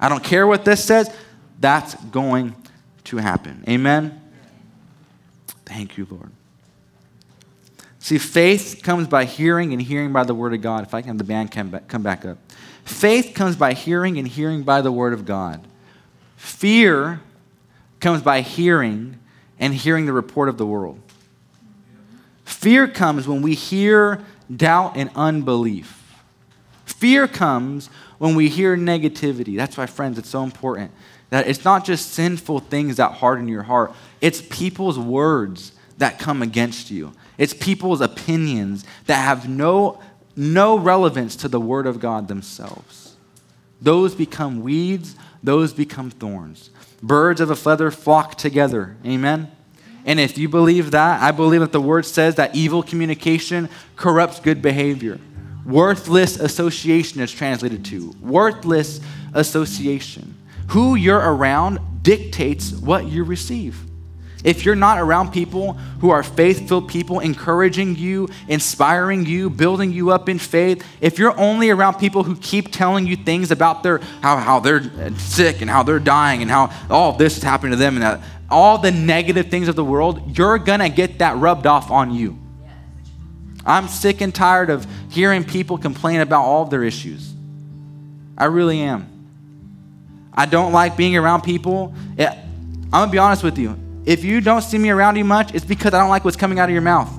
I 0.00 0.08
don't 0.08 0.22
care 0.22 0.46
what 0.46 0.64
this 0.64 0.84
says, 0.84 1.14
that's 1.60 1.94
going 2.06 2.54
to 3.04 3.18
happen. 3.18 3.64
Amen? 3.68 4.20
Thank 5.64 5.96
you, 5.96 6.06
Lord. 6.10 6.30
See, 7.98 8.18
faith 8.18 8.80
comes 8.84 9.08
by 9.08 9.24
hearing 9.24 9.72
and 9.72 9.82
hearing 9.82 10.12
by 10.12 10.24
the 10.24 10.34
word 10.34 10.54
of 10.54 10.60
God. 10.60 10.84
If 10.84 10.94
I 10.94 11.00
can 11.00 11.08
have 11.08 11.18
the 11.18 11.24
band 11.24 11.50
come 11.50 11.70
back, 11.70 11.88
come 11.88 12.02
back 12.02 12.24
up. 12.24 12.38
Faith 12.84 13.32
comes 13.34 13.56
by 13.56 13.72
hearing 13.72 14.16
and 14.18 14.28
hearing 14.28 14.62
by 14.62 14.80
the 14.80 14.92
word 14.92 15.12
of 15.12 15.24
God. 15.24 15.66
Fear 16.36 17.20
comes 18.00 18.22
by 18.22 18.40
hearing 18.40 19.18
and 19.58 19.74
hearing 19.74 20.06
the 20.06 20.12
report 20.12 20.48
of 20.48 20.58
the 20.58 20.66
world. 20.66 21.00
Fear 22.44 22.88
comes 22.88 23.26
when 23.26 23.42
we 23.42 23.54
hear 23.54 24.24
doubt 24.54 24.96
and 24.96 25.10
unbelief. 25.16 26.02
Fear 26.84 27.28
comes 27.28 27.90
when 28.18 28.34
we 28.34 28.48
hear 28.48 28.76
negativity. 28.76 29.56
That's 29.56 29.76
why, 29.76 29.86
friends, 29.86 30.18
it's 30.18 30.28
so 30.28 30.42
important 30.42 30.92
that 31.30 31.48
it's 31.48 31.64
not 31.64 31.84
just 31.84 32.12
sinful 32.12 32.60
things 32.60 32.96
that 32.96 33.12
harden 33.12 33.48
your 33.48 33.64
heart, 33.64 33.92
it's 34.20 34.42
people's 34.42 34.98
words 34.98 35.72
that 35.98 36.18
come 36.18 36.42
against 36.42 36.90
you. 36.90 37.12
It's 37.38 37.52
people's 37.52 38.00
opinions 38.00 38.84
that 39.06 39.16
have 39.16 39.48
no, 39.48 40.00
no 40.36 40.78
relevance 40.78 41.36
to 41.36 41.48
the 41.48 41.60
Word 41.60 41.86
of 41.86 42.00
God 42.00 42.28
themselves. 42.28 43.16
Those 43.80 44.14
become 44.14 44.62
weeds, 44.62 45.16
those 45.42 45.72
become 45.72 46.10
thorns. 46.10 46.70
Birds 47.02 47.40
of 47.40 47.50
a 47.50 47.56
feather 47.56 47.90
flock 47.90 48.36
together. 48.36 48.96
Amen? 49.04 49.50
And 50.04 50.20
if 50.20 50.38
you 50.38 50.48
believe 50.48 50.92
that, 50.92 51.20
I 51.20 51.32
believe 51.32 51.60
that 51.60 51.72
the 51.72 51.80
Word 51.80 52.06
says 52.06 52.36
that 52.36 52.54
evil 52.54 52.82
communication 52.82 53.68
corrupts 53.96 54.40
good 54.40 54.62
behavior. 54.62 55.18
Worthless 55.64 56.38
association 56.38 57.20
is 57.20 57.32
translated 57.32 57.84
to. 57.86 58.14
Worthless 58.20 59.00
association. 59.34 60.36
Who 60.68 60.94
you're 60.94 61.18
around 61.18 61.80
dictates 62.02 62.72
what 62.72 63.06
you 63.06 63.24
receive. 63.24 63.82
If 64.44 64.64
you're 64.64 64.76
not 64.76 64.98
around 64.98 65.32
people 65.32 65.72
who 66.00 66.10
are 66.10 66.22
faith 66.22 66.68
filled 66.68 66.88
people, 66.88 67.20
encouraging 67.20 67.96
you, 67.96 68.28
inspiring 68.48 69.24
you, 69.24 69.48
building 69.48 69.92
you 69.92 70.10
up 70.10 70.28
in 70.28 70.38
faith, 70.38 70.86
if 71.00 71.18
you're 71.18 71.38
only 71.38 71.70
around 71.70 71.94
people 71.94 72.22
who 72.22 72.36
keep 72.36 72.70
telling 72.70 73.06
you 73.06 73.16
things 73.16 73.50
about 73.50 73.82
their 73.82 73.98
how, 74.20 74.36
how 74.36 74.60
they're 74.60 74.82
sick 75.16 75.62
and 75.62 75.70
how 75.70 75.82
they're 75.82 75.98
dying 75.98 76.42
and 76.42 76.50
how 76.50 76.70
all 76.90 77.12
this 77.14 77.38
is 77.38 77.42
happening 77.42 77.72
to 77.72 77.76
them 77.76 77.94
and 77.94 78.02
that, 78.02 78.20
all 78.50 78.78
the 78.78 78.92
negative 78.92 79.48
things 79.48 79.68
of 79.68 79.74
the 79.74 79.84
world, 79.84 80.38
you're 80.38 80.58
gonna 80.58 80.90
get 80.90 81.18
that 81.18 81.36
rubbed 81.38 81.66
off 81.66 81.90
on 81.90 82.14
you. 82.14 82.38
I'm 83.64 83.88
sick 83.88 84.20
and 84.20 84.32
tired 84.32 84.70
of 84.70 84.86
hearing 85.10 85.42
people 85.42 85.76
complain 85.76 86.20
about 86.20 86.44
all 86.44 86.62
of 86.62 86.70
their 86.70 86.84
issues. 86.84 87.32
I 88.38 88.44
really 88.44 88.80
am. 88.80 89.08
I 90.32 90.46
don't 90.46 90.72
like 90.72 90.96
being 90.96 91.16
around 91.16 91.40
people. 91.40 91.94
I'm 92.18 92.36
gonna 92.90 93.10
be 93.10 93.18
honest 93.18 93.42
with 93.42 93.58
you 93.58 93.76
if 94.06 94.24
you 94.24 94.40
don't 94.40 94.62
see 94.62 94.78
me 94.78 94.90
around 94.90 95.16
you 95.16 95.24
much, 95.24 95.52
it's 95.54 95.64
because 95.64 95.92
I 95.92 95.98
don't 95.98 96.08
like 96.08 96.24
what's 96.24 96.36
coming 96.36 96.60
out 96.60 96.68
of 96.68 96.72
your 96.72 96.82
mouth. 96.82 97.12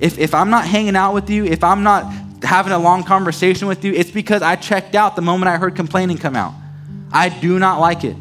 If, 0.00 0.18
if 0.18 0.34
I'm 0.34 0.50
not 0.50 0.66
hanging 0.66 0.96
out 0.96 1.14
with 1.14 1.30
you, 1.30 1.44
if 1.44 1.62
I'm 1.62 1.84
not 1.84 2.12
having 2.42 2.72
a 2.72 2.78
long 2.78 3.04
conversation 3.04 3.68
with 3.68 3.84
you, 3.84 3.94
it's 3.94 4.10
because 4.10 4.42
I 4.42 4.56
checked 4.56 4.94
out 4.94 5.14
the 5.14 5.22
moment 5.22 5.48
I 5.48 5.58
heard 5.58 5.76
complaining 5.76 6.18
come 6.18 6.34
out. 6.34 6.54
I 7.12 7.28
do 7.28 7.58
not 7.58 7.80
like 7.80 8.02
it 8.02 8.16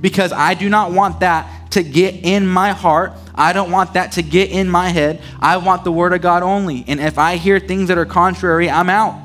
because 0.00 0.32
I 0.32 0.54
do 0.54 0.68
not 0.68 0.92
want 0.92 1.20
that 1.20 1.72
to 1.72 1.82
get 1.82 2.14
in 2.22 2.46
my 2.46 2.72
heart. 2.72 3.12
I 3.34 3.52
don't 3.52 3.70
want 3.70 3.94
that 3.94 4.12
to 4.12 4.22
get 4.22 4.50
in 4.50 4.68
my 4.68 4.88
head. 4.90 5.20
I 5.40 5.56
want 5.56 5.84
the 5.84 5.92
Word 5.92 6.12
of 6.12 6.20
God 6.20 6.42
only. 6.42 6.84
And 6.86 7.00
if 7.00 7.18
I 7.18 7.36
hear 7.36 7.58
things 7.58 7.88
that 7.88 7.98
are 7.98 8.06
contrary, 8.06 8.70
I'm 8.70 8.90
out. 8.90 9.20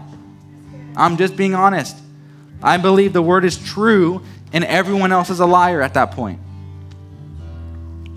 I'm 0.96 1.18
just 1.18 1.36
being 1.36 1.54
honest. 1.54 1.96
I 2.64 2.78
believe 2.78 3.14
the 3.14 3.22
Word 3.22 3.46
is 3.46 3.58
true 3.58 4.24
and 4.54 4.64
everyone 4.64 5.12
else 5.12 5.30
is 5.30 5.40
a 5.40 5.46
liar 5.46 5.82
at 5.82 5.94
that 5.96 6.12
point. 6.12 6.40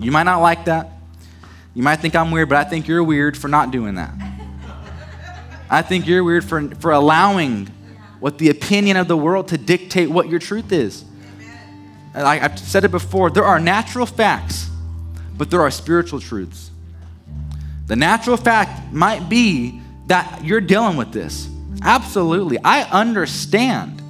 You 0.01 0.11
might 0.11 0.23
not 0.23 0.41
like 0.41 0.65
that. 0.65 0.89
You 1.75 1.83
might 1.83 1.97
think 1.97 2.15
I'm 2.15 2.31
weird, 2.31 2.49
but 2.49 2.57
I 2.57 2.63
think 2.63 2.87
you're 2.87 3.03
weird 3.03 3.37
for 3.37 3.47
not 3.47 3.69
doing 3.69 3.95
that. 3.95 4.11
I 5.69 5.83
think 5.83 6.07
you're 6.07 6.23
weird 6.23 6.43
for, 6.43 6.67
for 6.75 6.91
allowing 6.91 7.67
what 8.19 8.39
the 8.39 8.49
opinion 8.49 8.97
of 8.97 9.07
the 9.07 9.15
world 9.15 9.49
to 9.49 9.57
dictate 9.57 10.09
what 10.09 10.27
your 10.27 10.39
truth 10.39 10.71
is. 10.71 11.05
Like 12.15 12.41
I've 12.41 12.57
said 12.57 12.83
it 12.83 12.91
before, 12.91 13.29
there 13.29 13.45
are 13.45 13.59
natural 13.59 14.05
facts, 14.05 14.69
but 15.37 15.51
there 15.51 15.61
are 15.61 15.71
spiritual 15.71 16.19
truths. 16.19 16.71
The 17.85 17.95
natural 17.95 18.37
fact 18.37 18.91
might 18.91 19.29
be 19.29 19.81
that 20.07 20.43
you're 20.43 20.61
dealing 20.61 20.97
with 20.97 21.13
this. 21.13 21.47
Absolutely. 21.83 22.57
I 22.63 22.83
understand. 22.83 24.01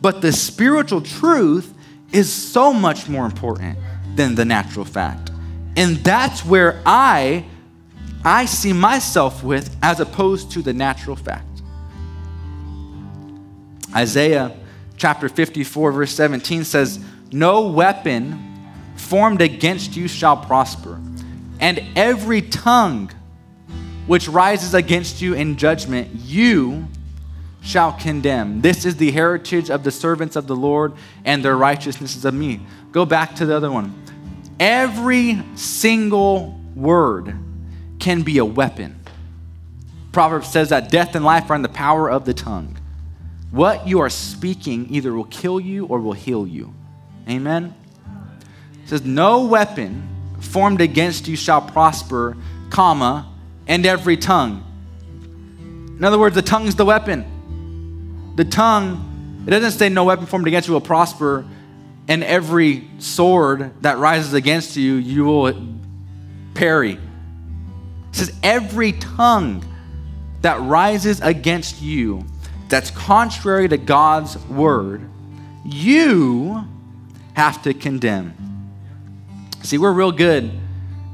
But 0.00 0.22
the 0.22 0.32
spiritual 0.32 1.02
truth 1.02 1.72
is 2.12 2.32
so 2.32 2.72
much 2.72 3.08
more 3.08 3.24
important 3.24 3.78
than 4.18 4.34
the 4.34 4.44
natural 4.44 4.84
fact. 4.84 5.30
And 5.76 5.96
that's 5.98 6.44
where 6.44 6.82
I 6.84 7.44
I 8.24 8.46
see 8.46 8.72
myself 8.72 9.44
with 9.44 9.74
as 9.80 10.00
opposed 10.00 10.50
to 10.50 10.60
the 10.60 10.72
natural 10.72 11.14
fact. 11.14 11.62
Isaiah 13.94 14.50
chapter 14.96 15.28
54 15.28 15.92
verse 15.92 16.12
17 16.12 16.64
says, 16.64 16.98
"No 17.30 17.68
weapon 17.68 18.42
formed 18.96 19.40
against 19.40 19.96
you 19.96 20.08
shall 20.08 20.36
prosper, 20.36 20.98
and 21.60 21.80
every 21.94 22.42
tongue 22.42 23.10
which 24.08 24.28
rises 24.28 24.74
against 24.74 25.22
you 25.22 25.34
in 25.34 25.56
judgment 25.56 26.08
you 26.24 26.88
shall 27.60 27.92
condemn. 27.92 28.62
This 28.62 28.84
is 28.84 28.96
the 28.96 29.12
heritage 29.12 29.70
of 29.70 29.84
the 29.84 29.92
servants 29.92 30.34
of 30.34 30.48
the 30.48 30.56
Lord, 30.56 30.92
and 31.24 31.44
their 31.44 31.56
righteousness 31.56 32.16
is 32.16 32.24
of 32.24 32.34
me." 32.34 32.60
Go 32.90 33.04
back 33.06 33.36
to 33.36 33.46
the 33.46 33.56
other 33.56 33.70
one. 33.70 33.94
Every 34.60 35.42
single 35.54 36.58
word 36.74 37.34
can 37.98 38.22
be 38.22 38.38
a 38.38 38.44
weapon. 38.44 38.98
Proverbs 40.12 40.48
says 40.48 40.70
that 40.70 40.90
death 40.90 41.14
and 41.14 41.24
life 41.24 41.50
are 41.50 41.54
in 41.54 41.62
the 41.62 41.68
power 41.68 42.10
of 42.10 42.24
the 42.24 42.34
tongue. 42.34 42.76
What 43.50 43.86
you 43.86 44.00
are 44.00 44.10
speaking 44.10 44.92
either 44.92 45.14
will 45.14 45.24
kill 45.24 45.60
you 45.60 45.86
or 45.86 46.00
will 46.00 46.12
heal 46.12 46.46
you. 46.46 46.74
Amen? 47.28 47.74
It 48.82 48.88
says, 48.88 49.04
No 49.04 49.44
weapon 49.44 50.08
formed 50.40 50.80
against 50.80 51.28
you 51.28 51.36
shall 51.36 51.60
prosper, 51.60 52.36
comma, 52.70 53.32
and 53.66 53.86
every 53.86 54.16
tongue. 54.16 54.64
In 55.60 56.04
other 56.04 56.18
words, 56.18 56.34
the 56.34 56.42
tongue 56.42 56.66
is 56.66 56.74
the 56.74 56.84
weapon. 56.84 58.34
The 58.36 58.44
tongue, 58.44 59.44
it 59.46 59.50
doesn't 59.50 59.72
say 59.72 59.88
no 59.88 60.04
weapon 60.04 60.26
formed 60.26 60.46
against 60.46 60.68
you 60.68 60.74
will 60.74 60.80
prosper 60.80 61.44
and 62.08 62.24
every 62.24 62.88
sword 62.98 63.72
that 63.82 63.98
rises 63.98 64.32
against 64.32 64.76
you, 64.76 64.94
you 64.94 65.24
will 65.24 65.52
parry. 66.54 66.92
It 66.92 67.00
says, 68.12 68.32
every 68.42 68.92
tongue 68.92 69.64
that 70.40 70.60
rises 70.60 71.20
against 71.20 71.82
you, 71.82 72.24
that's 72.68 72.90
contrary 72.90 73.68
to 73.68 73.76
God's 73.76 74.38
word, 74.46 75.08
you 75.64 76.64
have 77.34 77.62
to 77.62 77.74
condemn. 77.74 78.34
See, 79.62 79.76
we're 79.78 79.92
real 79.92 80.12
good 80.12 80.50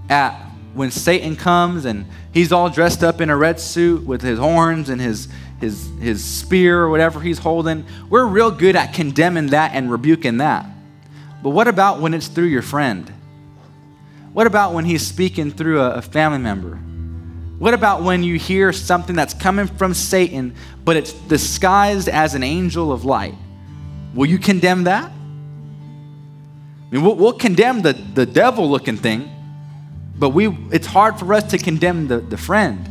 at 0.09 0.33
when 0.75 0.91
Satan 0.91 1.37
comes 1.37 1.85
and 1.85 2.07
he's 2.33 2.53
all 2.53 2.71
dressed 2.71 3.03
up 3.03 3.21
in 3.21 3.31
a 3.31 3.37
red 3.37 3.59
suit 3.61 4.05
with 4.07 4.23
his 4.23 4.39
horns 4.39 4.89
and 4.89 5.01
his 5.01 5.29
his, 5.61 5.89
his 6.01 6.23
spear 6.23 6.83
or 6.83 6.91
whatever 6.91 7.21
he's 7.21 7.39
holding. 7.39 7.87
We're 8.11 8.27
real 8.27 8.51
good 8.51 8.77
at 8.77 8.93
condemning 8.93 9.49
that 9.49 9.73
and 9.75 9.91
rebuking 9.91 10.39
that. 10.39 10.67
But 11.45 11.51
what 11.51 11.69
about 11.69 12.01
when 12.01 12.15
it's 12.15 12.27
through 12.27 12.47
your 12.47 12.63
friend? 12.63 13.13
What 14.33 14.47
about 14.47 14.73
when 14.73 14.87
he's 14.87 15.07
speaking 15.07 15.51
through 15.51 15.83
a, 15.83 15.97
a 15.97 16.03
family 16.03 16.39
member? 16.39 16.77
What 17.59 17.75
about 17.75 18.03
when 18.03 18.25
you 18.25 18.39
hear 18.39 18.73
something 18.73 19.15
that's 19.15 19.35
coming 19.35 19.67
from 19.67 19.93
Satan, 19.93 20.55
but 20.87 20.97
it's 20.97 21.13
disguised 21.13 22.09
as 22.09 22.35
an 22.35 22.43
angel 22.43 22.91
of 22.91 23.05
light? 23.05 23.35
Will 24.15 24.25
you 24.25 24.39
condemn 24.39 24.85
that? 24.85 25.13
I 25.13 25.15
mean, 26.91 27.03
we'll, 27.05 27.15
we'll 27.15 27.35
condemn 27.35 27.83
the, 27.83 27.93
the 27.93 28.25
devil 28.25 28.71
looking 28.71 28.97
thing, 28.97 29.29
but 30.17 30.31
we, 30.31 30.49
it's 30.73 30.87
hard 30.87 31.19
for 31.19 31.35
us 31.35 31.45
to 31.51 31.59
condemn 31.59 32.09
the, 32.09 32.21
the 32.21 32.39
friend 32.39 32.89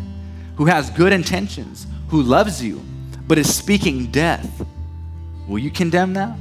who 0.58 0.66
has 0.66 0.92
good 0.92 1.12
intentions, 1.12 1.88
who 2.10 2.22
loves 2.22 2.64
you, 2.64 2.84
but 3.26 3.40
is 3.40 3.52
speaking 3.52 4.12
death. 4.12 4.64
Will 5.48 5.58
you 5.58 5.72
condemn 5.72 6.14
that? 6.14 6.38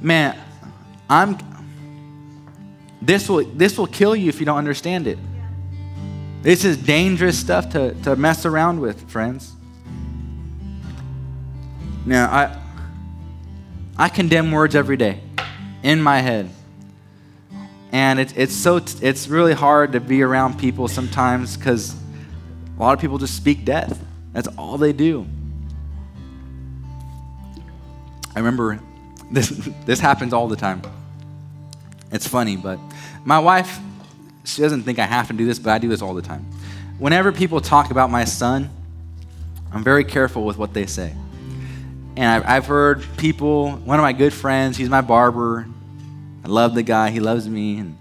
Man, 0.00 0.38
I'm 1.12 1.36
this 3.02 3.28
will 3.28 3.44
this 3.44 3.76
will 3.76 3.86
kill 3.86 4.16
you 4.16 4.30
if 4.30 4.40
you 4.40 4.46
don't 4.46 4.56
understand 4.56 5.06
it. 5.06 5.18
This 6.40 6.64
is 6.64 6.78
dangerous 6.78 7.38
stuff 7.38 7.68
to, 7.70 7.94
to 8.02 8.16
mess 8.16 8.46
around 8.46 8.80
with, 8.80 9.10
friends. 9.10 9.54
Now 12.06 12.32
I 12.32 12.58
I 13.98 14.08
condemn 14.08 14.52
words 14.52 14.74
every 14.74 14.96
day 14.96 15.20
in 15.82 16.00
my 16.00 16.20
head. 16.20 16.48
And 17.92 18.18
it's 18.18 18.32
it's 18.32 18.54
so 18.54 18.76
it's 18.76 19.28
really 19.28 19.52
hard 19.52 19.92
to 19.92 20.00
be 20.00 20.22
around 20.22 20.58
people 20.58 20.88
sometimes 20.88 21.58
because 21.58 21.94
a 22.74 22.80
lot 22.80 22.94
of 22.94 23.00
people 23.00 23.18
just 23.18 23.36
speak 23.36 23.66
death. 23.66 24.02
That's 24.32 24.48
all 24.56 24.78
they 24.78 24.94
do. 24.94 25.26
I 28.34 28.38
remember 28.38 28.80
this, 29.30 29.48
this 29.84 30.00
happens 30.00 30.32
all 30.32 30.48
the 30.48 30.56
time. 30.56 30.80
It's 32.12 32.28
funny, 32.28 32.56
but 32.56 32.78
my 33.24 33.38
wife, 33.38 33.80
she 34.44 34.60
doesn't 34.60 34.82
think 34.82 34.98
I 34.98 35.06
have 35.06 35.28
to 35.28 35.32
do 35.32 35.46
this, 35.46 35.58
but 35.58 35.70
I 35.70 35.78
do 35.78 35.88
this 35.88 36.02
all 36.02 36.14
the 36.14 36.22
time. 36.22 36.44
Whenever 36.98 37.32
people 37.32 37.60
talk 37.60 37.90
about 37.90 38.10
my 38.10 38.24
son, 38.24 38.70
I'm 39.72 39.82
very 39.82 40.04
careful 40.04 40.44
with 40.44 40.58
what 40.58 40.74
they 40.74 40.86
say. 40.86 41.14
And 42.16 42.44
I've, 42.44 42.66
heard 42.66 43.04
people, 43.16 43.70
one 43.70 43.98
of 43.98 44.02
my 44.02 44.12
good 44.12 44.34
friends, 44.34 44.76
he's 44.76 44.90
my 44.90 45.00
barber. 45.00 45.66
I 46.44 46.48
love 46.48 46.74
the 46.74 46.82
guy, 46.82 47.10
he 47.10 47.20
loves 47.20 47.48
me, 47.48 47.78
and 47.78 47.96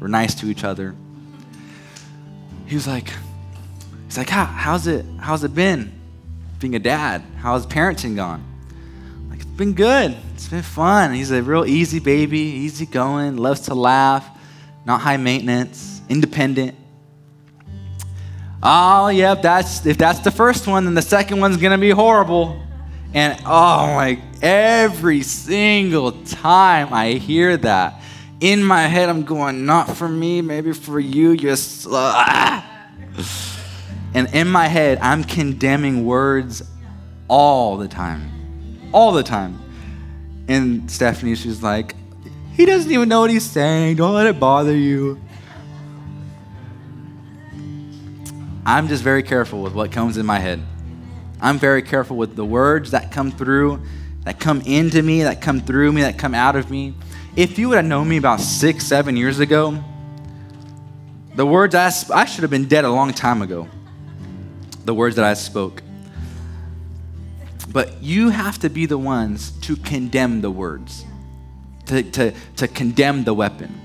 we're 0.00 0.08
nice 0.08 0.34
to 0.36 0.46
each 0.46 0.64
other. 0.64 0.96
He 2.66 2.74
was 2.74 2.88
like, 2.88 3.12
he's 4.06 4.18
like, 4.18 4.28
How, 4.28 4.44
how's 4.44 4.88
it, 4.88 5.06
how's 5.20 5.44
it 5.44 5.54
been 5.54 5.92
being 6.58 6.74
a 6.74 6.80
dad? 6.80 7.22
How's 7.36 7.66
parenting 7.66 8.16
gone? 8.16 8.51
Like, 9.62 9.76
been 9.76 9.84
good. 9.84 10.16
It's 10.34 10.48
been 10.48 10.62
fun. 10.62 11.12
He's 11.14 11.30
a 11.30 11.42
real 11.42 11.64
easy 11.64 12.00
baby, 12.00 12.38
easy 12.38 12.86
going, 12.86 13.36
loves 13.36 13.60
to 13.62 13.74
laugh, 13.74 14.28
not 14.84 15.00
high 15.00 15.16
maintenance, 15.16 16.02
independent. 16.08 16.76
Oh, 18.62 19.08
yep, 19.08 19.42
that's 19.42 19.86
if 19.86 19.98
that's 19.98 20.20
the 20.20 20.30
first 20.30 20.66
one, 20.66 20.84
then 20.84 20.94
the 20.94 21.02
second 21.02 21.40
one's 21.40 21.56
gonna 21.56 21.78
be 21.78 21.90
horrible. 21.90 22.60
And 23.14 23.38
oh 23.44 23.94
my, 23.94 24.22
every 24.40 25.22
single 25.22 26.12
time 26.12 26.92
I 26.92 27.12
hear 27.12 27.56
that, 27.58 28.02
in 28.40 28.64
my 28.64 28.82
head 28.82 29.08
I'm 29.08 29.24
going, 29.24 29.66
not 29.66 29.96
for 29.96 30.08
me, 30.08 30.42
maybe 30.42 30.72
for 30.72 30.98
you, 30.98 31.30
you're 31.30 31.56
ah. 31.88 32.68
And 34.14 34.28
in 34.34 34.48
my 34.48 34.66
head, 34.66 34.98
I'm 34.98 35.24
condemning 35.24 36.04
words 36.04 36.62
all 37.28 37.78
the 37.78 37.88
time. 37.88 38.41
All 38.92 39.12
the 39.12 39.22
time. 39.22 39.58
And 40.48 40.90
Stephanie, 40.90 41.34
she's 41.34 41.62
like, 41.62 41.94
he 42.54 42.66
doesn't 42.66 42.90
even 42.90 43.08
know 43.08 43.20
what 43.20 43.30
he's 43.30 43.48
saying. 43.48 43.96
Don't 43.96 44.14
let 44.14 44.26
it 44.26 44.38
bother 44.38 44.76
you. 44.76 45.20
I'm 48.64 48.88
just 48.88 49.02
very 49.02 49.22
careful 49.22 49.62
with 49.62 49.74
what 49.74 49.90
comes 49.90 50.16
in 50.16 50.26
my 50.26 50.38
head. 50.38 50.60
I'm 51.40 51.58
very 51.58 51.82
careful 51.82 52.16
with 52.16 52.36
the 52.36 52.44
words 52.44 52.92
that 52.92 53.10
come 53.10 53.32
through, 53.32 53.80
that 54.24 54.38
come 54.38 54.60
into 54.60 55.02
me, 55.02 55.24
that 55.24 55.40
come 55.40 55.60
through 55.60 55.92
me, 55.92 56.02
that 56.02 56.18
come 56.18 56.34
out 56.34 56.54
of 56.54 56.70
me. 56.70 56.94
If 57.34 57.58
you 57.58 57.68
would 57.70 57.76
have 57.76 57.84
known 57.84 58.08
me 58.08 58.18
about 58.18 58.40
six, 58.40 58.86
seven 58.86 59.16
years 59.16 59.40
ago, 59.40 59.82
the 61.34 61.46
words 61.46 61.74
I, 61.74 61.88
sp- 61.90 62.12
I 62.12 62.24
should 62.26 62.42
have 62.42 62.50
been 62.50 62.68
dead 62.68 62.84
a 62.84 62.90
long 62.90 63.12
time 63.12 63.42
ago. 63.42 63.66
The 64.84 64.94
words 64.94 65.16
that 65.16 65.24
I 65.24 65.34
spoke. 65.34 65.82
But 67.72 68.02
you 68.02 68.28
have 68.28 68.58
to 68.60 68.68
be 68.68 68.86
the 68.86 68.98
ones 68.98 69.52
to 69.62 69.76
condemn 69.76 70.42
the 70.42 70.50
words, 70.50 71.04
to, 71.86 72.02
to, 72.02 72.34
to 72.56 72.68
condemn 72.68 73.24
the 73.24 73.32
weapon. 73.32 73.78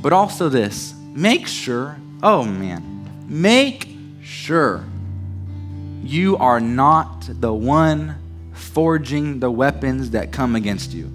But 0.00 0.12
also, 0.12 0.48
this 0.48 0.94
make 0.94 1.46
sure, 1.46 1.98
oh 2.22 2.44
man, 2.44 3.26
make 3.28 3.88
sure 4.22 4.84
you 6.02 6.38
are 6.38 6.60
not 6.60 7.28
the 7.28 7.52
one 7.52 8.16
forging 8.54 9.40
the 9.40 9.50
weapons 9.50 10.10
that 10.10 10.32
come 10.32 10.56
against 10.56 10.92
you. 10.92 11.12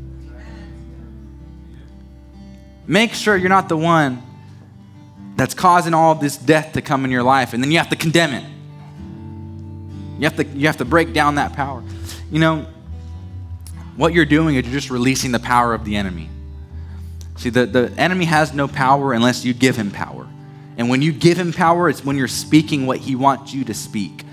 Make 2.87 3.13
sure 3.13 3.35
you're 3.35 3.49
not 3.49 3.69
the 3.69 3.77
one 3.77 4.21
that's 5.35 5.55
causing 5.55 5.93
all 5.95 6.13
this 6.15 6.37
death 6.37 6.73
to 6.73 6.81
come 6.81 7.03
in 7.05 7.11
your 7.11 7.23
life, 7.23 7.53
and 7.53 7.63
then 7.63 7.71
you 7.71 7.79
have 7.79 7.89
to 7.89 7.95
condemn 7.95 8.33
it. 8.33 8.54
You 10.17 10.23
have 10.23 10.35
to, 10.37 10.45
you 10.45 10.67
have 10.67 10.77
to 10.77 10.85
break 10.85 11.13
down 11.13 11.35
that 11.35 11.53
power. 11.53 11.83
You 12.31 12.39
know, 12.39 12.65
what 13.97 14.13
you're 14.13 14.25
doing 14.25 14.55
is 14.55 14.65
you're 14.65 14.73
just 14.73 14.89
releasing 14.89 15.31
the 15.31 15.39
power 15.39 15.73
of 15.73 15.85
the 15.85 15.95
enemy. 15.95 16.29
See, 17.37 17.49
the, 17.49 17.65
the 17.65 17.91
enemy 17.97 18.25
has 18.25 18.53
no 18.53 18.67
power 18.67 19.13
unless 19.13 19.43
you 19.43 19.53
give 19.53 19.75
him 19.75 19.91
power. 19.91 20.27
And 20.77 20.89
when 20.89 21.01
you 21.01 21.11
give 21.11 21.37
him 21.37 21.53
power, 21.53 21.89
it's 21.89 22.03
when 22.03 22.17
you're 22.17 22.27
speaking 22.27 22.85
what 22.85 22.99
he 22.99 23.15
wants 23.15 23.53
you 23.53 23.63
to 23.65 23.73
speak. 23.73 24.23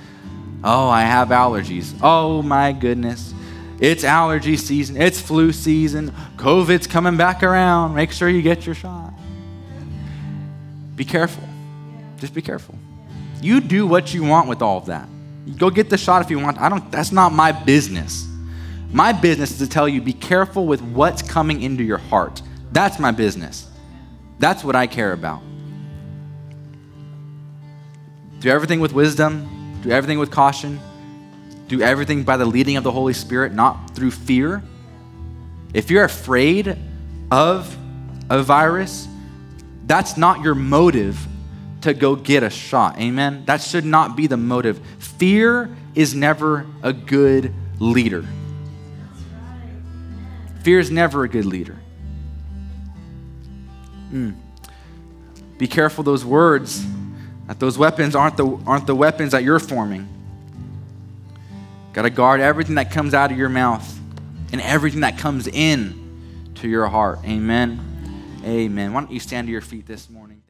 Oh, 0.64 0.88
I 0.88 1.02
have 1.02 1.28
allergies. 1.28 1.98
Oh, 2.02 2.42
my 2.42 2.72
goodness. 2.72 3.34
It's 3.80 4.04
allergy 4.04 4.56
season. 4.56 4.96
It's 4.96 5.20
flu 5.20 5.52
season. 5.52 6.12
COVID's 6.36 6.86
coming 6.86 7.16
back 7.16 7.42
around. 7.42 7.94
Make 7.94 8.12
sure 8.12 8.28
you 8.28 8.42
get 8.42 8.64
your 8.64 8.76
shot. 8.76 9.12
Be 10.94 11.04
careful. 11.04 11.48
Just 12.18 12.34
be 12.34 12.42
careful. 12.42 12.76
You 13.40 13.60
do 13.60 13.86
what 13.86 14.14
you 14.14 14.22
want 14.22 14.48
with 14.48 14.62
all 14.62 14.78
of 14.78 14.86
that. 14.86 15.08
Go 15.56 15.70
get 15.70 15.90
the 15.90 15.98
shot 15.98 16.22
if 16.22 16.30
you 16.30 16.38
want. 16.38 16.58
I 16.58 16.68
don't 16.68 16.90
that's 16.90 17.12
not 17.12 17.32
my 17.32 17.52
business. 17.52 18.28
My 18.92 19.12
business 19.12 19.52
is 19.52 19.58
to 19.58 19.66
tell 19.66 19.88
you 19.88 20.00
be 20.00 20.12
careful 20.12 20.66
with 20.66 20.82
what's 20.82 21.22
coming 21.22 21.62
into 21.62 21.82
your 21.82 21.98
heart. 21.98 22.42
That's 22.70 22.98
my 22.98 23.10
business. 23.10 23.68
That's 24.38 24.62
what 24.62 24.76
I 24.76 24.86
care 24.86 25.12
about. 25.12 25.42
Do 28.40 28.50
everything 28.50 28.80
with 28.80 28.92
wisdom, 28.92 29.80
do 29.82 29.90
everything 29.90 30.18
with 30.18 30.30
caution, 30.30 30.80
do 31.68 31.80
everything 31.80 32.22
by 32.22 32.36
the 32.36 32.44
leading 32.44 32.76
of 32.76 32.84
the 32.84 32.90
Holy 32.90 33.12
Spirit, 33.12 33.52
not 33.52 33.94
through 33.94 34.10
fear. 34.10 34.62
If 35.72 35.90
you're 35.90 36.04
afraid 36.04 36.76
of 37.30 37.76
a 38.30 38.42
virus, 38.42 39.08
that's 39.86 40.16
not 40.16 40.42
your 40.42 40.54
motive 40.54 41.26
to 41.82 41.94
go 41.94 42.16
get 42.16 42.42
a 42.42 42.50
shot. 42.50 42.98
Amen? 42.98 43.44
That 43.46 43.60
should 43.60 43.84
not 43.84 44.16
be 44.16 44.26
the 44.26 44.36
motive. 44.36 44.80
Fear 44.98 45.74
is 45.94 46.14
never 46.14 46.66
a 46.82 46.92
good 46.92 47.52
leader. 47.78 48.24
Fear 50.62 50.78
is 50.78 50.90
never 50.90 51.24
a 51.24 51.28
good 51.28 51.44
leader. 51.44 51.78
Mm. 54.12 54.36
Be 55.58 55.66
careful 55.66 56.04
those 56.04 56.24
words, 56.24 56.84
that 57.46 57.58
those 57.58 57.76
weapons 57.78 58.14
aren't 58.14 58.36
the, 58.36 58.46
aren't 58.66 58.86
the 58.86 58.94
weapons 58.94 59.32
that 59.32 59.42
you're 59.42 59.58
forming. 59.58 60.08
Got 61.92 62.02
to 62.02 62.10
guard 62.10 62.40
everything 62.40 62.76
that 62.76 62.90
comes 62.90 63.12
out 63.12 63.30
of 63.32 63.38
your 63.38 63.48
mouth 63.48 63.98
and 64.52 64.60
everything 64.60 65.00
that 65.00 65.18
comes 65.18 65.46
in 65.46 66.52
to 66.56 66.68
your 66.68 66.86
heart. 66.86 67.18
Amen. 67.24 68.40
Amen. 68.44 68.92
Why 68.92 69.00
don't 69.00 69.10
you 69.10 69.20
stand 69.20 69.48
to 69.48 69.52
your 69.52 69.60
feet 69.60 69.86
this 69.86 70.08
morning? 70.08 70.42